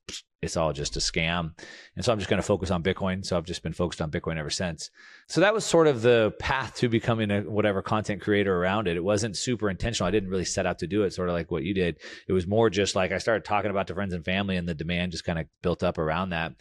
it's 0.43 0.55
all 0.55 0.75
just 0.75 0.99
a 0.99 1.01
scam. 1.01 1.59
And 1.97 2.05
so 2.05 2.12
I'm 2.12 2.19
just 2.19 2.29
going 2.29 2.41
to 2.41 2.47
focus 2.47 2.71
on 2.71 2.83
Bitcoin. 2.83 3.25
So 3.25 3.38
I've 3.38 3.47
just 3.47 3.62
been 3.62 3.73
focused 3.73 4.03
on 4.03 4.11
Bitcoin 4.11 4.37
ever 4.37 4.51
since. 4.51 4.91
So 5.29 5.41
that 5.41 5.55
was 5.55 5.64
sort 5.64 5.87
of 5.87 6.03
the 6.03 6.35
path 6.38 6.77
to 6.77 6.91
becoming 6.91 7.31
a 7.31 7.41
whatever 7.41 7.81
content 7.81 8.21
creator 8.21 8.55
around 8.55 8.87
it. 8.87 8.99
It 8.99 9.03
wasn't 9.03 9.35
super 9.35 9.71
intentional. 9.71 10.07
I 10.07 10.11
didn't 10.11 10.29
really 10.29 10.45
set 10.45 10.67
out 10.67 10.81
to 10.81 10.87
do 10.87 11.05
it, 11.05 11.14
sort 11.14 11.31
of 11.31 11.35
like 11.35 11.51
what 11.51 11.64
you 11.64 11.73
did. 11.73 11.97
It 12.29 12.35
was 12.35 12.47
more 12.47 12.69
just 12.69 12.95
like 12.95 13.12
I 13.12 13.19
started 13.19 13.47
talking 13.47 13.71
about 13.71 13.87
to 13.87 13.95
friends 13.95 14.12
and 14.12 14.27
family 14.27 14.59
and 14.59 14.69
the 14.69 14.75
demand 14.75 15.12
just 15.12 15.25
kind 15.25 15.38
of 15.38 15.47
built 15.62 15.83
up 15.83 15.97
around 15.97 16.31
that. 16.31 16.53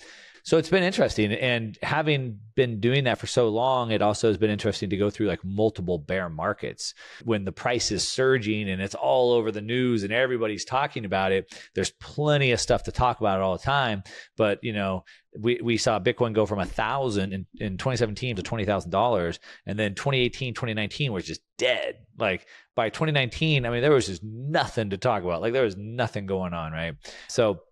So 0.48 0.58
it's 0.58 0.70
been 0.70 0.82
interesting. 0.82 1.34
And 1.34 1.78
having 1.84 2.40
been 2.56 2.80
doing 2.80 3.04
that 3.04 3.18
for 3.18 3.28
so 3.28 3.50
long, 3.50 3.92
it 3.92 4.02
also 4.02 4.30
has 4.30 4.38
been 4.38 4.50
interesting 4.50 4.90
to 4.92 4.96
go 4.96 5.10
through 5.10 5.28
like 5.28 5.44
multiple 5.44 5.98
bear 5.98 6.30
markets 6.30 6.94
when 7.26 7.44
the 7.44 7.52
price 7.52 7.92
is 7.92 8.08
surging 8.08 8.70
and 8.70 8.82
it's 8.82 8.96
all 8.96 9.34
over 9.34 9.52
the 9.52 9.60
news 9.60 10.04
and 10.04 10.14
everybody's 10.14 10.64
talking 10.64 11.04
about 11.04 11.34
it. 11.34 11.54
There's 11.76 11.92
plenty 11.92 12.54
of 12.54 12.62
stuff 12.62 12.84
to 12.84 12.94
talk 12.94 13.20
about 13.20 13.42
all 13.42 13.58
the 13.58 13.64
time. 13.64 14.04
But, 14.38 14.64
you 14.64 14.72
know, 14.72 15.04
we, 15.38 15.60
we 15.62 15.76
saw 15.76 16.00
Bitcoin 16.00 16.32
go 16.32 16.46
from 16.46 16.60
a 16.60 16.66
thousand 16.66 17.34
in, 17.34 17.46
in 17.60 17.78
2017 17.78 18.38
to 18.38 18.42
$20,000. 18.42 19.40
And 19.66 19.78
then 19.78 19.96
2018, 19.96 20.54
2019 20.54 21.12
was 21.12 21.26
just 21.26 21.42
dead. 21.58 21.98
Like 22.18 22.48
by 22.74 22.88
2019, 22.88 23.66
I 23.66 23.70
mean, 23.70 23.82
there 23.82 23.92
was 23.92 24.08
just 24.08 24.24
nothing 24.24 24.92
to 24.92 24.98
talk 24.98 25.24
about. 25.24 25.42
Like 25.42 25.52
there 25.52 25.66
was 25.66 25.76
nothing 25.76 26.26
going 26.26 26.54
on. 26.54 26.72
Right. 26.72 26.96
So, 27.28 27.64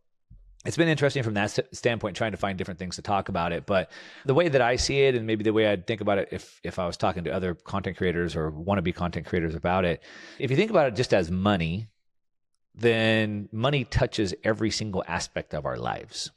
it's 0.66 0.78
been 0.78 0.88
interesting 0.88 1.24
from 1.24 1.36
that 1.36 1.58
standpoint 1.72 2.18
trying 2.18 2.32
to 2.32 2.38
find 2.38 2.58
different 2.58 2.80
things 2.80 2.96
to 2.96 3.02
talk 3.02 3.30
about 3.30 3.52
it 3.52 3.66
but 3.66 3.92
the 4.26 4.34
way 4.34 4.50
that 4.50 4.62
i 4.62 4.76
see 4.76 5.02
it 5.02 5.16
and 5.16 5.26
maybe 5.28 5.44
the 5.44 5.54
way 5.54 5.68
i'd 5.68 5.86
think 5.88 6.02
about 6.02 6.18
it 6.18 6.30
if 6.32 6.60
if 6.64 6.80
i 6.80 6.86
was 6.86 6.98
talking 6.98 7.24
to 7.24 7.32
other 7.32 7.54
content 7.54 7.98
creators 7.98 8.36
or 8.36 8.52
wannabe 8.52 8.94
content 8.94 9.26
creators 9.26 9.56
about 9.56 9.86
it 9.86 10.02
if 10.40 10.50
you 10.50 10.58
think 10.58 10.70
about 10.70 10.88
it 10.88 10.96
just 10.96 11.14
as 11.14 11.32
money 11.32 11.88
then 12.78 13.50
money 13.52 13.86
touches 13.86 14.34
every 14.44 14.70
single 14.70 15.04
aspect 15.08 15.54
of 15.54 15.66
our 15.66 15.78
lives. 15.78 16.32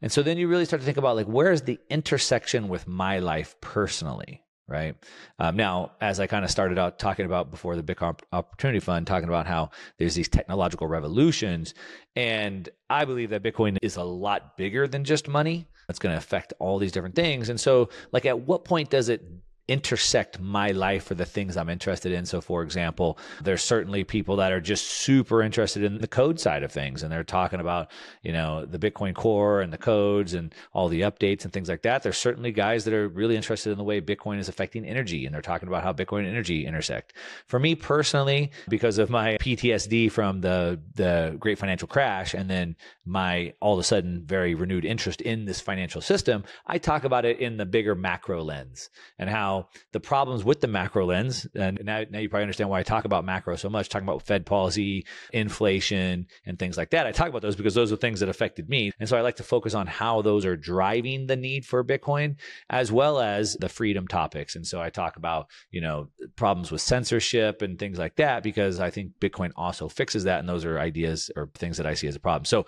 And 0.00 0.12
so 0.12 0.22
then 0.22 0.38
you 0.38 0.46
really 0.46 0.64
start 0.64 0.80
to 0.80 0.86
think 0.86 0.98
about 0.98 1.16
like 1.16 1.26
where's 1.26 1.62
the 1.62 1.80
intersection 1.90 2.68
with 2.68 2.86
my 2.86 3.18
life 3.18 3.56
personally 3.60 4.42
right? 4.68 4.94
Um, 5.38 5.56
now, 5.56 5.92
as 6.00 6.20
I 6.20 6.26
kind 6.26 6.44
of 6.44 6.50
started 6.50 6.78
out 6.78 6.98
talking 6.98 7.26
about 7.26 7.50
before 7.50 7.74
the 7.74 7.82
Big 7.82 8.00
Opportunity 8.02 8.80
Fund, 8.80 9.06
talking 9.06 9.28
about 9.28 9.46
how 9.46 9.70
there's 9.98 10.14
these 10.14 10.28
technological 10.28 10.86
revolutions, 10.86 11.74
and 12.14 12.68
I 12.90 13.04
believe 13.04 13.30
that 13.30 13.42
Bitcoin 13.42 13.78
is 13.82 13.96
a 13.96 14.04
lot 14.04 14.56
bigger 14.56 14.86
than 14.86 15.04
just 15.04 15.26
money. 15.26 15.66
It's 15.88 15.98
going 15.98 16.12
to 16.12 16.18
affect 16.18 16.52
all 16.58 16.78
these 16.78 16.92
different 16.92 17.14
things, 17.14 17.48
and 17.48 17.58
so, 17.58 17.88
like, 18.12 18.26
at 18.26 18.40
what 18.40 18.64
point 18.64 18.90
does 18.90 19.08
it 19.08 19.24
intersect 19.68 20.40
my 20.40 20.70
life 20.70 21.10
or 21.10 21.14
the 21.14 21.26
things 21.26 21.56
I'm 21.56 21.68
interested 21.68 22.10
in. 22.10 22.24
So, 22.24 22.40
for 22.40 22.62
example, 22.62 23.18
there's 23.42 23.62
certainly 23.62 24.02
people 24.02 24.36
that 24.36 24.50
are 24.50 24.60
just 24.60 24.86
super 24.86 25.42
interested 25.42 25.84
in 25.84 25.98
the 25.98 26.08
code 26.08 26.40
side 26.40 26.62
of 26.62 26.72
things, 26.72 27.02
and 27.02 27.12
they're 27.12 27.22
talking 27.22 27.60
about, 27.60 27.90
you 28.22 28.32
know, 28.32 28.64
the 28.64 28.78
Bitcoin 28.78 29.14
core 29.14 29.60
and 29.60 29.70
the 29.72 29.78
codes 29.78 30.32
and 30.32 30.54
all 30.72 30.88
the 30.88 31.02
updates 31.02 31.44
and 31.44 31.52
things 31.52 31.68
like 31.68 31.82
that. 31.82 32.02
There's 32.02 32.16
certainly 32.16 32.50
guys 32.50 32.84
that 32.86 32.94
are 32.94 33.08
really 33.08 33.36
interested 33.36 33.70
in 33.70 33.78
the 33.78 33.84
way 33.84 34.00
Bitcoin 34.00 34.38
is 34.38 34.48
affecting 34.48 34.86
energy, 34.86 35.26
and 35.26 35.34
they're 35.34 35.42
talking 35.42 35.68
about 35.68 35.82
how 35.82 35.92
Bitcoin 35.92 36.20
and 36.20 36.28
energy 36.28 36.66
intersect. 36.66 37.12
For 37.46 37.60
me 37.60 37.74
personally, 37.74 38.50
because 38.68 38.96
of 38.98 39.10
my 39.10 39.36
PTSD 39.36 40.10
from 40.10 40.40
the 40.40 40.80
the 40.94 41.36
great 41.38 41.58
financial 41.58 41.88
crash, 41.88 42.32
and 42.32 42.48
then 42.48 42.74
my 43.04 43.52
all 43.60 43.74
of 43.74 43.80
a 43.80 43.84
sudden 43.84 44.24
very 44.24 44.54
renewed 44.54 44.84
interest 44.84 45.20
in 45.20 45.44
this 45.44 45.60
financial 45.60 46.00
system, 46.00 46.44
I 46.66 46.78
talk 46.78 47.04
about 47.04 47.26
it 47.26 47.38
in 47.38 47.58
the 47.58 47.66
bigger 47.66 47.94
macro 47.94 48.42
lens 48.42 48.88
and 49.18 49.28
how 49.28 49.57
the 49.92 50.00
problems 50.00 50.44
with 50.44 50.60
the 50.60 50.66
macro 50.66 51.06
lens, 51.06 51.46
and 51.54 51.80
now, 51.84 52.04
now 52.10 52.18
you 52.18 52.28
probably 52.28 52.42
understand 52.42 52.70
why 52.70 52.80
I 52.80 52.82
talk 52.82 53.04
about 53.04 53.24
macro 53.24 53.56
so 53.56 53.68
much, 53.68 53.88
talking 53.88 54.06
about 54.06 54.22
Fed 54.22 54.46
policy, 54.46 55.06
inflation, 55.32 56.26
and 56.44 56.58
things 56.58 56.76
like 56.76 56.90
that. 56.90 57.06
I 57.06 57.12
talk 57.12 57.28
about 57.28 57.42
those 57.42 57.56
because 57.56 57.74
those 57.74 57.92
are 57.92 57.96
things 57.96 58.20
that 58.20 58.28
affected 58.28 58.68
me. 58.68 58.92
And 58.98 59.08
so 59.08 59.16
I 59.16 59.20
like 59.20 59.36
to 59.36 59.42
focus 59.42 59.74
on 59.74 59.86
how 59.86 60.22
those 60.22 60.44
are 60.44 60.56
driving 60.56 61.26
the 61.26 61.36
need 61.36 61.64
for 61.64 61.84
Bitcoin 61.84 62.36
as 62.70 62.92
well 62.92 63.20
as 63.20 63.54
the 63.54 63.68
freedom 63.68 64.06
topics. 64.08 64.56
And 64.56 64.66
so 64.66 64.80
I 64.80 64.90
talk 64.90 65.16
about, 65.16 65.48
you 65.70 65.80
know, 65.80 66.08
problems 66.36 66.70
with 66.70 66.80
censorship 66.80 67.62
and 67.62 67.78
things 67.78 67.98
like 67.98 68.16
that 68.16 68.42
because 68.42 68.80
I 68.80 68.90
think 68.90 69.12
Bitcoin 69.20 69.52
also 69.56 69.88
fixes 69.88 70.24
that. 70.24 70.40
And 70.40 70.48
those 70.48 70.64
are 70.64 70.78
ideas 70.78 71.30
or 71.36 71.50
things 71.54 71.76
that 71.76 71.86
I 71.86 71.94
see 71.94 72.08
as 72.08 72.16
a 72.16 72.20
problem. 72.20 72.44
So 72.44 72.66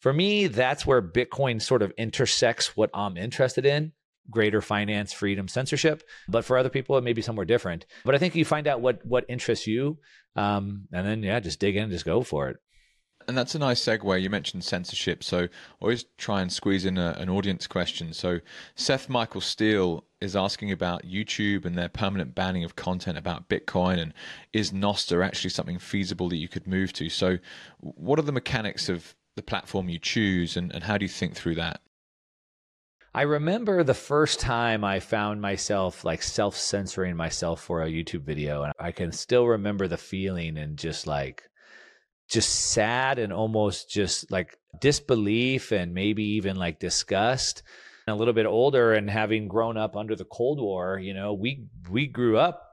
for 0.00 0.12
me, 0.12 0.46
that's 0.46 0.84
where 0.84 1.00
Bitcoin 1.00 1.62
sort 1.62 1.82
of 1.82 1.92
intersects 1.96 2.76
what 2.76 2.90
I'm 2.92 3.16
interested 3.16 3.64
in 3.64 3.92
greater 4.30 4.60
finance, 4.60 5.12
freedom, 5.12 5.48
censorship. 5.48 6.02
But 6.28 6.44
for 6.44 6.56
other 6.56 6.68
people, 6.68 6.96
it 6.96 7.04
may 7.04 7.12
be 7.12 7.22
somewhere 7.22 7.46
different. 7.46 7.86
But 8.04 8.14
I 8.14 8.18
think 8.18 8.34
you 8.34 8.44
find 8.44 8.66
out 8.66 8.80
what 8.80 9.04
what 9.04 9.24
interests 9.28 9.66
you, 9.66 9.98
um, 10.36 10.88
and 10.92 11.06
then 11.06 11.22
yeah, 11.22 11.40
just 11.40 11.60
dig 11.60 11.76
in, 11.76 11.90
just 11.90 12.04
go 12.04 12.22
for 12.22 12.48
it. 12.48 12.56
And 13.28 13.38
that's 13.38 13.54
a 13.54 13.58
nice 13.58 13.84
segue. 13.84 14.20
You 14.20 14.30
mentioned 14.30 14.64
censorship, 14.64 15.22
so 15.22 15.48
always 15.80 16.04
try 16.18 16.40
and 16.40 16.52
squeeze 16.52 16.84
in 16.84 16.98
a, 16.98 17.14
an 17.18 17.28
audience 17.28 17.66
question. 17.66 18.12
So 18.12 18.40
Seth 18.74 19.08
Michael 19.08 19.40
Steele 19.40 20.04
is 20.20 20.36
asking 20.36 20.72
about 20.72 21.04
YouTube 21.04 21.64
and 21.64 21.76
their 21.76 21.88
permanent 21.88 22.34
banning 22.34 22.64
of 22.64 22.76
content 22.76 23.18
about 23.18 23.48
Bitcoin, 23.48 24.00
and 24.00 24.14
is 24.52 24.72
Nostr 24.72 25.24
actually 25.24 25.50
something 25.50 25.78
feasible 25.78 26.28
that 26.30 26.36
you 26.36 26.48
could 26.48 26.66
move 26.66 26.92
to? 26.94 27.08
So, 27.08 27.38
what 27.78 28.18
are 28.18 28.22
the 28.22 28.32
mechanics 28.32 28.88
of 28.88 29.14
the 29.36 29.42
platform 29.42 29.88
you 29.88 29.98
choose, 29.98 30.56
and, 30.56 30.72
and 30.72 30.84
how 30.84 30.98
do 30.98 31.04
you 31.04 31.08
think 31.08 31.34
through 31.34 31.56
that? 31.56 31.80
I 33.14 33.22
remember 33.22 33.84
the 33.84 33.92
first 33.92 34.40
time 34.40 34.84
I 34.84 35.00
found 35.00 35.42
myself 35.42 36.02
like 36.04 36.22
self 36.22 36.56
censoring 36.56 37.14
myself 37.14 37.62
for 37.62 37.82
a 37.82 37.90
YouTube 37.90 38.22
video. 38.22 38.62
And 38.62 38.72
I 38.78 38.92
can 38.92 39.12
still 39.12 39.46
remember 39.46 39.86
the 39.86 39.98
feeling 39.98 40.56
and 40.56 40.78
just 40.78 41.06
like, 41.06 41.42
just 42.30 42.70
sad 42.72 43.18
and 43.18 43.30
almost 43.30 43.90
just 43.90 44.30
like 44.30 44.56
disbelief 44.80 45.72
and 45.72 45.92
maybe 45.92 46.24
even 46.36 46.56
like 46.56 46.78
disgust. 46.78 47.62
a 48.08 48.14
little 48.14 48.32
bit 48.32 48.46
older 48.46 48.94
and 48.94 49.10
having 49.10 49.46
grown 49.46 49.76
up 49.76 49.94
under 49.94 50.16
the 50.16 50.24
Cold 50.24 50.58
War, 50.58 50.98
you 50.98 51.12
know, 51.12 51.34
we 51.34 51.66
we 51.90 52.06
grew 52.06 52.38
up 52.38 52.66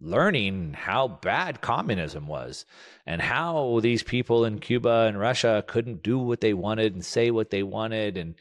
learning 0.00 0.74
how 0.74 1.08
bad 1.08 1.60
communism 1.60 2.26
was 2.26 2.64
and 3.06 3.20
how 3.22 3.80
these 3.80 4.02
people 4.02 4.44
in 4.44 4.58
Cuba 4.58 5.06
and 5.08 5.18
Russia 5.18 5.64
couldn't 5.66 6.02
do 6.02 6.18
what 6.18 6.40
they 6.40 6.54
wanted 6.54 6.94
and 6.94 7.04
say 7.04 7.30
what 7.30 7.50
they 7.50 7.62
wanted 7.62 8.16
and 8.16 8.34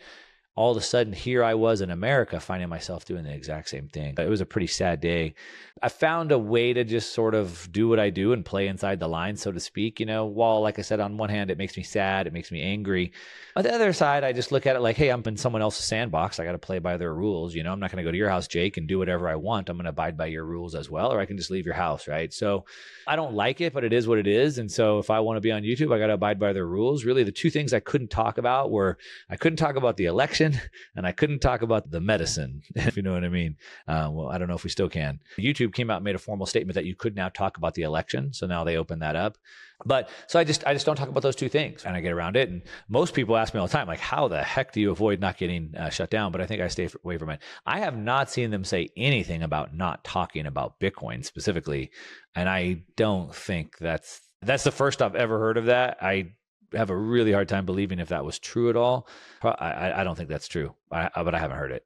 all 0.58 0.72
of 0.72 0.78
a 0.78 0.82
sudden 0.82 1.14
here 1.14 1.44
I 1.44 1.54
was 1.54 1.82
in 1.82 1.92
America 1.92 2.40
finding 2.40 2.68
myself 2.68 3.06
doing 3.06 3.24
the 3.24 3.32
exact 3.32 3.70
same 3.70 3.88
thing. 3.88 4.16
It 4.18 4.28
was 4.28 4.42
a 4.42 4.46
pretty 4.46 4.66
sad 4.66 5.00
day. 5.00 5.36
I 5.84 5.90
found 5.90 6.32
a 6.32 6.40
way 6.40 6.74
to 6.74 6.84
just 6.84 7.14
sort 7.14 7.36
of 7.36 7.72
do 7.72 7.88
what 7.88 8.00
I 8.00 8.10
do 8.10 8.34
and 8.34 8.44
play 8.44 8.68
inside 8.68 9.00
the 9.00 9.08
line, 9.08 9.38
so 9.38 9.52
to 9.52 9.60
speak. 9.60 10.00
You 10.00 10.08
know, 10.08 10.26
while, 10.26 10.60
like 10.62 10.80
I 10.80 10.82
said, 10.82 11.00
on 11.00 11.18
one 11.18 11.30
hand, 11.30 11.52
it 11.52 11.60
makes 11.60 11.78
me 11.78 11.84
sad, 11.84 12.26
it 12.26 12.34
makes 12.34 12.52
me 12.52 12.64
angry. 12.64 13.12
On 13.56 13.62
the 13.62 13.72
other 13.72 13.94
side, 13.94 14.24
I 14.24 14.34
just 14.34 14.52
look 14.52 14.66
at 14.66 14.76
it 14.76 14.80
like, 14.80 14.96
hey, 14.96 15.10
I'm 15.10 15.22
in 15.28 15.38
someone 15.38 15.62
else's 15.62 15.86
sandbox. 15.86 16.40
I 16.40 16.46
got 16.46 16.54
to 16.54 16.58
play 16.58 16.80
by 16.80 16.98
their 16.98 17.14
rules. 17.14 17.54
You 17.54 17.62
know, 17.62 17.72
I'm 17.72 17.80
not 17.80 17.92
going 17.92 18.04
to 18.04 18.08
go 18.08 18.12
to 18.12 18.18
your 18.18 18.30
house, 18.30 18.48
Jake, 18.48 18.78
and 18.78 18.88
do 18.88 18.98
whatever 18.98 19.30
I 19.30 19.36
want. 19.36 19.70
I'm 19.70 19.78
going 19.78 19.84
to 19.84 19.92
abide 19.92 20.18
by 20.18 20.26
your 20.26 20.46
rules 20.46 20.74
as 20.74 20.90
well, 20.90 21.14
or 21.14 21.20
I 21.20 21.28
can 21.28 21.38
just 21.38 21.52
leave 21.52 21.66
your 21.66 21.76
house, 21.76 22.08
right? 22.08 22.34
So 22.34 22.66
I 23.06 23.16
don't 23.16 23.36
like 23.36 23.62
it, 23.62 23.74
but 23.74 23.84
it 23.84 23.94
is 23.94 24.08
what 24.08 24.18
it 24.18 24.28
is. 24.28 24.58
And 24.58 24.72
so 24.72 24.98
if 24.98 25.12
I 25.12 25.20
want 25.20 25.38
to 25.38 25.42
be 25.42 25.52
on 25.52 25.62
YouTube, 25.62 25.94
I 25.94 26.00
got 26.00 26.08
to 26.08 26.14
abide 26.14 26.40
by 26.40 26.54
their 26.54 26.66
rules. 26.66 27.06
Really, 27.06 27.24
the 27.24 27.32
two 27.32 27.52
things 27.52 27.74
I 27.74 27.80
couldn't 27.80 28.10
talk 28.10 28.40
about 28.40 28.72
were 28.72 28.98
I 29.30 29.36
couldn't 29.36 29.58
talk 29.58 29.76
about 29.76 29.98
the 29.98 30.06
election 30.06 30.47
and 30.96 31.08
I 31.08 31.12
couldn't 31.12 31.40
talk 31.40 31.62
about 31.62 31.90
the 31.90 32.02
medicine, 32.02 32.62
if 32.76 32.98
you 32.98 33.04
know 33.04 33.14
what 33.14 33.24
I 33.24 33.30
mean. 33.30 33.56
Uh, 33.88 34.10
well, 34.12 34.30
I 34.30 34.38
don't 34.38 34.48
know 34.48 34.56
if 34.56 34.64
we 34.64 34.70
still 34.70 34.90
can. 34.90 35.20
YouTube 35.38 35.74
came 35.74 35.90
out 35.90 35.98
and 35.98 36.06
made 36.06 36.16
a 36.16 36.20
formal 36.20 36.46
statement 36.46 36.76
that 36.76 36.86
you 36.86 36.96
could 36.96 37.16
now 37.16 37.30
talk 37.30 37.58
about 37.58 37.74
the 37.74 37.84
election. 37.84 38.34
So 38.34 38.48
now 38.48 38.64
they 38.64 38.78
open 38.78 39.00
that 39.00 39.16
up. 39.16 39.38
But 39.86 40.10
so 40.28 40.40
I 40.40 40.44
just 40.44 40.66
I 40.66 40.74
just 40.74 40.86
don't 40.86 40.96
talk 40.96 41.08
about 41.08 41.22
those 41.22 41.36
two 41.36 41.50
things, 41.50 41.86
and 41.86 41.96
I 41.96 42.02
get 42.02 42.12
around 42.12 42.36
it. 42.36 42.50
And 42.50 42.64
most 42.90 43.14
people 43.14 43.38
ask 43.38 43.54
me 43.54 43.60
all 43.60 43.68
the 43.68 43.74
time, 43.74 43.88
like, 43.88 44.00
how 44.00 44.28
the 44.28 44.42
heck 44.42 44.72
do 44.72 44.82
you 44.82 44.90
avoid 44.90 45.20
not 45.20 45.38
getting 45.38 45.76
uh, 45.78 45.90
shut 45.90 46.10
down? 46.10 46.32
But 46.32 46.42
I 46.42 46.48
think 46.48 46.62
I 46.62 46.68
stay 46.68 46.90
away 47.04 47.18
from 47.18 47.30
it. 47.30 47.42
I 47.66 47.80
have 47.80 47.96
not 47.96 48.32
seen 48.32 48.50
them 48.50 48.64
say 48.64 48.90
anything 48.98 49.44
about 49.44 49.76
not 49.76 50.04
talking 50.04 50.48
about 50.48 50.80
Bitcoin 50.80 51.24
specifically, 51.24 51.92
and 52.36 52.50
I 52.50 52.84
don't 52.96 53.34
think 53.34 53.78
that's 53.78 54.22
that's 54.42 54.64
the 54.64 54.72
first 54.72 55.02
I've 55.02 55.16
ever 55.16 55.40
heard 55.40 55.58
of 55.58 55.66
that. 55.66 55.98
I 56.02 56.32
have 56.74 56.90
a 56.90 56.96
really 56.96 57.32
hard 57.32 57.50
time 57.50 57.66
believing 57.66 58.00
if 58.00 58.10
that 58.10 58.26
was 58.26 58.40
true 58.40 58.70
at 58.70 58.76
all. 58.76 59.08
I, 59.42 59.94
I 59.98 60.04
don't 60.04 60.16
think 60.16 60.30
that's 60.30 60.48
true, 60.48 60.74
I, 60.92 61.10
but 61.16 61.36
I 61.36 61.40
haven't 61.40 61.58
heard 61.58 61.72
it. 61.72 61.86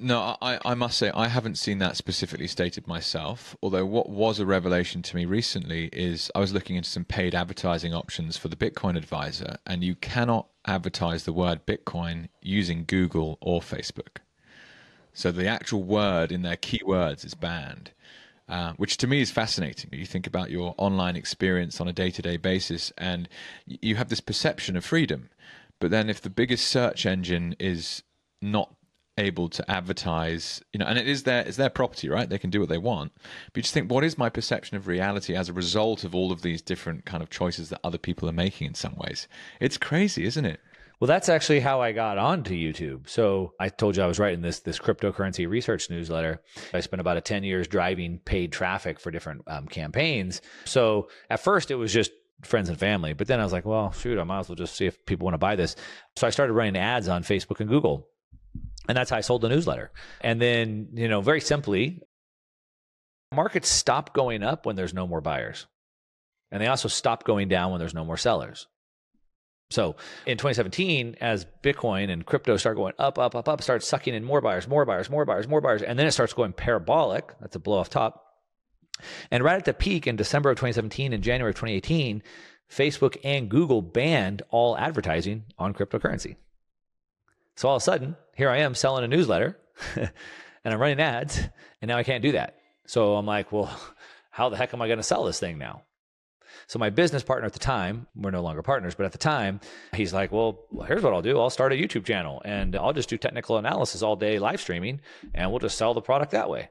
No, 0.00 0.36
I, 0.40 0.60
I 0.64 0.74
must 0.74 0.96
say 0.96 1.10
I 1.12 1.26
haven't 1.26 1.58
seen 1.58 1.78
that 1.78 1.96
specifically 1.96 2.46
stated 2.46 2.86
myself. 2.86 3.56
Although 3.60 3.84
what 3.84 4.08
was 4.08 4.38
a 4.38 4.46
revelation 4.46 5.02
to 5.02 5.16
me 5.16 5.24
recently 5.24 5.88
is 5.92 6.30
I 6.36 6.38
was 6.38 6.52
looking 6.52 6.76
into 6.76 6.88
some 6.88 7.04
paid 7.04 7.34
advertising 7.34 7.92
options 7.92 8.36
for 8.36 8.46
the 8.46 8.54
Bitcoin 8.54 8.96
Adviser, 8.96 9.56
and 9.66 9.82
you 9.82 9.96
cannot 9.96 10.46
advertise 10.66 11.24
the 11.24 11.32
word 11.32 11.66
Bitcoin 11.66 12.28
using 12.40 12.84
Google 12.86 13.38
or 13.40 13.60
Facebook. 13.60 14.18
So 15.12 15.32
the 15.32 15.48
actual 15.48 15.82
word 15.82 16.30
in 16.30 16.42
their 16.42 16.56
keywords 16.56 17.24
is 17.24 17.34
banned. 17.34 17.90
Uh, 18.48 18.72
which 18.78 18.96
to 18.96 19.06
me 19.06 19.20
is 19.20 19.30
fascinating. 19.30 19.90
You 19.92 20.06
think 20.06 20.26
about 20.26 20.50
your 20.50 20.74
online 20.78 21.16
experience 21.16 21.82
on 21.82 21.88
a 21.88 21.92
day 21.92 22.10
to 22.10 22.22
day 22.22 22.38
basis, 22.38 22.92
and 22.96 23.28
you 23.66 23.96
have 23.96 24.08
this 24.08 24.20
perception 24.20 24.76
of 24.76 24.84
freedom. 24.84 25.28
But 25.80 25.90
then, 25.90 26.08
if 26.08 26.22
the 26.22 26.30
biggest 26.30 26.66
search 26.66 27.04
engine 27.04 27.54
is 27.58 28.02
not 28.40 28.74
able 29.18 29.48
to 29.48 29.70
advertise, 29.70 30.62
you 30.72 30.78
know, 30.78 30.86
and 30.86 30.98
it 30.98 31.06
is 31.06 31.24
their 31.24 31.42
it's 31.42 31.56
their 31.56 31.68
property, 31.68 32.08
right? 32.08 32.28
They 32.28 32.38
can 32.38 32.50
do 32.50 32.60
what 32.60 32.68
they 32.68 32.78
want. 32.78 33.12
But 33.52 33.56
you 33.56 33.62
just 33.62 33.74
think, 33.74 33.90
what 33.90 34.04
is 34.04 34.16
my 34.16 34.30
perception 34.30 34.76
of 34.76 34.86
reality 34.86 35.34
as 35.34 35.48
a 35.48 35.52
result 35.52 36.04
of 36.04 36.14
all 36.14 36.32
of 36.32 36.42
these 36.42 36.62
different 36.62 37.04
kind 37.04 37.22
of 37.22 37.28
choices 37.28 37.68
that 37.68 37.80
other 37.84 37.98
people 37.98 38.28
are 38.28 38.32
making 38.32 38.68
in 38.68 38.74
some 38.74 38.96
ways? 38.96 39.28
It's 39.60 39.76
crazy, 39.76 40.24
isn't 40.24 40.46
it? 40.46 40.60
Well, 41.00 41.06
that's 41.06 41.28
actually 41.28 41.60
how 41.60 41.80
I 41.80 41.92
got 41.92 42.18
onto 42.18 42.54
YouTube. 42.54 43.08
So 43.08 43.52
I 43.60 43.68
told 43.68 43.96
you 43.96 44.02
I 44.02 44.08
was 44.08 44.18
writing 44.18 44.42
this 44.42 44.60
this 44.60 44.78
cryptocurrency 44.78 45.48
research 45.48 45.90
newsletter. 45.90 46.42
I 46.74 46.80
spent 46.80 47.00
about 47.00 47.16
a 47.16 47.20
ten 47.20 47.44
years 47.44 47.68
driving 47.68 48.18
paid 48.24 48.52
traffic 48.52 48.98
for 48.98 49.10
different 49.10 49.42
um, 49.46 49.68
campaigns. 49.68 50.40
So 50.64 51.08
at 51.30 51.40
first 51.40 51.70
it 51.70 51.76
was 51.76 51.92
just 51.92 52.10
friends 52.42 52.68
and 52.68 52.78
family, 52.78 53.12
but 53.12 53.28
then 53.28 53.40
I 53.40 53.44
was 53.44 53.52
like, 53.52 53.64
well, 53.64 53.92
shoot, 53.92 54.18
I 54.18 54.24
might 54.24 54.40
as 54.40 54.48
well 54.48 54.56
just 54.56 54.76
see 54.76 54.86
if 54.86 55.04
people 55.06 55.24
want 55.24 55.34
to 55.34 55.38
buy 55.38 55.56
this. 55.56 55.76
So 56.16 56.26
I 56.26 56.30
started 56.30 56.52
running 56.52 56.76
ads 56.76 57.08
on 57.08 57.22
Facebook 57.22 57.60
and 57.60 57.68
Google, 57.68 58.08
and 58.88 58.96
that's 58.96 59.10
how 59.10 59.16
I 59.16 59.22
sold 59.22 59.42
the 59.42 59.48
newsletter. 59.48 59.92
And 60.20 60.42
then 60.42 60.88
you 60.94 61.08
know, 61.08 61.20
very 61.20 61.40
simply, 61.40 62.02
markets 63.32 63.68
stop 63.68 64.14
going 64.14 64.42
up 64.42 64.66
when 64.66 64.74
there's 64.74 64.94
no 64.94 65.06
more 65.06 65.20
buyers, 65.20 65.66
and 66.50 66.60
they 66.60 66.66
also 66.66 66.88
stop 66.88 67.22
going 67.22 67.46
down 67.46 67.70
when 67.70 67.78
there's 67.78 67.94
no 67.94 68.04
more 68.04 68.16
sellers. 68.16 68.66
So 69.70 69.96
in 70.24 70.38
2017, 70.38 71.16
as 71.20 71.46
Bitcoin 71.62 72.10
and 72.10 72.24
crypto 72.24 72.56
start 72.56 72.76
going 72.76 72.94
up, 72.98 73.18
up, 73.18 73.34
up, 73.34 73.48
up, 73.48 73.62
starts 73.62 73.86
sucking 73.86 74.14
in 74.14 74.24
more 74.24 74.40
buyers, 74.40 74.66
more 74.66 74.86
buyers, 74.86 75.10
more 75.10 75.26
buyers, 75.26 75.46
more 75.46 75.60
buyers, 75.60 75.82
and 75.82 75.98
then 75.98 76.06
it 76.06 76.12
starts 76.12 76.32
going 76.32 76.52
parabolic. 76.54 77.34
That's 77.40 77.56
a 77.56 77.58
blow 77.58 77.78
off 77.78 77.90
top. 77.90 78.24
And 79.30 79.44
right 79.44 79.56
at 79.56 79.66
the 79.66 79.74
peak 79.74 80.06
in 80.06 80.16
December 80.16 80.50
of 80.50 80.56
2017 80.56 81.12
and 81.12 81.22
January 81.22 81.50
of 81.50 81.56
2018, 81.56 82.22
Facebook 82.70 83.18
and 83.22 83.48
Google 83.48 83.82
banned 83.82 84.42
all 84.50 84.76
advertising 84.76 85.44
on 85.58 85.74
cryptocurrency. 85.74 86.36
So 87.56 87.68
all 87.68 87.76
of 87.76 87.82
a 87.82 87.84
sudden, 87.84 88.16
here 88.36 88.50
I 88.50 88.58
am 88.58 88.74
selling 88.74 89.04
a 89.04 89.08
newsletter 89.08 89.58
and 89.96 90.10
I'm 90.64 90.80
running 90.80 91.00
ads, 91.00 91.40
and 91.82 91.88
now 91.88 91.98
I 91.98 92.04
can't 92.04 92.22
do 92.22 92.32
that. 92.32 92.56
So 92.86 93.16
I'm 93.16 93.26
like, 93.26 93.52
well, 93.52 93.70
how 94.30 94.48
the 94.48 94.56
heck 94.56 94.72
am 94.72 94.80
I 94.80 94.86
going 94.86 94.98
to 94.98 95.02
sell 95.02 95.24
this 95.24 95.38
thing 95.38 95.58
now? 95.58 95.82
So 96.66 96.78
my 96.78 96.90
business 96.90 97.22
partner 97.22 97.46
at 97.46 97.52
the 97.52 97.58
time, 97.58 98.06
we're 98.14 98.30
no 98.30 98.42
longer 98.42 98.62
partners, 98.62 98.94
but 98.94 99.06
at 99.06 99.12
the 99.12 99.18
time, 99.18 99.60
he's 99.94 100.12
like, 100.12 100.32
well, 100.32 100.64
here's 100.86 101.02
what 101.02 101.12
I'll 101.12 101.22
do. 101.22 101.38
I'll 101.38 101.50
start 101.50 101.72
a 101.72 101.76
YouTube 101.76 102.04
channel 102.04 102.42
and 102.44 102.76
I'll 102.76 102.92
just 102.92 103.08
do 103.08 103.18
technical 103.18 103.56
analysis 103.58 104.02
all 104.02 104.16
day 104.16 104.38
live 104.38 104.60
streaming 104.60 105.00
and 105.34 105.50
we'll 105.50 105.60
just 105.60 105.78
sell 105.78 105.94
the 105.94 106.00
product 106.00 106.32
that 106.32 106.50
way. 106.50 106.70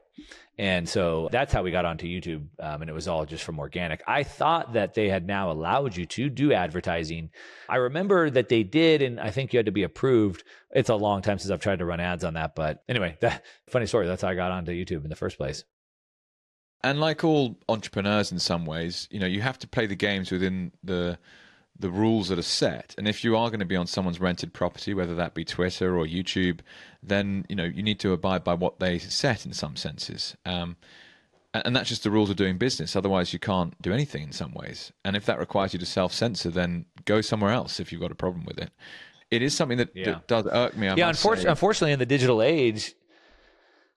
And 0.58 0.88
so 0.88 1.28
that's 1.30 1.52
how 1.52 1.62
we 1.62 1.70
got 1.70 1.84
onto 1.84 2.06
YouTube. 2.06 2.48
Um, 2.58 2.82
and 2.82 2.90
it 2.90 2.92
was 2.92 3.06
all 3.06 3.24
just 3.24 3.44
from 3.44 3.60
organic. 3.60 4.02
I 4.08 4.24
thought 4.24 4.72
that 4.72 4.94
they 4.94 5.08
had 5.08 5.24
now 5.24 5.52
allowed 5.52 5.96
you 5.96 6.04
to 6.06 6.28
do 6.28 6.52
advertising. 6.52 7.30
I 7.68 7.76
remember 7.76 8.28
that 8.28 8.48
they 8.48 8.64
did, 8.64 9.00
and 9.00 9.20
I 9.20 9.30
think 9.30 9.52
you 9.52 9.58
had 9.58 9.66
to 9.66 9.72
be 9.72 9.84
approved. 9.84 10.42
It's 10.72 10.88
a 10.88 10.96
long 10.96 11.22
time 11.22 11.38
since 11.38 11.52
I've 11.52 11.60
tried 11.60 11.78
to 11.78 11.84
run 11.84 12.00
ads 12.00 12.24
on 12.24 12.34
that. 12.34 12.56
But 12.56 12.82
anyway, 12.88 13.16
that, 13.20 13.44
funny 13.68 13.86
story. 13.86 14.08
That's 14.08 14.22
how 14.22 14.28
I 14.28 14.34
got 14.34 14.50
onto 14.50 14.72
YouTube 14.72 15.04
in 15.04 15.10
the 15.10 15.16
first 15.16 15.36
place. 15.36 15.62
And 16.84 17.00
like 17.00 17.24
all 17.24 17.56
entrepreneurs, 17.68 18.30
in 18.30 18.38
some 18.38 18.64
ways, 18.64 19.08
you 19.10 19.18
know, 19.18 19.26
you 19.26 19.40
have 19.40 19.58
to 19.60 19.68
play 19.68 19.86
the 19.86 19.96
games 19.96 20.30
within 20.30 20.72
the 20.82 21.18
the 21.80 21.90
rules 21.90 22.28
that 22.28 22.38
are 22.38 22.42
set. 22.42 22.94
And 22.98 23.06
if 23.06 23.22
you 23.22 23.36
are 23.36 23.50
going 23.50 23.60
to 23.60 23.66
be 23.66 23.76
on 23.76 23.86
someone's 23.86 24.20
rented 24.20 24.52
property, 24.52 24.94
whether 24.94 25.14
that 25.14 25.34
be 25.34 25.44
Twitter 25.44 25.96
or 25.96 26.06
YouTube, 26.06 26.60
then 27.02 27.46
you 27.48 27.56
know 27.56 27.64
you 27.64 27.82
need 27.82 28.00
to 28.00 28.12
abide 28.12 28.44
by 28.44 28.54
what 28.54 28.80
they 28.80 28.98
set 28.98 29.46
in 29.46 29.52
some 29.52 29.76
senses. 29.76 30.36
Um, 30.44 30.76
and 31.54 31.74
that's 31.74 31.88
just 31.88 32.02
the 32.02 32.10
rules 32.10 32.30
of 32.30 32.36
doing 32.36 32.58
business. 32.58 32.94
Otherwise, 32.94 33.32
you 33.32 33.38
can't 33.38 33.80
do 33.80 33.92
anything 33.92 34.22
in 34.22 34.32
some 34.32 34.52
ways. 34.52 34.92
And 35.04 35.16
if 35.16 35.24
that 35.26 35.38
requires 35.38 35.72
you 35.72 35.78
to 35.78 35.86
self 35.86 36.12
censor, 36.12 36.50
then 36.50 36.84
go 37.04 37.20
somewhere 37.20 37.52
else 37.52 37.80
if 37.80 37.90
you've 37.90 38.00
got 38.00 38.12
a 38.12 38.16
problem 38.16 38.44
with 38.44 38.58
it. 38.58 38.70
It 39.30 39.42
is 39.42 39.54
something 39.54 39.78
that, 39.78 39.90
yeah. 39.94 40.04
that 40.06 40.26
does 40.26 40.46
irk 40.46 40.76
me. 40.76 40.88
I 40.88 40.94
yeah, 40.94 41.08
unfortunately, 41.08 41.50
unfortunately, 41.50 41.92
in 41.92 41.98
the 41.98 42.06
digital 42.06 42.42
age, 42.42 42.94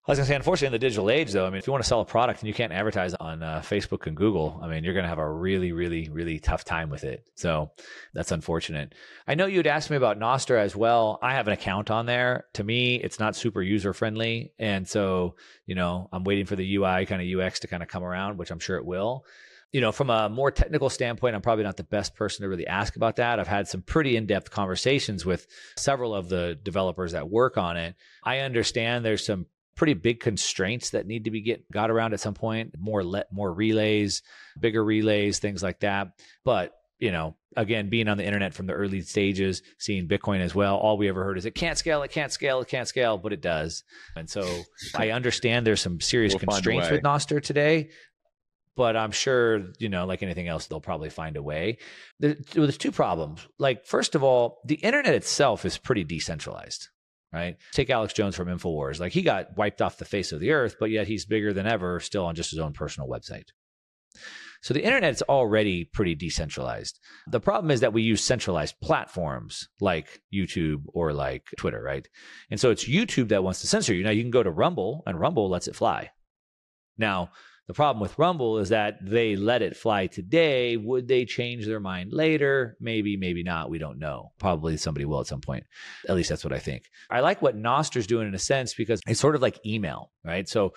I 0.07 0.11
was 0.11 0.17
to 0.17 0.25
say, 0.25 0.35
unfortunately, 0.35 0.75
in 0.75 0.81
the 0.81 0.87
digital 0.87 1.11
age, 1.11 1.31
though, 1.31 1.45
I 1.45 1.51
mean, 1.51 1.59
if 1.59 1.67
you 1.67 1.71
want 1.71 1.83
to 1.83 1.87
sell 1.87 2.01
a 2.01 2.05
product 2.05 2.39
and 2.39 2.47
you 2.47 2.55
can't 2.55 2.73
advertise 2.73 3.13
on 3.13 3.43
uh, 3.43 3.61
Facebook 3.63 4.07
and 4.07 4.17
Google, 4.17 4.59
I 4.59 4.67
mean, 4.67 4.83
you're 4.83 4.95
going 4.95 5.03
to 5.03 5.09
have 5.09 5.19
a 5.19 5.31
really, 5.31 5.73
really, 5.73 6.09
really 6.09 6.39
tough 6.39 6.63
time 6.63 6.89
with 6.89 7.03
it. 7.03 7.29
So 7.35 7.69
that's 8.15 8.31
unfortunate. 8.31 8.95
I 9.27 9.35
know 9.35 9.45
you'd 9.45 9.67
asked 9.67 9.91
me 9.91 9.97
about 9.97 10.19
Nostr 10.19 10.57
as 10.57 10.75
well. 10.75 11.19
I 11.21 11.33
have 11.35 11.45
an 11.45 11.53
account 11.53 11.91
on 11.91 12.07
there. 12.07 12.45
To 12.55 12.63
me, 12.63 12.95
it's 12.95 13.19
not 13.19 13.35
super 13.35 13.61
user 13.61 13.93
friendly. 13.93 14.53
And 14.57 14.87
so, 14.87 15.35
you 15.67 15.75
know, 15.75 16.09
I'm 16.11 16.23
waiting 16.23 16.47
for 16.47 16.55
the 16.55 16.75
UI 16.77 17.05
kind 17.05 17.21
of 17.21 17.39
UX 17.39 17.59
to 17.59 17.67
kind 17.67 17.83
of 17.83 17.89
come 17.89 18.03
around, 18.03 18.39
which 18.39 18.49
I'm 18.49 18.59
sure 18.59 18.77
it 18.77 18.85
will 18.85 19.23
you 19.71 19.79
know, 19.79 19.91
from 19.93 20.09
a 20.09 20.27
more 20.27 20.51
technical 20.51 20.89
standpoint, 20.89 21.33
I'm 21.33 21.41
probably 21.41 21.63
not 21.63 21.77
the 21.77 21.83
best 21.83 22.13
person 22.15 22.43
to 22.43 22.49
really 22.49 22.67
ask 22.67 22.97
about 22.97 23.15
that. 23.15 23.39
I've 23.39 23.47
had 23.47 23.69
some 23.69 23.81
pretty 23.81 24.17
in 24.17 24.25
depth 24.25 24.51
conversations 24.51 25.25
with 25.25 25.47
several 25.77 26.13
of 26.13 26.27
the 26.27 26.59
developers 26.61 27.13
that 27.13 27.29
work 27.29 27.57
on 27.57 27.77
it. 27.77 27.95
I 28.21 28.39
understand 28.39 29.05
there's 29.05 29.25
some 29.25 29.45
pretty 29.75 29.93
big 29.93 30.19
constraints 30.19 30.91
that 30.91 31.07
need 31.07 31.25
to 31.25 31.31
be 31.31 31.41
get 31.41 31.69
got 31.71 31.89
around 31.89 32.13
at 32.13 32.19
some 32.19 32.33
point 32.33 32.75
more 32.77 33.03
let 33.03 33.31
more 33.31 33.51
relays 33.51 34.21
bigger 34.59 34.83
relays 34.83 35.39
things 35.39 35.63
like 35.63 35.79
that 35.79 36.09
but 36.43 36.73
you 37.01 37.11
know, 37.11 37.35
again, 37.57 37.89
being 37.89 38.07
on 38.07 38.17
the 38.17 38.25
internet 38.25 38.53
from 38.53 38.67
the 38.67 38.73
early 38.73 39.01
stages, 39.01 39.63
seeing 39.79 40.07
Bitcoin 40.07 40.39
as 40.39 40.53
well, 40.53 40.77
all 40.77 40.97
we 40.97 41.09
ever 41.09 41.23
heard 41.23 41.37
is 41.37 41.45
it 41.45 41.55
can't 41.55 41.77
scale, 41.77 42.03
it 42.03 42.11
can't 42.11 42.31
scale, 42.31 42.61
it 42.61 42.67
can't 42.67 42.87
scale, 42.87 43.17
but 43.17 43.33
it 43.33 43.41
does. 43.41 43.83
And 44.15 44.29
so 44.29 44.47
I 44.95 45.09
understand 45.09 45.65
there's 45.65 45.81
some 45.81 45.99
serious 45.99 46.33
We'll 46.33 46.41
constraints 46.41 46.91
with 46.91 47.01
Nostr 47.01 47.41
today, 47.41 47.89
but 48.77 48.95
I'm 48.95 49.11
sure, 49.11 49.63
you 49.79 49.89
know, 49.89 50.05
like 50.05 50.21
anything 50.21 50.47
else, 50.47 50.67
they'll 50.67 50.79
probably 50.79 51.09
find 51.09 51.35
a 51.37 51.43
way. 51.43 51.79
There's 52.19 52.77
two 52.77 52.91
problems. 52.91 53.47
Like, 53.57 53.87
first 53.87 54.13
of 54.13 54.23
all, 54.23 54.59
the 54.63 54.75
internet 54.75 55.15
itself 55.15 55.65
is 55.65 55.79
pretty 55.79 56.03
decentralized. 56.03 56.87
Right. 57.33 57.57
Take 57.71 57.89
Alex 57.89 58.13
Jones 58.13 58.35
from 58.35 58.49
InfoWars. 58.49 58.99
Like 58.99 59.13
he 59.13 59.21
got 59.21 59.55
wiped 59.57 59.81
off 59.81 59.97
the 59.97 60.05
face 60.05 60.33
of 60.33 60.41
the 60.41 60.51
earth, 60.51 60.75
but 60.79 60.89
yet 60.89 61.07
he's 61.07 61.25
bigger 61.25 61.53
than 61.53 61.65
ever, 61.65 62.01
still 62.01 62.25
on 62.25 62.35
just 62.35 62.51
his 62.51 62.59
own 62.59 62.73
personal 62.73 63.07
website. 63.07 63.47
So 64.61 64.73
the 64.73 64.83
internet's 64.83 65.23
already 65.23 65.85
pretty 65.85 66.13
decentralized. 66.13 66.99
The 67.27 67.39
problem 67.39 67.71
is 67.71 67.79
that 67.79 67.93
we 67.93 68.03
use 68.03 68.23
centralized 68.23 68.75
platforms 68.81 69.69
like 69.79 70.21
YouTube 70.31 70.83
or 70.93 71.13
like 71.13 71.47
Twitter, 71.57 71.81
right? 71.81 72.07
And 72.51 72.59
so 72.59 72.69
it's 72.69 72.87
YouTube 72.87 73.29
that 73.29 73.43
wants 73.43 73.61
to 73.61 73.67
censor 73.67 73.93
you. 73.93 74.03
Now 74.03 74.11
you 74.11 74.21
can 74.21 74.29
go 74.29 74.43
to 74.43 74.51
Rumble 74.51 75.01
and 75.07 75.19
Rumble 75.19 75.49
lets 75.49 75.67
it 75.67 75.75
fly. 75.75 76.11
Now, 76.97 77.31
the 77.67 77.73
problem 77.73 78.01
with 78.01 78.17
Rumble 78.17 78.57
is 78.57 78.69
that 78.69 78.97
they 79.01 79.35
let 79.35 79.61
it 79.61 79.77
fly 79.77 80.07
today. 80.07 80.77
Would 80.77 81.07
they 81.07 81.25
change 81.25 81.65
their 81.65 81.79
mind 81.79 82.11
later? 82.11 82.75
Maybe, 82.79 83.15
maybe 83.15 83.43
not. 83.43 83.69
We 83.69 83.77
don't 83.77 83.99
know. 83.99 84.31
Probably 84.39 84.77
somebody 84.77 85.05
will 85.05 85.21
at 85.21 85.27
some 85.27 85.41
point. 85.41 85.65
At 86.09 86.15
least 86.15 86.29
that's 86.29 86.43
what 86.43 86.53
I 86.53 86.59
think. 86.59 86.83
I 87.09 87.21
like 87.21 87.41
what 87.41 87.55
Nostr's 87.55 88.07
doing 88.07 88.27
in 88.27 88.35
a 88.35 88.39
sense 88.39 88.73
because 88.73 88.99
it's 89.07 89.19
sort 89.19 89.35
of 89.35 89.41
like 89.41 89.65
email, 89.65 90.11
right? 90.25 90.49
So 90.49 90.73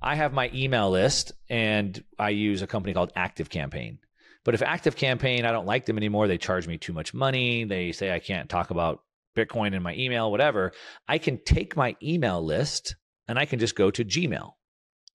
I 0.00 0.14
have 0.14 0.32
my 0.32 0.50
email 0.54 0.90
list 0.90 1.32
and 1.48 2.02
I 2.18 2.30
use 2.30 2.62
a 2.62 2.66
company 2.66 2.92
called 2.92 3.12
Active 3.16 3.50
Campaign. 3.50 3.98
But 4.44 4.54
if 4.54 4.62
Active 4.62 4.94
Campaign, 4.94 5.44
I 5.44 5.52
don't 5.52 5.66
like 5.66 5.86
them 5.86 5.96
anymore, 5.96 6.28
they 6.28 6.38
charge 6.38 6.68
me 6.68 6.78
too 6.78 6.92
much 6.92 7.12
money. 7.12 7.64
They 7.64 7.90
say 7.92 8.12
I 8.12 8.20
can't 8.20 8.48
talk 8.48 8.70
about 8.70 9.00
Bitcoin 9.36 9.74
in 9.74 9.82
my 9.82 9.94
email, 9.94 10.30
whatever. 10.30 10.72
I 11.08 11.18
can 11.18 11.42
take 11.44 11.76
my 11.76 11.96
email 12.02 12.44
list 12.44 12.94
and 13.26 13.38
I 13.38 13.46
can 13.46 13.58
just 13.58 13.74
go 13.74 13.90
to 13.90 14.04
Gmail. 14.04 14.52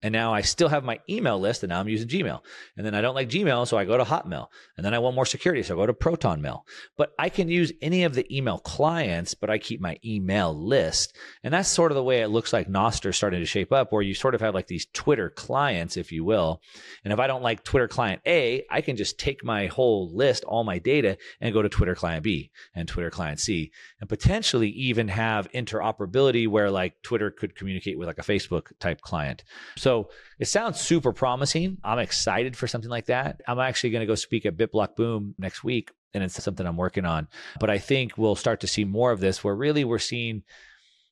And 0.03 0.11
now 0.11 0.33
I 0.33 0.41
still 0.41 0.69
have 0.69 0.83
my 0.83 0.99
email 1.09 1.39
list 1.39 1.63
and 1.63 1.69
now 1.69 1.79
I'm 1.79 1.87
using 1.87 2.07
Gmail. 2.07 2.41
And 2.75 2.85
then 2.85 2.95
I 2.95 3.01
don't 3.01 3.15
like 3.15 3.29
Gmail, 3.29 3.67
so 3.67 3.77
I 3.77 3.85
go 3.85 3.97
to 3.97 4.03
Hotmail. 4.03 4.47
And 4.77 4.85
then 4.85 4.93
I 4.93 4.99
want 4.99 5.15
more 5.15 5.25
security, 5.25 5.61
so 5.61 5.75
I 5.75 5.77
go 5.77 5.85
to 5.85 5.93
Proton 5.93 6.41
Mail. 6.41 6.65
But 6.97 7.11
I 7.19 7.29
can 7.29 7.49
use 7.49 7.71
any 7.81 8.03
of 8.03 8.15
the 8.15 8.25
email 8.35 8.57
clients, 8.59 9.33
but 9.33 9.49
I 9.49 9.57
keep 9.57 9.79
my 9.79 9.97
email 10.03 10.57
list. 10.57 11.15
And 11.43 11.53
that's 11.53 11.69
sort 11.69 11.91
of 11.91 11.95
the 11.95 12.03
way 12.03 12.21
it 12.21 12.29
looks 12.29 12.51
like 12.51 12.67
Nostr 12.67 13.13
starting 13.13 13.39
to 13.39 13.45
shape 13.45 13.71
up, 13.71 13.91
where 13.91 14.01
you 14.01 14.13
sort 14.13 14.35
of 14.35 14.41
have 14.41 14.55
like 14.55 14.67
these 14.67 14.87
Twitter 14.93 15.29
clients, 15.29 15.97
if 15.97 16.11
you 16.11 16.23
will. 16.23 16.61
And 17.03 17.13
if 17.13 17.19
I 17.19 17.27
don't 17.27 17.43
like 17.43 17.63
Twitter 17.63 17.87
client 17.87 18.21
A, 18.25 18.65
I 18.71 18.81
can 18.81 18.95
just 18.95 19.19
take 19.19 19.43
my 19.43 19.67
whole 19.67 20.15
list, 20.15 20.43
all 20.45 20.63
my 20.63 20.79
data, 20.79 21.17
and 21.39 21.53
go 21.53 21.61
to 21.61 21.69
Twitter 21.69 21.95
client 21.95 22.23
B 22.23 22.51
and 22.73 22.87
Twitter 22.87 23.11
client 23.11 23.39
C, 23.39 23.71
and 23.99 24.09
potentially 24.09 24.69
even 24.69 25.07
have 25.09 25.51
interoperability 25.51 26.47
where 26.47 26.71
like 26.71 27.01
Twitter 27.03 27.29
could 27.29 27.55
communicate 27.55 27.99
with 27.99 28.07
like 28.07 28.19
a 28.19 28.23
Facebook 28.23 28.71
type 28.79 29.01
client. 29.01 29.43
So 29.77 29.90
it 30.39 30.45
sounds 30.45 30.79
super 30.79 31.13
promising. 31.13 31.77
I'm 31.83 31.99
excited 31.99 32.55
for 32.57 32.67
something 32.67 32.89
like 32.89 33.05
that. 33.07 33.41
I'm 33.47 33.59
actually 33.59 33.91
going 33.91 34.01
to 34.01 34.07
go 34.07 34.15
speak 34.15 34.45
at 34.45 34.57
BitBlock 34.57 34.95
Boom 34.95 35.35
next 35.37 35.63
week, 35.63 35.91
and 36.13 36.23
it's 36.23 36.41
something 36.43 36.65
I'm 36.65 36.77
working 36.77 37.05
on. 37.05 37.27
But 37.59 37.69
I 37.69 37.77
think 37.77 38.17
we'll 38.17 38.35
start 38.35 38.61
to 38.61 38.67
see 38.67 38.85
more 38.85 39.11
of 39.11 39.19
this 39.19 39.43
where 39.43 39.55
really 39.55 39.83
we're 39.83 39.99
seeing 39.99 40.43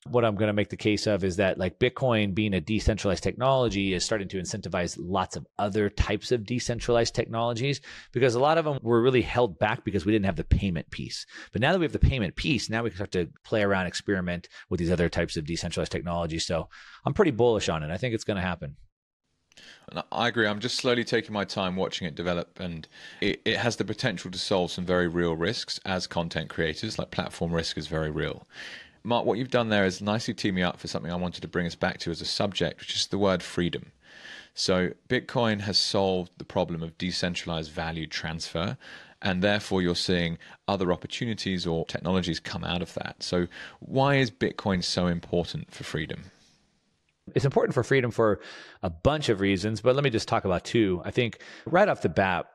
what 0.08 0.24
I'm 0.24 0.34
going 0.34 0.48
to 0.48 0.54
make 0.54 0.70
the 0.70 0.76
case 0.76 1.06
of 1.06 1.24
is 1.24 1.36
that 1.36 1.58
like 1.58 1.78
Bitcoin 1.78 2.34
being 2.34 2.54
a 2.54 2.60
decentralized 2.60 3.22
technology 3.22 3.92
is 3.92 4.02
starting 4.02 4.28
to 4.28 4.40
incentivize 4.40 4.96
lots 4.98 5.36
of 5.36 5.46
other 5.58 5.90
types 5.90 6.32
of 6.32 6.46
decentralized 6.46 7.14
technologies 7.14 7.82
because 8.12 8.34
a 8.34 8.40
lot 8.40 8.56
of 8.56 8.64
them 8.64 8.78
were 8.82 9.02
really 9.02 9.20
held 9.20 9.58
back 9.58 9.84
because 9.84 10.06
we 10.06 10.12
didn't 10.12 10.24
have 10.24 10.36
the 10.36 10.44
payment 10.44 10.90
piece. 10.90 11.26
But 11.52 11.60
now 11.60 11.72
that 11.72 11.78
we 11.78 11.84
have 11.84 11.92
the 11.92 11.98
payment 11.98 12.34
piece, 12.34 12.70
now 12.70 12.82
we 12.82 12.90
can 12.90 12.96
start 12.96 13.12
to 13.12 13.28
play 13.44 13.62
around, 13.62 13.86
experiment 13.86 14.48
with 14.70 14.80
these 14.80 14.90
other 14.90 15.10
types 15.10 15.36
of 15.36 15.44
decentralized 15.44 15.92
technologies. 15.92 16.46
So 16.46 16.68
I'm 17.04 17.14
pretty 17.14 17.32
bullish 17.32 17.68
on 17.68 17.82
it. 17.82 17.90
I 17.90 17.98
think 17.98 18.14
it's 18.14 18.24
going 18.24 18.36
to 18.38 18.42
happen. 18.42 18.76
And 19.90 20.02
I 20.10 20.28
agree. 20.28 20.46
I'm 20.46 20.60
just 20.60 20.76
slowly 20.76 21.04
taking 21.04 21.34
my 21.34 21.44
time 21.44 21.76
watching 21.76 22.06
it 22.06 22.14
develop, 22.14 22.60
and 22.60 22.88
it, 23.20 23.42
it 23.44 23.56
has 23.58 23.76
the 23.76 23.84
potential 23.84 24.30
to 24.30 24.38
solve 24.38 24.70
some 24.70 24.86
very 24.86 25.08
real 25.08 25.36
risks 25.36 25.78
as 25.84 26.06
content 26.06 26.48
creators. 26.48 26.98
Like 26.98 27.10
platform 27.10 27.52
risk 27.52 27.76
is 27.76 27.86
very 27.86 28.10
real. 28.10 28.46
Mark, 29.02 29.24
what 29.24 29.38
you've 29.38 29.50
done 29.50 29.68
there 29.68 29.86
is 29.86 30.02
nicely 30.02 30.34
tee 30.34 30.50
me 30.50 30.62
up 30.62 30.78
for 30.78 30.86
something 30.86 31.10
I 31.10 31.16
wanted 31.16 31.40
to 31.42 31.48
bring 31.48 31.66
us 31.66 31.74
back 31.74 31.98
to 32.00 32.10
as 32.10 32.20
a 32.20 32.26
subject, 32.26 32.80
which 32.80 32.94
is 32.94 33.06
the 33.06 33.18
word 33.18 33.42
freedom. 33.42 33.92
So, 34.54 34.90
Bitcoin 35.08 35.60
has 35.60 35.78
solved 35.78 36.32
the 36.38 36.44
problem 36.44 36.82
of 36.82 36.98
decentralized 36.98 37.70
value 37.70 38.06
transfer, 38.06 38.76
and 39.22 39.42
therefore 39.42 39.80
you're 39.80 39.94
seeing 39.94 40.38
other 40.66 40.92
opportunities 40.92 41.66
or 41.66 41.86
technologies 41.86 42.40
come 42.40 42.64
out 42.64 42.82
of 42.82 42.92
that. 42.94 43.22
So, 43.22 43.46
why 43.78 44.16
is 44.16 44.30
Bitcoin 44.30 44.82
so 44.84 45.06
important 45.06 45.72
for 45.72 45.84
freedom? 45.84 46.24
It's 47.34 47.44
important 47.44 47.74
for 47.74 47.84
freedom 47.84 48.10
for 48.10 48.40
a 48.82 48.90
bunch 48.90 49.28
of 49.28 49.40
reasons, 49.40 49.80
but 49.80 49.94
let 49.94 50.04
me 50.04 50.10
just 50.10 50.28
talk 50.28 50.44
about 50.44 50.64
two. 50.64 51.00
I 51.04 51.10
think 51.10 51.40
right 51.64 51.88
off 51.88 52.02
the 52.02 52.08
bat, 52.08 52.46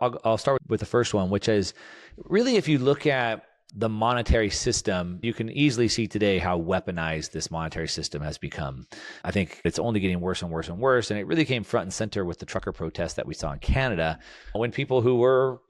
I'll, 0.00 0.20
I'll 0.24 0.38
start 0.38 0.60
with 0.68 0.80
the 0.80 0.86
first 0.86 1.14
one, 1.14 1.30
which 1.30 1.48
is 1.48 1.72
really 2.16 2.56
if 2.56 2.68
you 2.68 2.78
look 2.78 3.06
at 3.06 3.44
the 3.74 3.88
monetary 3.88 4.50
system, 4.50 5.18
you 5.22 5.32
can 5.32 5.48
easily 5.50 5.88
see 5.88 6.06
today 6.06 6.38
how 6.38 6.60
weaponized 6.60 7.30
this 7.30 7.50
monetary 7.50 7.88
system 7.88 8.20
has 8.22 8.36
become. 8.36 8.86
I 9.24 9.30
think 9.30 9.60
it's 9.64 9.78
only 9.78 10.00
getting 10.00 10.20
worse 10.20 10.42
and 10.42 10.50
worse 10.50 10.68
and 10.68 10.78
worse. 10.78 11.10
And 11.10 11.18
it 11.18 11.26
really 11.26 11.46
came 11.46 11.64
front 11.64 11.84
and 11.84 11.92
center 11.92 12.24
with 12.24 12.38
the 12.38 12.46
trucker 12.46 12.72
protest 12.72 13.16
that 13.16 13.26
we 13.26 13.34
saw 13.34 13.52
in 13.52 13.60
Canada 13.60 14.18
when 14.52 14.72
people 14.72 15.00
who 15.00 15.16
were 15.16 15.60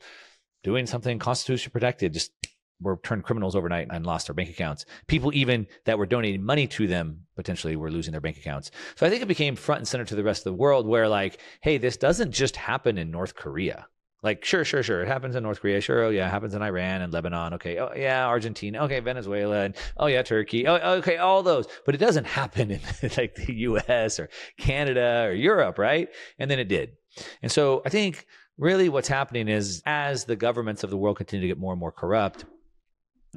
doing 0.65 0.87
something 0.87 1.19
constitutionally 1.19 1.73
protected 1.73 2.13
just 2.13 2.33
were 2.81 2.99
turned 3.05 3.23
criminals 3.23 3.55
overnight 3.55 3.87
and 3.91 4.05
lost 4.05 4.27
their 4.27 4.35
bank 4.35 4.51
accounts. 4.51 4.85
People 5.07 5.33
even 5.35 5.69
that 5.85 5.99
were 5.99 6.07
donating 6.07 6.43
money 6.43 6.67
to 6.67 6.89
them 6.89 7.21
potentially 7.37 7.77
were 7.77 7.91
losing 7.91 8.11
their 8.11 8.21
bank 8.21 8.37
accounts. 8.37 8.73
So 8.97 9.07
I 9.07 9.11
think 9.11 9.23
it 9.23 9.29
became 9.29 9.55
front 9.55 9.79
and 9.79 9.89
center 9.89 10.05
to 10.07 10.17
the 10.17 10.25
rest 10.25 10.41
of 10.41 10.53
the 10.53 10.59
world 10.59 10.87
where 10.87 11.09
like, 11.09 11.39
hey, 11.61 11.79
this 11.79 11.97
doesn't 11.97 12.33
just 12.33 12.57
happen 12.57 12.99
in 12.99 13.13
North 13.13 13.37
Korea. 13.37 13.87
Like, 14.23 14.45
sure, 14.45 14.65
sure, 14.65 14.83
sure. 14.83 15.03
It 15.03 15.09
happens 15.09 15.35
in 15.35 15.43
North 15.43 15.61
Korea. 15.61 15.81
Sure. 15.81 16.05
Oh, 16.05 16.11
yeah. 16.11 16.29
It 16.29 16.31
happens 16.31 16.55
in 16.55 16.63
Iran 16.63 17.03
and 17.03 17.13
Lebanon. 17.13 17.55
Okay. 17.55 17.79
Oh, 17.79 17.93
yeah. 17.95 18.27
Argentina. 18.27 18.85
Okay. 18.85 19.01
Venezuela. 19.01 19.63
And 19.63 19.77
oh, 19.97 20.07
yeah. 20.07 20.23
Turkey. 20.23 20.67
Oh, 20.67 20.77
okay. 20.99 21.17
All 21.17 21.43
those. 21.43 21.67
But 21.85 21.95
it 21.95 21.99
doesn't 21.99 22.27
happen 22.39 22.71
in 22.71 22.81
like 23.17 23.35
the 23.35 23.53
US 23.53 24.21
or 24.21 24.29
Canada 24.59 25.25
or 25.27 25.33
Europe, 25.33 25.79
right? 25.79 26.09
And 26.39 26.51
then 26.51 26.59
it 26.59 26.69
did. 26.69 26.93
And 27.43 27.51
so 27.51 27.83
I 27.85 27.89
think 27.89 28.27
really 28.59 28.89
what's 28.89 29.09
happening 29.09 29.49
is 29.49 29.83
as 29.87 30.25
the 30.25 30.37
governments 30.37 30.85
of 30.85 30.91
the 30.91 30.97
world 30.97 31.17
continue 31.17 31.43
to 31.43 31.49
get 31.49 31.59
more 31.59 31.73
and 31.73 31.81
more 31.81 31.93
corrupt, 31.93 32.45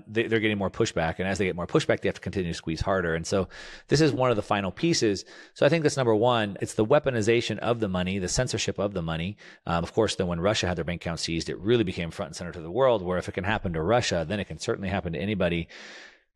they, 0.07 0.25
are 0.25 0.39
getting 0.39 0.57
more 0.57 0.69
pushback. 0.69 1.19
And 1.19 1.27
as 1.27 1.37
they 1.37 1.45
get 1.45 1.55
more 1.55 1.67
pushback, 1.67 2.01
they 2.01 2.09
have 2.09 2.15
to 2.15 2.21
continue 2.21 2.51
to 2.51 2.57
squeeze 2.57 2.81
harder. 2.81 3.15
And 3.15 3.25
so 3.25 3.47
this 3.87 4.01
is 4.01 4.11
one 4.11 4.29
of 4.29 4.35
the 4.35 4.41
final 4.41 4.71
pieces. 4.71 5.25
So 5.53 5.65
I 5.65 5.69
think 5.69 5.83
that's 5.83 5.97
number 5.97 6.15
one. 6.15 6.57
It's 6.61 6.73
the 6.73 6.85
weaponization 6.85 7.57
of 7.59 7.79
the 7.79 7.87
money, 7.87 8.19
the 8.19 8.27
censorship 8.27 8.77
of 8.77 8.93
the 8.93 9.01
money. 9.01 9.37
Um, 9.65 9.83
of 9.83 9.93
course, 9.93 10.15
then 10.15 10.27
when 10.27 10.39
Russia 10.39 10.67
had 10.67 10.77
their 10.77 10.85
bank 10.85 11.01
account 11.01 11.19
seized, 11.19 11.49
it 11.49 11.59
really 11.59 11.83
became 11.83 12.11
front 12.11 12.29
and 12.29 12.35
center 12.35 12.51
to 12.51 12.61
the 12.61 12.71
world, 12.71 13.01
where 13.01 13.17
if 13.17 13.29
it 13.29 13.33
can 13.33 13.45
happen 13.45 13.73
to 13.73 13.81
Russia, 13.81 14.25
then 14.27 14.39
it 14.39 14.45
can 14.45 14.59
certainly 14.59 14.89
happen 14.89 15.13
to 15.13 15.19
anybody 15.19 15.67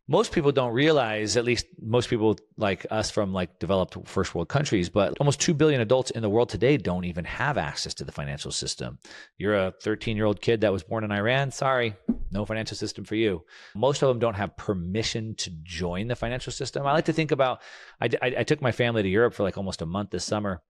most 0.10 0.32
people 0.32 0.52
don't 0.52 0.74
realize, 0.74 1.38
at 1.38 1.46
least 1.46 1.68
most 1.80 2.10
people 2.10 2.36
like 2.58 2.84
us 2.90 3.12
from 3.12 3.32
like 3.32 3.60
developed 3.60 3.96
first 4.08 4.34
world 4.34 4.50
countries, 4.50 4.90
but 4.90 5.16
almost 5.20 5.40
2 5.40 5.54
billion 5.54 5.82
adults 5.82 6.10
in 6.10 6.24
the 6.24 6.30
world 6.30 6.50
today 6.50 6.78
don't 6.78 7.06
even 7.06 7.24
have 7.26 7.60
access 7.60 7.94
to 7.94 8.04
the 8.04 8.12
financial 8.12 8.52
system. 8.52 8.98
You're 9.38 9.54
a 9.54 9.74
13 9.84 10.18
year 10.18 10.26
old 10.26 10.42
kid 10.42 10.62
that 10.62 10.74
was 10.74 10.82
born 10.82 11.04
in 11.04 11.12
Iran. 11.12 11.52
Sorry, 11.52 11.96
no 12.32 12.44
financial 12.44 12.76
system 12.76 13.06
for 13.06 13.14
you. 13.14 13.44
Most 13.76 14.02
of 14.02 14.10
them 14.10 14.18
don't 14.18 14.34
have 14.34 14.58
permission 14.58 15.36
to 15.36 15.52
join 15.62 16.08
the 16.08 16.16
financial 16.16 16.52
system. 16.52 16.88
I 16.88 16.94
like 16.94 17.06
to 17.06 17.14
think 17.14 17.30
about, 17.32 17.62
I, 18.02 18.10
I, 18.20 18.34
I 18.40 18.44
took 18.44 18.64
my 18.64 18.72
family 18.72 19.04
to 19.04 19.10
Europe 19.10 19.36
for 19.36 19.44
like 19.44 19.58
almost 19.58 19.84
a 19.84 19.86
month 19.86 20.10
this 20.10 20.26
summer. 20.26 20.64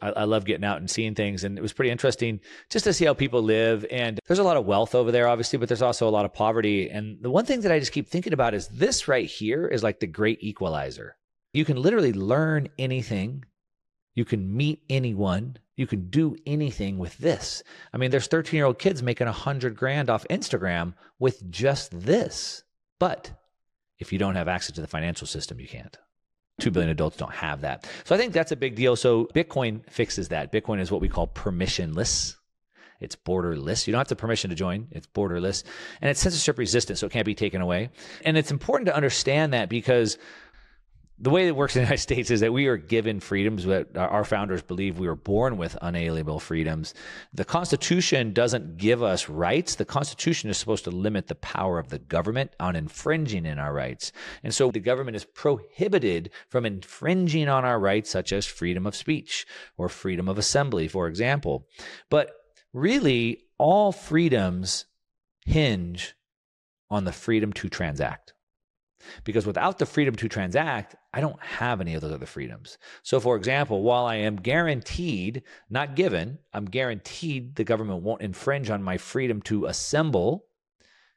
I, 0.00 0.10
I, 0.10 0.24
love 0.24 0.44
getting 0.44 0.64
out 0.64 0.78
and 0.78 0.90
seeing 0.90 1.14
things. 1.14 1.44
And 1.44 1.58
it 1.58 1.62
was 1.62 1.72
pretty 1.72 1.90
interesting 1.90 2.40
just 2.70 2.84
to 2.84 2.92
see 2.92 3.04
how 3.04 3.14
people 3.14 3.42
live. 3.42 3.84
And 3.90 4.18
there's 4.26 4.38
a 4.38 4.44
lot 4.44 4.56
of 4.56 4.64
wealth 4.64 4.94
over 4.94 5.12
there, 5.12 5.28
obviously, 5.28 5.58
but 5.58 5.68
there's 5.68 5.82
also 5.82 6.08
a 6.08 6.10
lot 6.10 6.24
of 6.24 6.32
poverty. 6.32 6.88
And 6.88 7.22
the 7.22 7.30
one 7.30 7.44
thing 7.44 7.60
that 7.60 7.72
I 7.72 7.78
just 7.78 7.92
keep 7.92 8.08
thinking 8.08 8.32
about 8.32 8.54
is 8.54 8.68
this 8.68 9.08
right 9.08 9.26
here 9.26 9.66
is 9.66 9.82
like 9.82 10.00
the 10.00 10.06
great 10.06 10.42
equalizer. 10.42 11.16
You 11.52 11.64
can 11.64 11.76
literally 11.76 12.12
learn 12.12 12.68
anything. 12.78 13.44
You 14.14 14.24
can 14.24 14.56
meet 14.56 14.82
anyone. 14.88 15.58
You 15.76 15.86
can 15.86 16.08
do 16.10 16.36
anything 16.46 16.98
with 16.98 17.16
this. 17.18 17.62
I 17.92 17.98
mean, 17.98 18.10
there's 18.10 18.26
13 18.26 18.56
year 18.56 18.66
old 18.66 18.78
kids 18.78 19.02
making 19.02 19.26
a 19.26 19.32
hundred 19.32 19.76
grand 19.76 20.10
off 20.10 20.26
Instagram 20.28 20.94
with 21.18 21.50
just 21.50 21.98
this. 21.98 22.62
But 22.98 23.32
if 23.98 24.12
you 24.12 24.18
don't 24.18 24.36
have 24.36 24.48
access 24.48 24.74
to 24.76 24.80
the 24.80 24.86
financial 24.86 25.26
system, 25.26 25.60
you 25.60 25.68
can't. 25.68 25.96
2 26.60 26.70
billion 26.70 26.90
adults 26.90 27.16
don't 27.16 27.32
have 27.32 27.62
that. 27.62 27.88
So 28.04 28.14
I 28.14 28.18
think 28.18 28.32
that's 28.32 28.52
a 28.52 28.56
big 28.56 28.74
deal. 28.74 28.96
So 28.96 29.26
Bitcoin 29.34 29.88
fixes 29.90 30.28
that. 30.28 30.52
Bitcoin 30.52 30.80
is 30.80 30.90
what 30.90 31.00
we 31.00 31.08
call 31.08 31.26
permissionless. 31.26 32.36
It's 33.00 33.16
borderless. 33.16 33.86
You 33.86 33.92
don't 33.92 33.98
have 33.98 34.08
to 34.08 34.16
permission 34.16 34.50
to 34.50 34.56
join. 34.56 34.86
It's 34.92 35.08
borderless. 35.08 35.64
And 36.00 36.08
it's 36.08 36.20
censorship 36.20 36.56
resistant, 36.56 36.98
so 36.98 37.06
it 37.06 37.12
can't 37.12 37.26
be 37.26 37.34
taken 37.34 37.60
away. 37.60 37.90
And 38.24 38.38
it's 38.38 38.52
important 38.52 38.86
to 38.86 38.94
understand 38.94 39.54
that 39.54 39.68
because 39.68 40.18
the 41.22 41.30
way 41.30 41.46
it 41.46 41.54
works 41.54 41.76
in 41.76 41.82
the 41.82 41.86
United 41.86 42.02
States 42.02 42.32
is 42.32 42.40
that 42.40 42.52
we 42.52 42.66
are 42.66 42.76
given 42.76 43.20
freedoms 43.20 43.64
that 43.64 43.96
our 43.96 44.24
founders 44.24 44.60
believe 44.60 44.98
we 44.98 45.06
were 45.06 45.14
born 45.14 45.56
with 45.56 45.78
unalienable 45.80 46.40
freedoms. 46.40 46.94
The 47.32 47.44
Constitution 47.44 48.32
doesn't 48.32 48.76
give 48.76 49.04
us 49.04 49.28
rights. 49.28 49.76
The 49.76 49.84
Constitution 49.84 50.50
is 50.50 50.58
supposed 50.58 50.82
to 50.82 50.90
limit 50.90 51.28
the 51.28 51.36
power 51.36 51.78
of 51.78 51.90
the 51.90 52.00
government 52.00 52.50
on 52.58 52.74
infringing 52.74 53.46
in 53.46 53.60
our 53.60 53.72
rights. 53.72 54.10
And 54.42 54.52
so 54.52 54.72
the 54.72 54.80
government 54.80 55.16
is 55.16 55.24
prohibited 55.24 56.30
from 56.48 56.66
infringing 56.66 57.48
on 57.48 57.64
our 57.64 57.78
rights, 57.78 58.10
such 58.10 58.32
as 58.32 58.44
freedom 58.44 58.84
of 58.84 58.96
speech 58.96 59.46
or 59.76 59.88
freedom 59.88 60.28
of 60.28 60.38
assembly, 60.38 60.88
for 60.88 61.06
example. 61.06 61.68
But 62.10 62.32
really, 62.72 63.44
all 63.58 63.92
freedoms 63.92 64.86
hinge 65.46 66.16
on 66.90 67.04
the 67.04 67.12
freedom 67.12 67.52
to 67.52 67.68
transact. 67.68 68.34
Because 69.22 69.46
without 69.46 69.78
the 69.78 69.86
freedom 69.86 70.16
to 70.16 70.28
transact, 70.28 70.96
I 71.14 71.20
don't 71.20 71.40
have 71.42 71.80
any 71.80 71.94
of 71.94 72.00
those 72.00 72.12
other 72.12 72.26
freedoms. 72.26 72.78
So, 73.02 73.20
for 73.20 73.36
example, 73.36 73.82
while 73.82 74.06
I 74.06 74.16
am 74.16 74.36
guaranteed, 74.36 75.42
not 75.68 75.94
given, 75.94 76.38
I'm 76.54 76.64
guaranteed 76.64 77.56
the 77.56 77.64
government 77.64 78.02
won't 78.02 78.22
infringe 78.22 78.70
on 78.70 78.82
my 78.82 78.96
freedom 78.96 79.42
to 79.42 79.66
assemble 79.66 80.46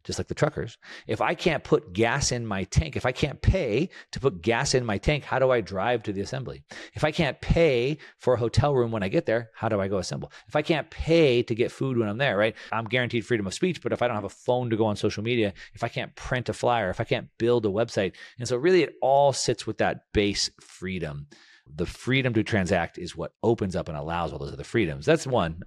just 0.05 0.19
like 0.19 0.27
the 0.27 0.35
truckers. 0.35 0.77
If 1.07 1.19
I 1.19 1.33
can't 1.33 1.63
put 1.63 1.91
gas 1.91 2.31
in 2.31 2.45
my 2.45 2.63
tank, 2.65 2.95
if 2.95 3.05
I 3.05 3.11
can't 3.11 3.41
pay 3.41 3.89
to 4.11 4.19
put 4.19 4.41
gas 4.41 4.73
in 4.73 4.85
my 4.85 4.97
tank, 4.97 5.23
how 5.23 5.39
do 5.39 5.51
I 5.51 5.61
drive 5.61 6.03
to 6.03 6.13
the 6.13 6.21
assembly? 6.21 6.63
If 6.93 7.03
I 7.03 7.11
can't 7.11 7.41
pay 7.41 7.97
for 8.19 8.35
a 8.35 8.39
hotel 8.39 8.73
room 8.73 8.91
when 8.91 9.03
I 9.03 9.09
get 9.09 9.25
there, 9.25 9.49
how 9.55 9.67
do 9.67 9.81
I 9.81 9.87
go 9.87 9.97
assemble? 9.97 10.31
If 10.47 10.55
I 10.55 10.61
can't 10.61 10.89
pay 10.89 11.43
to 11.43 11.55
get 11.55 11.71
food 11.71 11.97
when 11.97 12.07
I'm 12.07 12.17
there, 12.17 12.37
right? 12.37 12.55
I'm 12.71 12.85
guaranteed 12.85 13.25
freedom 13.25 13.47
of 13.47 13.53
speech, 13.53 13.81
but 13.81 13.91
if 13.91 14.01
I 14.01 14.07
don't 14.07 14.15
have 14.15 14.23
a 14.23 14.29
phone 14.29 14.69
to 14.69 14.77
go 14.77 14.85
on 14.85 14.95
social 14.95 15.23
media, 15.23 15.53
if 15.73 15.83
I 15.83 15.89
can't 15.89 16.15
print 16.15 16.49
a 16.49 16.53
flyer, 16.53 16.89
if 16.89 17.01
I 17.01 17.03
can't 17.03 17.27
build 17.37 17.65
a 17.65 17.69
website. 17.69 18.13
And 18.37 18.47
so 18.47 18.57
really 18.57 18.83
it 18.83 18.95
all 19.01 19.33
sits 19.33 19.65
with 19.65 19.79
that 19.79 20.01
base 20.13 20.49
freedom 20.61 21.27
the 21.73 21.85
freedom 21.85 22.33
to 22.33 22.43
transact 22.43 22.97
is 22.97 23.15
what 23.15 23.33
opens 23.41 23.75
up 23.75 23.89
and 23.89 23.97
allows 23.97 24.31
all 24.31 24.39
those 24.39 24.53
other 24.53 24.63
freedoms. 24.63 25.05
That's 25.05 25.25
one. 25.25 25.63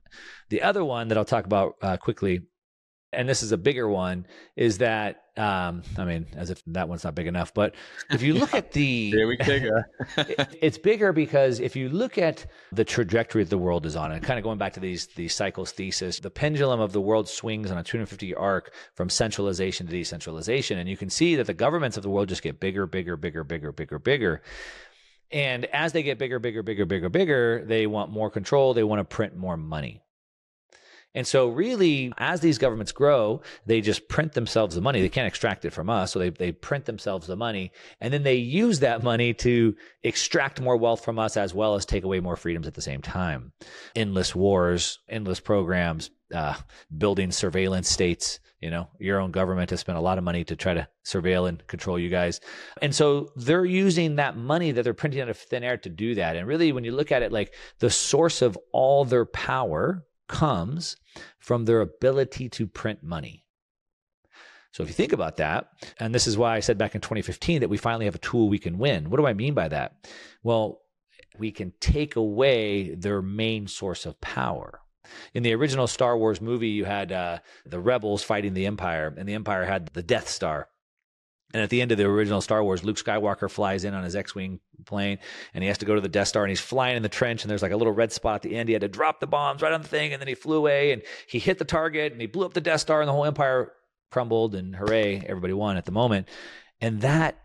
The 0.49 0.63
other 0.63 0.85
one 0.85 1.09
that 1.09 1.19
I'll 1.19 1.25
talk 1.25 1.45
about 1.45 1.75
uh, 1.83 1.97
quickly 1.97 2.43
and 3.13 3.29
this 3.29 3.43
is 3.43 3.53
a 3.53 3.57
bigger 3.57 3.89
one, 3.89 4.27
is 4.57 4.79
that 4.79 5.23
um, 5.39 5.83
I 5.97 6.05
mean, 6.05 6.27
as 6.35 6.51
if 6.51 6.63
that 6.67 6.89
one's 6.89 7.05
not 7.05 7.15
big 7.15 7.29
enough, 7.29 7.55
but 7.55 7.77
if 8.11 8.23
you 8.23 8.35
look 8.41 8.55
at 8.55 8.73
the 8.73 9.13
we 9.25 9.37
it, 10.17 10.59
it's 10.61 10.79
bigger 10.79 11.13
because 11.13 11.61
if 11.61 11.77
you 11.77 11.89
look 11.89 12.19
at 12.19 12.47
the 12.73 12.85
trajectory 12.85 13.45
that 13.45 13.51
the 13.51 13.59
world 13.59 13.87
is 13.87 13.95
on, 13.95 14.11
and 14.11 14.23
kind 14.23 14.39
of 14.39 14.43
going 14.43 14.59
back 14.59 14.73
to 14.73 14.81
these 14.81 15.07
these 15.09 15.35
cycles 15.35 15.71
thesis, 15.71 16.19
the 16.19 16.31
pendulum 16.31 16.81
of 16.81 16.93
the 16.93 17.01
world 17.01 17.29
swings 17.29 17.71
on 17.71 17.79
a 17.79 17.85
250 17.85 18.27
year 18.27 18.37
arc 18.37 18.75
from 18.95 19.09
centralization 19.09 19.87
to 19.87 19.93
decentralization, 19.93 20.79
and 20.79 20.89
you 20.89 20.97
can 20.97 21.09
see 21.09 21.37
that 21.37 21.47
the 21.47 21.55
governments 21.55 21.97
of 21.97 22.03
the 22.03 22.11
world 22.11 22.29
just 22.29 22.43
get 22.43 22.59
bigger, 22.59 22.87
bigger, 22.87 23.17
bigger, 23.17 23.45
bigger, 23.45 23.71
bigger, 23.71 23.99
bigger. 23.99 24.43
And 25.31 25.67
as 25.67 25.93
they 25.93 26.03
get 26.03 26.19
bigger, 26.19 26.39
bigger, 26.39 26.63
bigger, 26.63 26.87
bigger, 26.87 27.09
bigger, 27.11 27.65
they 27.65 27.87
want 27.87 28.11
more 28.11 28.31
control. 28.31 28.75
They 28.75 28.83
want 28.83 29.01
to 29.01 29.05
print 29.05 29.37
more 29.37 29.57
money. 29.57 30.03
And 31.15 31.27
so, 31.27 31.49
really, 31.49 32.13
as 32.19 32.41
these 32.41 32.59
governments 32.59 32.93
grow, 32.93 33.41
they 33.67 33.81
just 33.81 34.09
print 34.09 34.35
themselves 34.35 34.75
the 34.75 34.81
money. 34.81 35.01
They 35.01 35.09
can't 35.09 35.27
extract 35.27 35.65
it 35.65 35.73
from 35.73 35.89
us. 35.89 36.13
So, 36.13 36.19
they, 36.19 36.31
they 36.31 36.53
print 36.53 36.85
themselves 36.85 37.27
the 37.27 37.37
money. 37.37 37.73
And 38.01 38.13
then 38.13 38.23
they 38.23 38.37
use 38.37 38.81
that 38.81 39.03
money 39.03 39.33
to 39.35 39.75
extract 40.03 40.61
more 40.61 40.77
wealth 40.77 41.05
from 41.05 41.19
us 41.19 41.37
as 41.37 41.55
well 41.55 41.75
as 41.75 41.87
take 41.87 42.05
away 42.05 42.21
more 42.21 42.37
freedoms 42.37 42.67
at 42.67 42.75
the 42.75 42.83
same 42.83 43.01
time. 43.01 43.53
Endless 43.97 44.35
wars, 44.35 44.99
endless 45.09 45.41
programs, 45.41 46.11
uh, 46.35 46.55
building 46.97 47.33
surveillance 47.33 47.89
states. 47.89 48.41
You 48.61 48.71
know, 48.71 48.89
your 48.99 49.21
own 49.21 49.31
government 49.31 49.71
has 49.71 49.81
spent 49.81 49.99
a 49.99 50.03
lot 50.03 50.19
of 50.19 50.25
money 50.25 50.43
to 50.45 50.57
try 50.57 50.75
to 50.75 50.89
surveil 51.07 51.49
and 51.49 51.65
control 51.69 51.97
you 51.97 52.11
guys. 52.11 52.41
And 52.83 52.93
so 52.93 53.31
they're 53.37 53.65
using 53.65 54.17
that 54.17 54.37
money 54.37 54.73
that 54.73 54.83
they're 54.83 54.95
printing 54.95 55.21
out 55.21 55.29
of 55.29 55.39
thin 55.39 55.63
air 55.63 55.77
to 55.79 55.89
do 55.89 56.17
that. 56.17 56.35
And 56.35 56.47
really, 56.47 56.73
when 56.73 56.83
you 56.83 56.93
look 56.93 57.13
at 57.13 57.23
it, 57.23 57.31
like 57.31 57.55
the 57.79 57.89
source 57.89 58.43
of 58.43 58.59
all 58.73 59.05
their 59.05 59.25
power 59.25 60.05
comes 60.29 60.97
from 61.39 61.65
their 61.65 61.81
ability 61.81 62.49
to 62.51 62.67
print 62.67 63.03
money. 63.03 63.45
So 64.73 64.83
if 64.83 64.89
you 64.89 64.95
think 64.95 65.13
about 65.13 65.39
that, 65.39 65.71
and 65.99 66.15
this 66.15 66.27
is 66.27 66.37
why 66.37 66.55
I 66.55 66.61
said 66.61 66.79
back 66.79 66.95
in 66.95 67.01
2015 67.01 67.61
that 67.61 67.69
we 67.69 67.79
finally 67.79 68.05
have 68.05 68.15
a 68.15 68.19
tool 68.19 68.49
we 68.49 68.59
can 68.59 68.79
win. 68.79 69.11
What 69.11 69.17
do 69.17 69.27
I 69.27 69.33
mean 69.33 69.55
by 69.55 69.69
that? 69.69 70.09
Well, 70.43 70.83
we 71.39 71.51
can 71.51 71.73
take 71.81 72.17
away 72.17 72.95
their 72.95 73.23
main 73.23 73.67
source 73.67 74.07
of 74.07 74.21
power. 74.21 74.81
In 75.33 75.43
the 75.43 75.55
original 75.55 75.87
Star 75.87 76.19
Wars 76.19 76.41
movie, 76.41 76.69
you 76.69 76.85
had 76.85 77.13
uh, 77.13 77.39
the 77.65 77.81
rebels 77.81 78.23
fighting 78.23 78.55
the 78.55 78.67
Empire, 78.67 79.15
and 79.17 79.29
the 79.29 79.35
Empire 79.35 79.65
had 79.65 79.87
the 79.89 80.03
Death 80.03 80.29
Star. 80.29 80.69
And 81.55 81.63
at 81.63 81.71
the 81.71 81.81
end 81.81 81.93
of 81.93 81.99
the 81.99 82.05
original 82.05 82.43
Star 82.43 82.63
Wars, 82.63 82.85
Luke 82.85 82.99
Skywalker 82.99 83.51
flies 83.51 83.85
in 83.85 83.95
on 83.95 84.05
his 84.05 84.15
X-wing 84.15 84.61
plane, 84.85 85.19
and 85.55 85.65
he 85.65 85.69
has 85.69 85.79
to 85.79 85.87
go 85.87 85.95
to 85.95 86.01
the 86.01 86.09
Death 86.09 86.29
Star, 86.29 86.45
and 86.45 86.51
he's 86.51 86.61
flying 86.61 86.97
in 86.97 87.03
the 87.03 87.09
trench, 87.09 87.43
and 87.43 87.51
there's 87.51 87.63
like 87.63 87.73
a 87.73 87.77
little 87.77 87.93
red 87.93 88.13
spot 88.13 88.37
at 88.37 88.43
the 88.43 88.55
end. 88.55 88.69
He 88.69 88.75
had 88.75 88.83
to 88.83 88.89
drop 88.89 89.21
the 89.21 89.27
bombs 89.27 89.63
right 89.63 89.73
on 89.73 89.81
the 89.81 89.89
thing, 89.89 90.13
and 90.13 90.21
then 90.21 90.29
he 90.29 90.35
flew 90.35 90.59
away, 90.59 90.93
and 90.93 91.03
he 91.27 91.39
hit 91.39 91.59
the 91.59 91.65
target, 91.65 92.13
and 92.13 92.21
he 92.21 92.27
blew 92.27 92.45
up 92.45 92.53
the 92.53 92.61
Death 92.61 92.81
Star, 92.81 93.01
and 93.01 93.09
the 93.09 93.13
whole 93.13 93.25
Empire 93.25 93.73
crumbled, 94.11 94.55
and 94.55 94.77
hooray, 94.77 95.25
everybody 95.27 95.55
won 95.55 95.79
at 95.79 95.87
the 95.87 95.93
moment. 95.93 96.29
And 96.83 97.01
that 97.01 97.39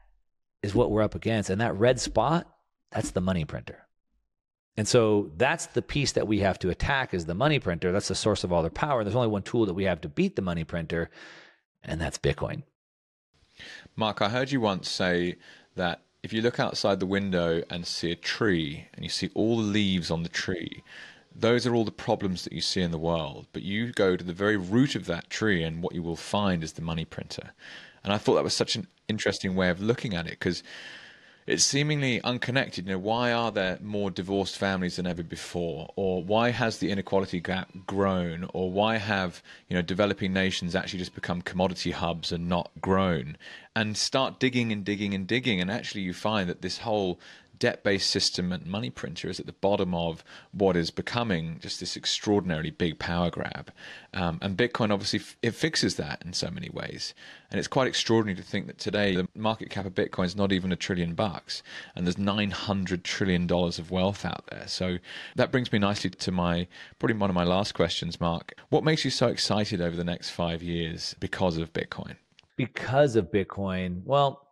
is 0.62 0.76
what 0.76 0.92
we're 0.92 1.02
up 1.02 1.16
against. 1.16 1.50
And 1.50 1.62
that 1.62 1.78
red 1.78 2.00
spot, 2.00 2.48
that's 2.92 3.12
the 3.12 3.22
money 3.22 3.46
printer. 3.46 3.88
And 4.76 4.88
so 4.88 5.32
that's 5.38 5.68
the 5.68 5.82
piece 5.82 6.14
that 6.14 6.28
we 6.28 6.40
have 6.40 6.60
to 6.60 6.70
attack 6.70 7.14
is 7.14 7.26
the 7.26 7.36
money 7.36 7.60
printer. 7.60 7.92
That's 7.92 8.08
the 8.08 8.16
source 8.16 8.44
of 8.44 8.52
all 8.52 8.64
their 8.64 8.72
power. 8.72 9.04
There's 9.04 9.16
only 9.16 9.28
one 9.28 9.44
tool 9.44 9.66
that 9.68 9.76
we 9.76 9.84
have 9.86 10.02
to 10.02 10.10
beat 10.10 10.36
the 10.36 10.42
money 10.42 10.64
printer, 10.64 11.10
and 11.84 12.02
that's 12.02 12.18
Bitcoin. 12.18 12.64
Mark, 13.96 14.22
I 14.22 14.30
heard 14.30 14.52
you 14.52 14.60
once 14.60 14.90
say 14.90 15.36
that 15.76 16.02
if 16.24 16.34
you 16.34 16.42
look 16.42 16.60
outside 16.60 17.00
the 17.00 17.06
window 17.06 17.62
and 17.70 17.86
see 17.86 18.12
a 18.12 18.16
tree 18.16 18.88
and 18.94 19.04
you 19.04 19.10
see 19.10 19.30
all 19.36 19.58
the 19.58 19.64
leaves 19.64 20.10
on 20.10 20.24
the 20.24 20.30
tree, 20.30 20.84
those 21.36 21.68
are 21.68 21.76
all 21.76 21.86
the 21.86 21.92
problems 21.92 22.44
that 22.44 22.54
you 22.54 22.62
see 22.62 22.82
in 22.82 22.92
the 22.92 22.98
world. 22.98 23.48
But 23.54 23.62
you 23.62 23.92
go 23.92 24.16
to 24.16 24.24
the 24.24 24.34
very 24.34 24.58
root 24.58 24.96
of 24.96 25.06
that 25.08 25.30
tree, 25.30 25.64
and 25.64 25.84
what 25.84 25.94
you 25.94 26.02
will 26.02 26.16
find 26.16 26.64
is 26.64 26.74
the 26.74 26.82
money 26.82 27.06
printer. 27.06 27.52
And 28.04 28.12
I 28.12 28.18
thought 28.18 28.36
that 28.36 28.44
was 28.44 28.56
such 28.56 28.76
an 28.76 28.88
interesting 29.08 29.56
way 29.56 29.70
of 29.70 29.82
looking 29.82 30.16
at 30.16 30.26
it 30.26 30.32
because 30.40 30.64
it's 31.46 31.64
seemingly 31.64 32.22
unconnected. 32.22 32.86
You 32.86 32.94
know, 32.94 33.00
why 33.00 33.32
are 33.32 33.52
there 33.52 33.78
more 33.82 34.10
divorced 34.10 34.58
families 34.58 34.96
than 34.96 35.08
ever 35.08 35.24
before? 35.24 35.92
Or 35.96 36.24
why 36.24 36.52
has 36.52 36.78
the 36.78 36.90
inequality 36.90 37.40
gap 37.40 37.70
grown? 37.86 38.50
Or 38.54 38.72
why 38.72 38.98
have, 38.98 39.44
you 39.68 39.76
know, 39.76 39.82
developing 39.82 40.34
nations 40.34 40.76
actually 40.76 41.00
just 41.00 41.16
become 41.16 41.42
commodity 41.42 41.92
hubs 41.92 42.32
and 42.32 42.48
not 42.48 42.72
grown? 42.80 43.38
And 43.76 43.98
start 43.98 44.40
digging 44.40 44.72
and 44.72 44.86
digging 44.86 45.14
and 45.14 45.28
digging. 45.28 45.60
And 45.60 45.70
actually 45.70 46.02
you 46.02 46.14
find 46.14 46.50
that 46.50 46.62
this 46.62 46.80
whole 46.80 47.20
debt-based 47.60 48.10
system 48.10 48.52
and 48.52 48.66
money 48.66 48.90
printer 48.90 49.30
is 49.30 49.40
at 49.40 49.46
the 49.46 49.54
bottom 49.54 49.94
of 49.94 50.24
what 50.52 50.76
is 50.76 50.92
becoming 50.92 51.60
just 51.60 51.80
this 51.80 51.96
extraordinarily 51.96 52.72
big 52.72 53.00
power 53.00 53.30
grab. 53.30 53.72
Um, 54.14 54.40
and 54.42 54.58
Bitcoin 54.58 54.92
obviously 54.92 55.20
f- 55.20 55.38
it 55.42 55.56
fixes 55.56 55.96
that 55.96 56.22
in 56.26 56.34
so 56.34 56.50
many 56.50 56.70
ways. 56.70 57.14
And 57.50 57.60
it's 57.60 57.68
quite 57.68 57.88
extraordinary 57.88 58.36
to 58.36 58.44
think 58.44 58.68
that 58.68 58.80
today 58.80 59.16
the 59.16 59.28
market 59.36 59.70
cap 59.70 59.86
of 59.86 59.94
Bitcoin 59.94 60.26
is 60.26 60.36
not 60.36 60.52
even 60.52 60.72
a 60.72 60.76
trillion 60.76 61.14
bucks, 61.14 61.62
and 61.96 62.06
there's 62.06 62.18
900 62.18 63.04
trillion 63.04 63.46
dollars 63.48 63.78
of 63.78 63.92
wealth 63.92 64.26
out 64.26 64.48
there. 64.48 64.68
So 64.68 64.98
that 65.36 65.52
brings 65.52 65.72
me 65.72 65.80
nicely 65.80 66.10
to 66.10 66.32
my 66.32 66.68
probably 67.00 67.18
one 67.18 67.30
of 67.30 67.36
my 67.36 67.44
last 67.44 67.74
questions, 67.74 68.20
Mark. 68.20 68.54
What 68.70 68.84
makes 68.84 69.06
you 69.06 69.12
so 69.12 69.28
excited 69.28 69.82
over 69.82 69.96
the 69.96 70.04
next 70.04 70.32
five 70.32 70.64
years 70.64 71.16
because 71.20 71.58
of 71.58 71.74
Bitcoin? 71.74 72.16
Because 72.56 73.16
of 73.16 73.32
Bitcoin, 73.32 74.04
well, 74.06 74.48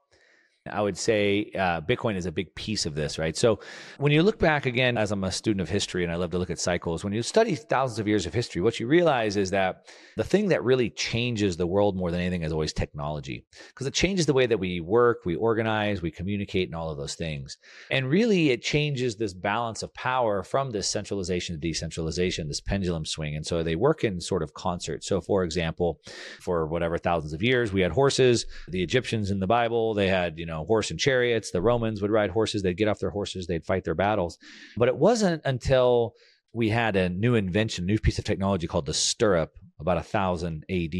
I 0.69 0.79
would 0.79 0.97
say 0.97 1.51
uh, 1.55 1.81
Bitcoin 1.81 2.15
is 2.15 2.27
a 2.27 2.31
big 2.31 2.53
piece 2.53 2.85
of 2.85 2.93
this, 2.93 3.17
right? 3.17 3.35
So 3.35 3.59
when 3.97 4.11
you 4.11 4.21
look 4.21 4.37
back 4.37 4.67
again, 4.67 4.95
as 4.95 5.11
I'm 5.11 5.23
a 5.23 5.31
student 5.31 5.61
of 5.61 5.69
history 5.69 6.03
and 6.03 6.13
I 6.13 6.17
love 6.17 6.29
to 6.31 6.37
look 6.37 6.51
at 6.51 6.59
cycles, 6.59 7.03
when 7.03 7.13
you 7.13 7.23
study 7.23 7.55
thousands 7.55 7.97
of 7.97 8.07
years 8.07 8.27
of 8.27 8.33
history, 8.35 8.61
what 8.61 8.79
you 8.79 8.85
realize 8.85 9.37
is 9.37 9.49
that 9.49 9.87
the 10.17 10.23
thing 10.23 10.49
that 10.49 10.63
really 10.63 10.91
changes 10.91 11.57
the 11.57 11.65
world 11.65 11.95
more 11.95 12.11
than 12.11 12.19
anything 12.19 12.43
is 12.43 12.51
always 12.51 12.73
technology, 12.73 13.43
because 13.69 13.87
it 13.87 13.95
changes 13.95 14.27
the 14.27 14.33
way 14.33 14.45
that 14.45 14.59
we 14.59 14.81
work, 14.81 15.21
we 15.25 15.35
organize, 15.35 16.03
we 16.03 16.11
communicate, 16.11 16.67
and 16.67 16.75
all 16.75 16.91
of 16.91 16.97
those 16.97 17.15
things. 17.15 17.57
And 17.89 18.07
really, 18.07 18.51
it 18.51 18.61
changes 18.61 19.15
this 19.15 19.33
balance 19.33 19.81
of 19.81 19.91
power 19.95 20.43
from 20.43 20.69
this 20.69 20.87
centralization 20.87 21.55
to 21.55 21.59
decentralization, 21.59 22.47
this 22.47 22.61
pendulum 22.61 23.05
swing. 23.05 23.35
And 23.35 23.45
so 23.45 23.63
they 23.63 23.75
work 23.75 24.03
in 24.03 24.21
sort 24.21 24.43
of 24.43 24.53
concert. 24.53 25.03
So, 25.03 25.21
for 25.21 25.43
example, 25.43 26.01
for 26.39 26.67
whatever 26.67 26.99
thousands 26.99 27.33
of 27.33 27.41
years, 27.41 27.73
we 27.73 27.81
had 27.81 27.93
horses. 27.93 28.45
The 28.67 28.83
Egyptians 28.83 29.31
in 29.31 29.39
the 29.39 29.47
Bible, 29.47 29.95
they 29.95 30.07
had, 30.07 30.37
you 30.37 30.45
know, 30.45 30.50
know, 30.51 30.65
horse 30.65 30.91
and 30.91 30.99
chariots. 30.99 31.51
The 31.51 31.61
Romans 31.61 32.01
would 32.01 32.11
ride 32.11 32.29
horses. 32.29 32.61
They'd 32.61 32.77
get 32.77 32.87
off 32.87 32.99
their 32.99 33.09
horses. 33.09 33.47
They'd 33.47 33.65
fight 33.65 33.83
their 33.83 33.95
battles. 33.95 34.37
But 34.77 34.87
it 34.87 34.95
wasn't 34.95 35.41
until 35.45 36.13
we 36.53 36.69
had 36.69 36.95
a 36.95 37.09
new 37.09 37.35
invention, 37.35 37.85
new 37.85 37.99
piece 37.99 38.19
of 38.19 38.25
technology 38.25 38.67
called 38.67 38.85
the 38.85 38.93
stirrup 38.93 39.53
about 39.79 39.97
a 39.97 40.03
thousand 40.03 40.63
AD 40.69 40.93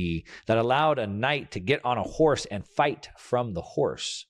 that 0.48 0.58
allowed 0.58 0.98
a 0.98 1.08
knight 1.08 1.52
to 1.52 1.60
get 1.60 1.86
on 1.86 1.98
a 1.98 2.04
horse 2.04 2.46
and 2.46 2.66
fight 2.66 3.10
from 3.18 3.54
the 3.54 3.62
horse. 3.62 4.26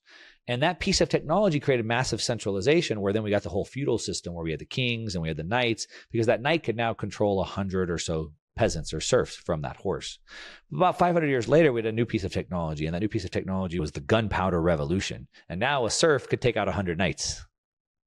And 0.48 0.64
that 0.64 0.80
piece 0.80 1.00
of 1.00 1.08
technology 1.08 1.60
created 1.60 1.86
massive 1.86 2.22
centralization 2.22 3.00
where 3.00 3.14
then 3.14 3.24
we 3.24 3.30
got 3.30 3.44
the 3.44 3.50
whole 3.50 3.64
feudal 3.64 3.98
system 3.98 4.34
where 4.34 4.44
we 4.44 4.52
had 4.52 4.60
the 4.60 4.66
kings 4.66 5.16
and 5.16 5.22
we 5.22 5.28
had 5.28 5.38
the 5.38 5.44
knights 5.44 5.88
because 6.12 6.28
that 6.28 6.42
knight 6.42 6.64
could 6.64 6.76
now 6.76 6.94
control 6.94 7.40
a 7.40 7.46
hundred 7.46 7.90
or 7.90 7.98
so 7.98 8.34
peasants 8.56 8.94
or 8.94 9.00
serfs 9.00 9.36
from 9.36 9.62
that 9.62 9.78
horse. 9.78 10.20
About 10.74 10.98
500 10.98 11.28
years 11.28 11.48
later, 11.48 11.72
we 11.72 11.80
had 11.80 11.86
a 11.86 11.92
new 11.92 12.06
piece 12.06 12.24
of 12.24 12.34
technology, 12.34 12.86
and 12.86 12.94
that 12.94 13.02
new 13.02 13.08
piece 13.08 13.26
of 13.26 13.32
technology 13.32 13.80
was 13.80 13.92
the 13.92 14.02
gunpowder 14.02 14.62
revolution. 14.62 15.28
And 15.50 15.60
now 15.60 15.86
a 15.86 15.92
serf 15.92 16.28
could 16.30 16.42
take 16.42 16.58
out 16.58 16.68
100 16.68 16.98
knights. 16.98 17.46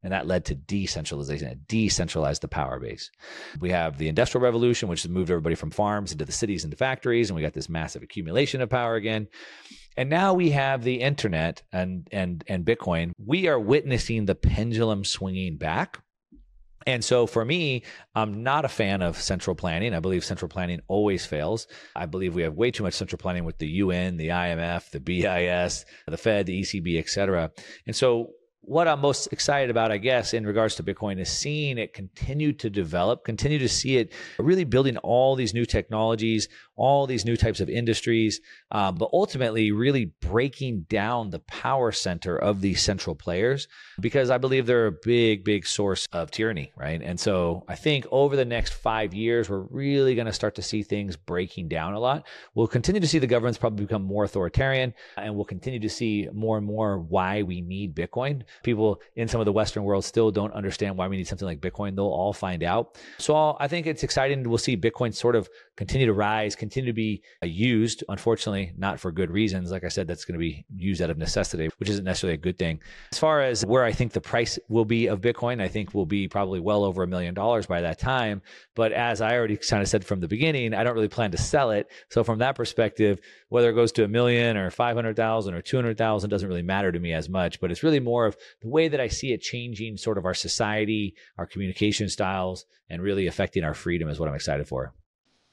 And 0.02 0.12
that 0.12 0.26
led 0.26 0.44
to 0.46 0.54
decentralization. 0.54 1.48
It 1.48 1.66
decentralized 1.66 2.42
the 2.42 2.48
power 2.48 2.78
base. 2.78 3.10
We 3.58 3.70
have 3.70 3.96
the 3.96 4.08
Industrial 4.08 4.42
Revolution, 4.42 4.86
which 4.86 5.02
has 5.02 5.10
moved 5.10 5.30
everybody 5.30 5.54
from 5.54 5.70
farms 5.70 6.12
into 6.12 6.26
the 6.26 6.32
cities 6.32 6.62
into 6.62 6.76
factories, 6.76 7.30
and 7.30 7.36
we 7.36 7.40
got 7.40 7.54
this 7.54 7.70
massive 7.70 8.02
accumulation 8.02 8.60
of 8.60 8.68
power 8.68 8.96
again. 8.96 9.28
And 9.96 10.10
now 10.10 10.34
we 10.34 10.50
have 10.50 10.82
the 10.82 11.00
internet 11.00 11.62
and 11.72 12.06
and 12.12 12.44
and 12.48 12.66
Bitcoin. 12.66 13.12
We 13.18 13.48
are 13.48 13.58
witnessing 13.58 14.26
the 14.26 14.34
pendulum 14.34 15.04
swinging 15.04 15.56
back. 15.56 16.03
And 16.86 17.04
so 17.04 17.26
for 17.26 17.44
me, 17.44 17.82
I'm 18.14 18.42
not 18.42 18.64
a 18.64 18.68
fan 18.68 19.02
of 19.02 19.20
central 19.20 19.56
planning. 19.56 19.94
I 19.94 20.00
believe 20.00 20.24
central 20.24 20.48
planning 20.48 20.80
always 20.88 21.24
fails. 21.26 21.66
I 21.96 22.06
believe 22.06 22.34
we 22.34 22.42
have 22.42 22.54
way 22.54 22.70
too 22.70 22.82
much 22.82 22.94
central 22.94 23.18
planning 23.18 23.44
with 23.44 23.58
the 23.58 23.68
UN, 23.68 24.16
the 24.16 24.28
IMF, 24.28 24.90
the 24.90 25.00
BIS, 25.00 25.84
the 26.06 26.16
Fed, 26.16 26.46
the 26.46 26.60
ECB, 26.60 26.98
et 26.98 27.08
cetera. 27.08 27.50
And 27.86 27.96
so 27.96 28.30
what 28.66 28.88
I'm 28.88 29.00
most 29.00 29.32
excited 29.32 29.70
about, 29.70 29.92
I 29.92 29.98
guess, 29.98 30.34
in 30.34 30.46
regards 30.46 30.74
to 30.76 30.82
Bitcoin 30.82 31.20
is 31.20 31.28
seeing 31.28 31.78
it 31.78 31.92
continue 31.92 32.52
to 32.54 32.70
develop, 32.70 33.24
continue 33.24 33.58
to 33.58 33.68
see 33.68 33.96
it 33.96 34.12
really 34.38 34.64
building 34.64 34.96
all 34.98 35.36
these 35.36 35.54
new 35.54 35.64
technologies, 35.64 36.48
all 36.76 37.06
these 37.06 37.24
new 37.24 37.36
types 37.36 37.60
of 37.60 37.68
industries, 37.68 38.40
uh, 38.70 38.90
but 38.90 39.10
ultimately 39.12 39.70
really 39.72 40.06
breaking 40.20 40.82
down 40.88 41.30
the 41.30 41.38
power 41.40 41.92
center 41.92 42.36
of 42.36 42.60
these 42.60 42.82
central 42.82 43.14
players 43.14 43.68
because 44.00 44.30
I 44.30 44.38
believe 44.38 44.66
they're 44.66 44.86
a 44.86 44.92
big, 44.92 45.44
big 45.44 45.66
source 45.66 46.06
of 46.12 46.30
tyranny, 46.30 46.72
right? 46.76 47.00
And 47.02 47.18
so 47.18 47.64
I 47.68 47.76
think 47.76 48.06
over 48.10 48.34
the 48.36 48.44
next 48.44 48.72
five 48.74 49.14
years, 49.14 49.48
we're 49.48 49.66
really 49.70 50.14
going 50.14 50.26
to 50.26 50.32
start 50.32 50.54
to 50.56 50.62
see 50.62 50.82
things 50.82 51.16
breaking 51.16 51.68
down 51.68 51.94
a 51.94 52.00
lot. 52.00 52.26
We'll 52.54 52.66
continue 52.66 53.00
to 53.00 53.06
see 53.06 53.18
the 53.18 53.26
governments 53.26 53.58
probably 53.58 53.84
become 53.84 54.02
more 54.02 54.24
authoritarian, 54.24 54.94
and 55.16 55.34
we'll 55.34 55.44
continue 55.44 55.80
to 55.80 55.88
see 55.88 56.28
more 56.32 56.56
and 56.56 56.66
more 56.66 56.98
why 56.98 57.42
we 57.42 57.60
need 57.60 57.94
Bitcoin. 57.94 58.42
People 58.62 59.00
in 59.16 59.28
some 59.28 59.40
of 59.40 59.44
the 59.44 59.52
Western 59.52 59.84
world 59.84 60.04
still 60.04 60.30
don't 60.30 60.52
understand 60.52 60.96
why 60.96 61.08
we 61.08 61.16
need 61.16 61.26
something 61.26 61.46
like 61.46 61.60
Bitcoin. 61.60 61.96
They'll 61.96 62.06
all 62.06 62.32
find 62.32 62.62
out. 62.62 62.98
So 63.18 63.56
I 63.58 63.68
think 63.68 63.86
it's 63.86 64.02
exciting. 64.02 64.48
We'll 64.48 64.58
see 64.58 64.76
Bitcoin 64.76 65.14
sort 65.14 65.36
of 65.36 65.48
continue 65.76 66.06
to 66.06 66.12
rise, 66.12 66.54
continue 66.54 66.90
to 66.90 66.94
be 66.94 67.22
uh, 67.42 67.46
used. 67.46 68.04
Unfortunately, 68.08 68.72
not 68.76 69.00
for 69.00 69.10
good 69.10 69.30
reasons. 69.30 69.70
Like 69.70 69.84
I 69.84 69.88
said, 69.88 70.06
that's 70.06 70.24
going 70.24 70.34
to 70.34 70.38
be 70.38 70.64
used 70.74 71.02
out 71.02 71.10
of 71.10 71.18
necessity, 71.18 71.68
which 71.78 71.88
isn't 71.88 72.04
necessarily 72.04 72.34
a 72.34 72.38
good 72.38 72.58
thing. 72.58 72.80
As 73.12 73.18
far 73.18 73.40
as 73.40 73.64
where 73.66 73.84
I 73.84 73.92
think 73.92 74.12
the 74.12 74.20
price 74.20 74.58
will 74.68 74.84
be 74.84 75.06
of 75.06 75.20
Bitcoin, 75.20 75.60
I 75.60 75.68
think 75.68 75.94
will 75.94 76.06
be 76.06 76.28
probably 76.28 76.60
well 76.60 76.84
over 76.84 77.02
a 77.02 77.08
million 77.08 77.34
dollars 77.34 77.66
by 77.66 77.80
that 77.80 77.98
time. 77.98 78.42
But 78.74 78.92
as 78.92 79.20
I 79.20 79.36
already 79.36 79.56
kind 79.56 79.82
of 79.82 79.88
said 79.88 80.04
from 80.04 80.20
the 80.20 80.28
beginning, 80.28 80.74
I 80.74 80.84
don't 80.84 80.94
really 80.94 81.08
plan 81.08 81.30
to 81.32 81.38
sell 81.38 81.70
it. 81.70 81.90
So 82.10 82.24
from 82.24 82.38
that 82.38 82.56
perspective, 82.56 83.20
whether 83.48 83.70
it 83.70 83.74
goes 83.74 83.92
to 83.92 84.04
a 84.04 84.08
million 84.08 84.56
or 84.56 84.70
500,000 84.70 85.54
or 85.54 85.62
200,000 85.62 86.30
doesn't 86.30 86.48
really 86.48 86.62
matter 86.62 86.92
to 86.92 86.98
me 86.98 87.12
as 87.12 87.28
much, 87.28 87.60
but 87.60 87.70
it's 87.70 87.82
really 87.82 88.00
more 88.00 88.26
of 88.26 88.36
the 88.62 88.68
way 88.68 88.88
that 88.88 89.00
I 89.00 89.08
see 89.08 89.32
it 89.32 89.40
changing 89.40 89.96
sort 89.96 90.18
of 90.18 90.24
our 90.24 90.34
society, 90.34 91.14
our 91.38 91.46
communication 91.46 92.08
styles, 92.08 92.64
and 92.90 93.02
really 93.02 93.26
affecting 93.26 93.64
our 93.64 93.74
freedom 93.74 94.08
is 94.08 94.20
what 94.20 94.28
I'm 94.28 94.34
excited 94.34 94.68
for. 94.68 94.94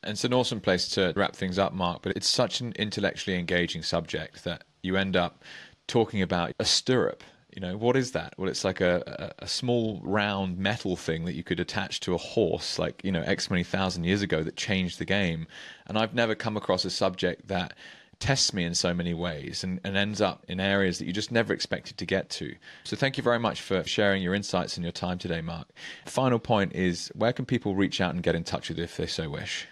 And 0.03 0.13
it's 0.13 0.23
an 0.23 0.33
awesome 0.33 0.59
place 0.59 0.87
to 0.89 1.13
wrap 1.15 1.35
things 1.35 1.59
up, 1.59 1.73
Mark, 1.73 2.01
but 2.01 2.13
it's 2.15 2.27
such 2.27 2.59
an 2.59 2.73
intellectually 2.77 3.37
engaging 3.37 3.83
subject 3.83 4.43
that 4.45 4.63
you 4.81 4.97
end 4.97 5.15
up 5.15 5.43
talking 5.87 6.21
about 6.21 6.53
a 6.59 6.65
stirrup. 6.65 7.23
You 7.55 7.61
know, 7.61 7.77
what 7.77 7.97
is 7.97 8.13
that? 8.13 8.33
Well, 8.37 8.49
it's 8.49 8.63
like 8.63 8.79
a, 8.79 9.33
a, 9.39 9.43
a 9.43 9.47
small 9.47 9.99
round 10.03 10.57
metal 10.57 10.95
thing 10.95 11.25
that 11.25 11.33
you 11.33 11.43
could 11.43 11.59
attach 11.59 11.99
to 12.01 12.13
a 12.15 12.17
horse, 12.17 12.79
like, 12.79 13.01
you 13.03 13.11
know, 13.11 13.21
X 13.21 13.49
many 13.49 13.63
thousand 13.63 14.05
years 14.05 14.21
ago 14.21 14.41
that 14.41 14.55
changed 14.55 14.99
the 14.99 15.05
game. 15.05 15.47
And 15.85 15.97
I've 15.97 16.13
never 16.13 16.33
come 16.33 16.55
across 16.55 16.85
a 16.85 16.89
subject 16.89 17.49
that 17.49 17.73
tests 18.19 18.53
me 18.53 18.63
in 18.63 18.73
so 18.73 18.93
many 18.93 19.13
ways 19.13 19.63
and, 19.63 19.81
and 19.83 19.97
ends 19.97 20.21
up 20.21 20.45
in 20.47 20.59
areas 20.59 20.99
that 20.99 21.05
you 21.05 21.11
just 21.11 21.31
never 21.31 21.53
expected 21.53 21.97
to 21.97 22.05
get 22.05 22.29
to. 22.29 22.55
So 22.85 22.95
thank 22.95 23.17
you 23.17 23.23
very 23.23 23.39
much 23.39 23.61
for 23.61 23.83
sharing 23.83 24.23
your 24.23 24.33
insights 24.33 24.77
and 24.77 24.85
your 24.85 24.91
time 24.93 25.17
today, 25.17 25.41
Mark. 25.41 25.67
Final 26.05 26.39
point 26.39 26.73
is 26.73 27.11
where 27.15 27.33
can 27.33 27.45
people 27.45 27.75
reach 27.75 27.99
out 27.99 28.13
and 28.13 28.23
get 28.23 28.35
in 28.35 28.43
touch 28.43 28.69
with 28.69 28.77
you 28.77 28.85
if 28.85 28.95
they 28.95 29.07
so 29.07 29.29
wish? 29.29 29.67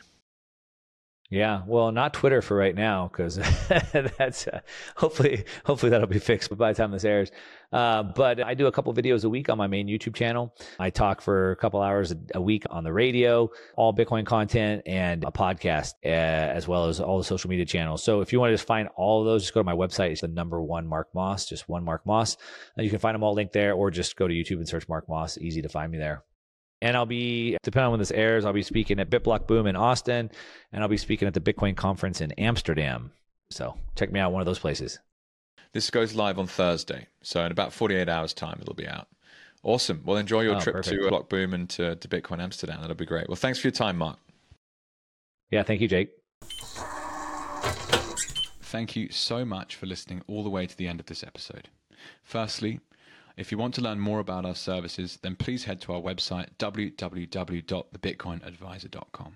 Yeah, 1.31 1.61
well, 1.67 1.91
not 1.91 2.15
Twitter 2.15 2.41
for 2.41 2.57
right 2.57 2.73
now 2.73 3.07
because 3.07 3.35
that's 4.17 4.47
uh, 4.47 4.61
hopefully 4.95 5.45
hopefully 5.63 5.91
that'll 5.91 6.07
be 6.07 6.17
fixed 6.17 6.55
by 6.57 6.73
the 6.73 6.77
time 6.77 6.89
this 6.89 7.05
airs. 7.05 7.29
Uh, 7.71 8.01
but 8.01 8.41
I 8.41 8.55
do 8.55 8.65
a 8.65 8.71
couple 8.71 8.91
videos 8.95 9.23
a 9.23 9.29
week 9.29 9.47
on 9.47 9.55
my 9.55 9.67
main 9.67 9.87
YouTube 9.87 10.15
channel. 10.15 10.55
I 10.79 10.89
talk 10.89 11.21
for 11.21 11.51
a 11.51 11.55
couple 11.55 11.83
hours 11.83 12.15
a 12.33 12.41
week 12.41 12.63
on 12.71 12.83
the 12.83 12.91
radio, 12.91 13.51
all 13.75 13.93
Bitcoin 13.93 14.25
content, 14.25 14.81
and 14.87 15.23
a 15.23 15.29
podcast, 15.31 15.93
uh, 16.03 16.07
as 16.07 16.67
well 16.67 16.87
as 16.87 16.99
all 16.99 17.19
the 17.19 17.23
social 17.23 17.51
media 17.51 17.65
channels. 17.65 18.03
So 18.03 18.21
if 18.21 18.33
you 18.33 18.39
want 18.39 18.49
to 18.49 18.55
just 18.55 18.65
find 18.65 18.89
all 18.95 19.21
of 19.21 19.27
those, 19.27 19.43
just 19.43 19.53
go 19.53 19.59
to 19.59 19.63
my 19.63 19.75
website. 19.75 20.09
It's 20.09 20.21
the 20.21 20.27
number 20.27 20.59
one 20.59 20.87
Mark 20.87 21.09
Moss, 21.13 21.45
just 21.45 21.69
one 21.69 21.83
Mark 21.83 22.07
Moss. 22.07 22.37
You 22.75 22.89
can 22.89 22.97
find 22.97 23.13
them 23.13 23.21
all 23.21 23.35
linked 23.35 23.53
there, 23.53 23.73
or 23.73 23.91
just 23.91 24.15
go 24.15 24.27
to 24.27 24.33
YouTube 24.33 24.57
and 24.57 24.67
search 24.67 24.89
Mark 24.89 25.07
Moss. 25.07 25.37
Easy 25.37 25.61
to 25.61 25.69
find 25.69 25.91
me 25.91 25.99
there. 25.99 26.23
And 26.81 26.95
I'll 26.95 27.05
be, 27.05 27.57
depending 27.63 27.85
on 27.85 27.91
when 27.91 27.99
this 27.99 28.11
airs, 28.11 28.45
I'll 28.45 28.53
be 28.53 28.63
speaking 28.63 28.99
at 28.99 29.09
BitBlock 29.09 29.47
Boom 29.47 29.67
in 29.67 29.75
Austin, 29.75 30.31
and 30.71 30.81
I'll 30.81 30.89
be 30.89 30.97
speaking 30.97 31.27
at 31.27 31.33
the 31.33 31.41
Bitcoin 31.41 31.75
conference 31.75 32.21
in 32.21 32.31
Amsterdam. 32.33 33.11
So 33.49 33.75
check 33.95 34.11
me 34.11 34.19
out 34.19 34.31
one 34.31 34.41
of 34.41 34.45
those 34.45 34.59
places. 34.59 34.99
This 35.73 35.89
goes 35.89 36.15
live 36.15 36.39
on 36.39 36.47
Thursday, 36.47 37.07
so 37.21 37.43
in 37.45 37.51
about 37.51 37.73
48 37.73 38.07
hours' 38.07 38.33
time, 38.33 38.57
it'll 38.61 38.73
be 38.73 38.87
out. 38.87 39.07
Awesome. 39.61 40.01
Well, 40.05 40.17
enjoy 40.17 40.41
your 40.41 40.55
oh, 40.55 40.59
trip 40.59 40.75
perfect. 40.75 41.01
to 41.01 41.09
Block 41.09 41.29
Boom 41.29 41.53
and 41.53 41.69
to, 41.71 41.95
to 41.95 42.07
Bitcoin 42.07 42.41
Amsterdam. 42.41 42.79
That'll 42.81 42.95
be 42.95 43.05
great. 43.05 43.27
Well, 43.27 43.35
thanks 43.35 43.59
for 43.59 43.67
your 43.67 43.73
time, 43.73 43.97
Mark. 43.97 44.17
Yeah, 45.51 45.63
thank 45.63 45.81
you, 45.81 45.87
Jake. 45.87 46.11
Thank 48.61 48.95
you 48.95 49.09
so 49.09 49.43
much 49.43 49.75
for 49.75 49.85
listening 49.85 50.21
all 50.27 50.43
the 50.43 50.49
way 50.49 50.65
to 50.67 50.77
the 50.77 50.87
end 50.87 50.99
of 50.99 51.07
this 51.07 51.23
episode. 51.23 51.69
Firstly, 52.23 52.79
if 53.39 53.51
you 53.53 53.57
want 53.57 53.73
to 53.75 53.81
learn 53.81 54.01
more 54.01 54.19
about 54.19 54.45
our 54.45 54.53
services, 54.53 55.17
then 55.21 55.37
please 55.37 55.63
head 55.63 55.79
to 55.81 55.93
our 55.93 56.01
website, 56.01 56.49
www.thebitcoinadviser.com. 56.59 59.33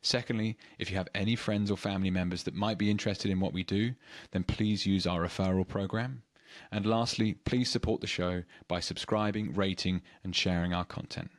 Secondly, 0.00 0.56
if 0.78 0.90
you 0.90 0.96
have 0.96 1.08
any 1.14 1.36
friends 1.36 1.70
or 1.70 1.76
family 1.76 2.10
members 2.10 2.44
that 2.44 2.54
might 2.54 2.78
be 2.78 2.90
interested 2.90 3.30
in 3.30 3.40
what 3.40 3.52
we 3.52 3.62
do, 3.62 3.92
then 4.30 4.42
please 4.42 4.86
use 4.86 5.06
our 5.06 5.20
referral 5.20 5.68
program. 5.68 6.22
And 6.70 6.86
lastly, 6.86 7.34
please 7.44 7.70
support 7.70 8.00
the 8.00 8.06
show 8.06 8.44
by 8.68 8.80
subscribing, 8.80 9.52
rating, 9.52 10.00
and 10.24 10.34
sharing 10.34 10.72
our 10.72 10.86
content. 10.86 11.30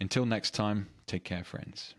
Until 0.00 0.26
next 0.26 0.52
time, 0.52 0.86
take 1.06 1.24
care, 1.24 1.42
friends. 1.42 1.96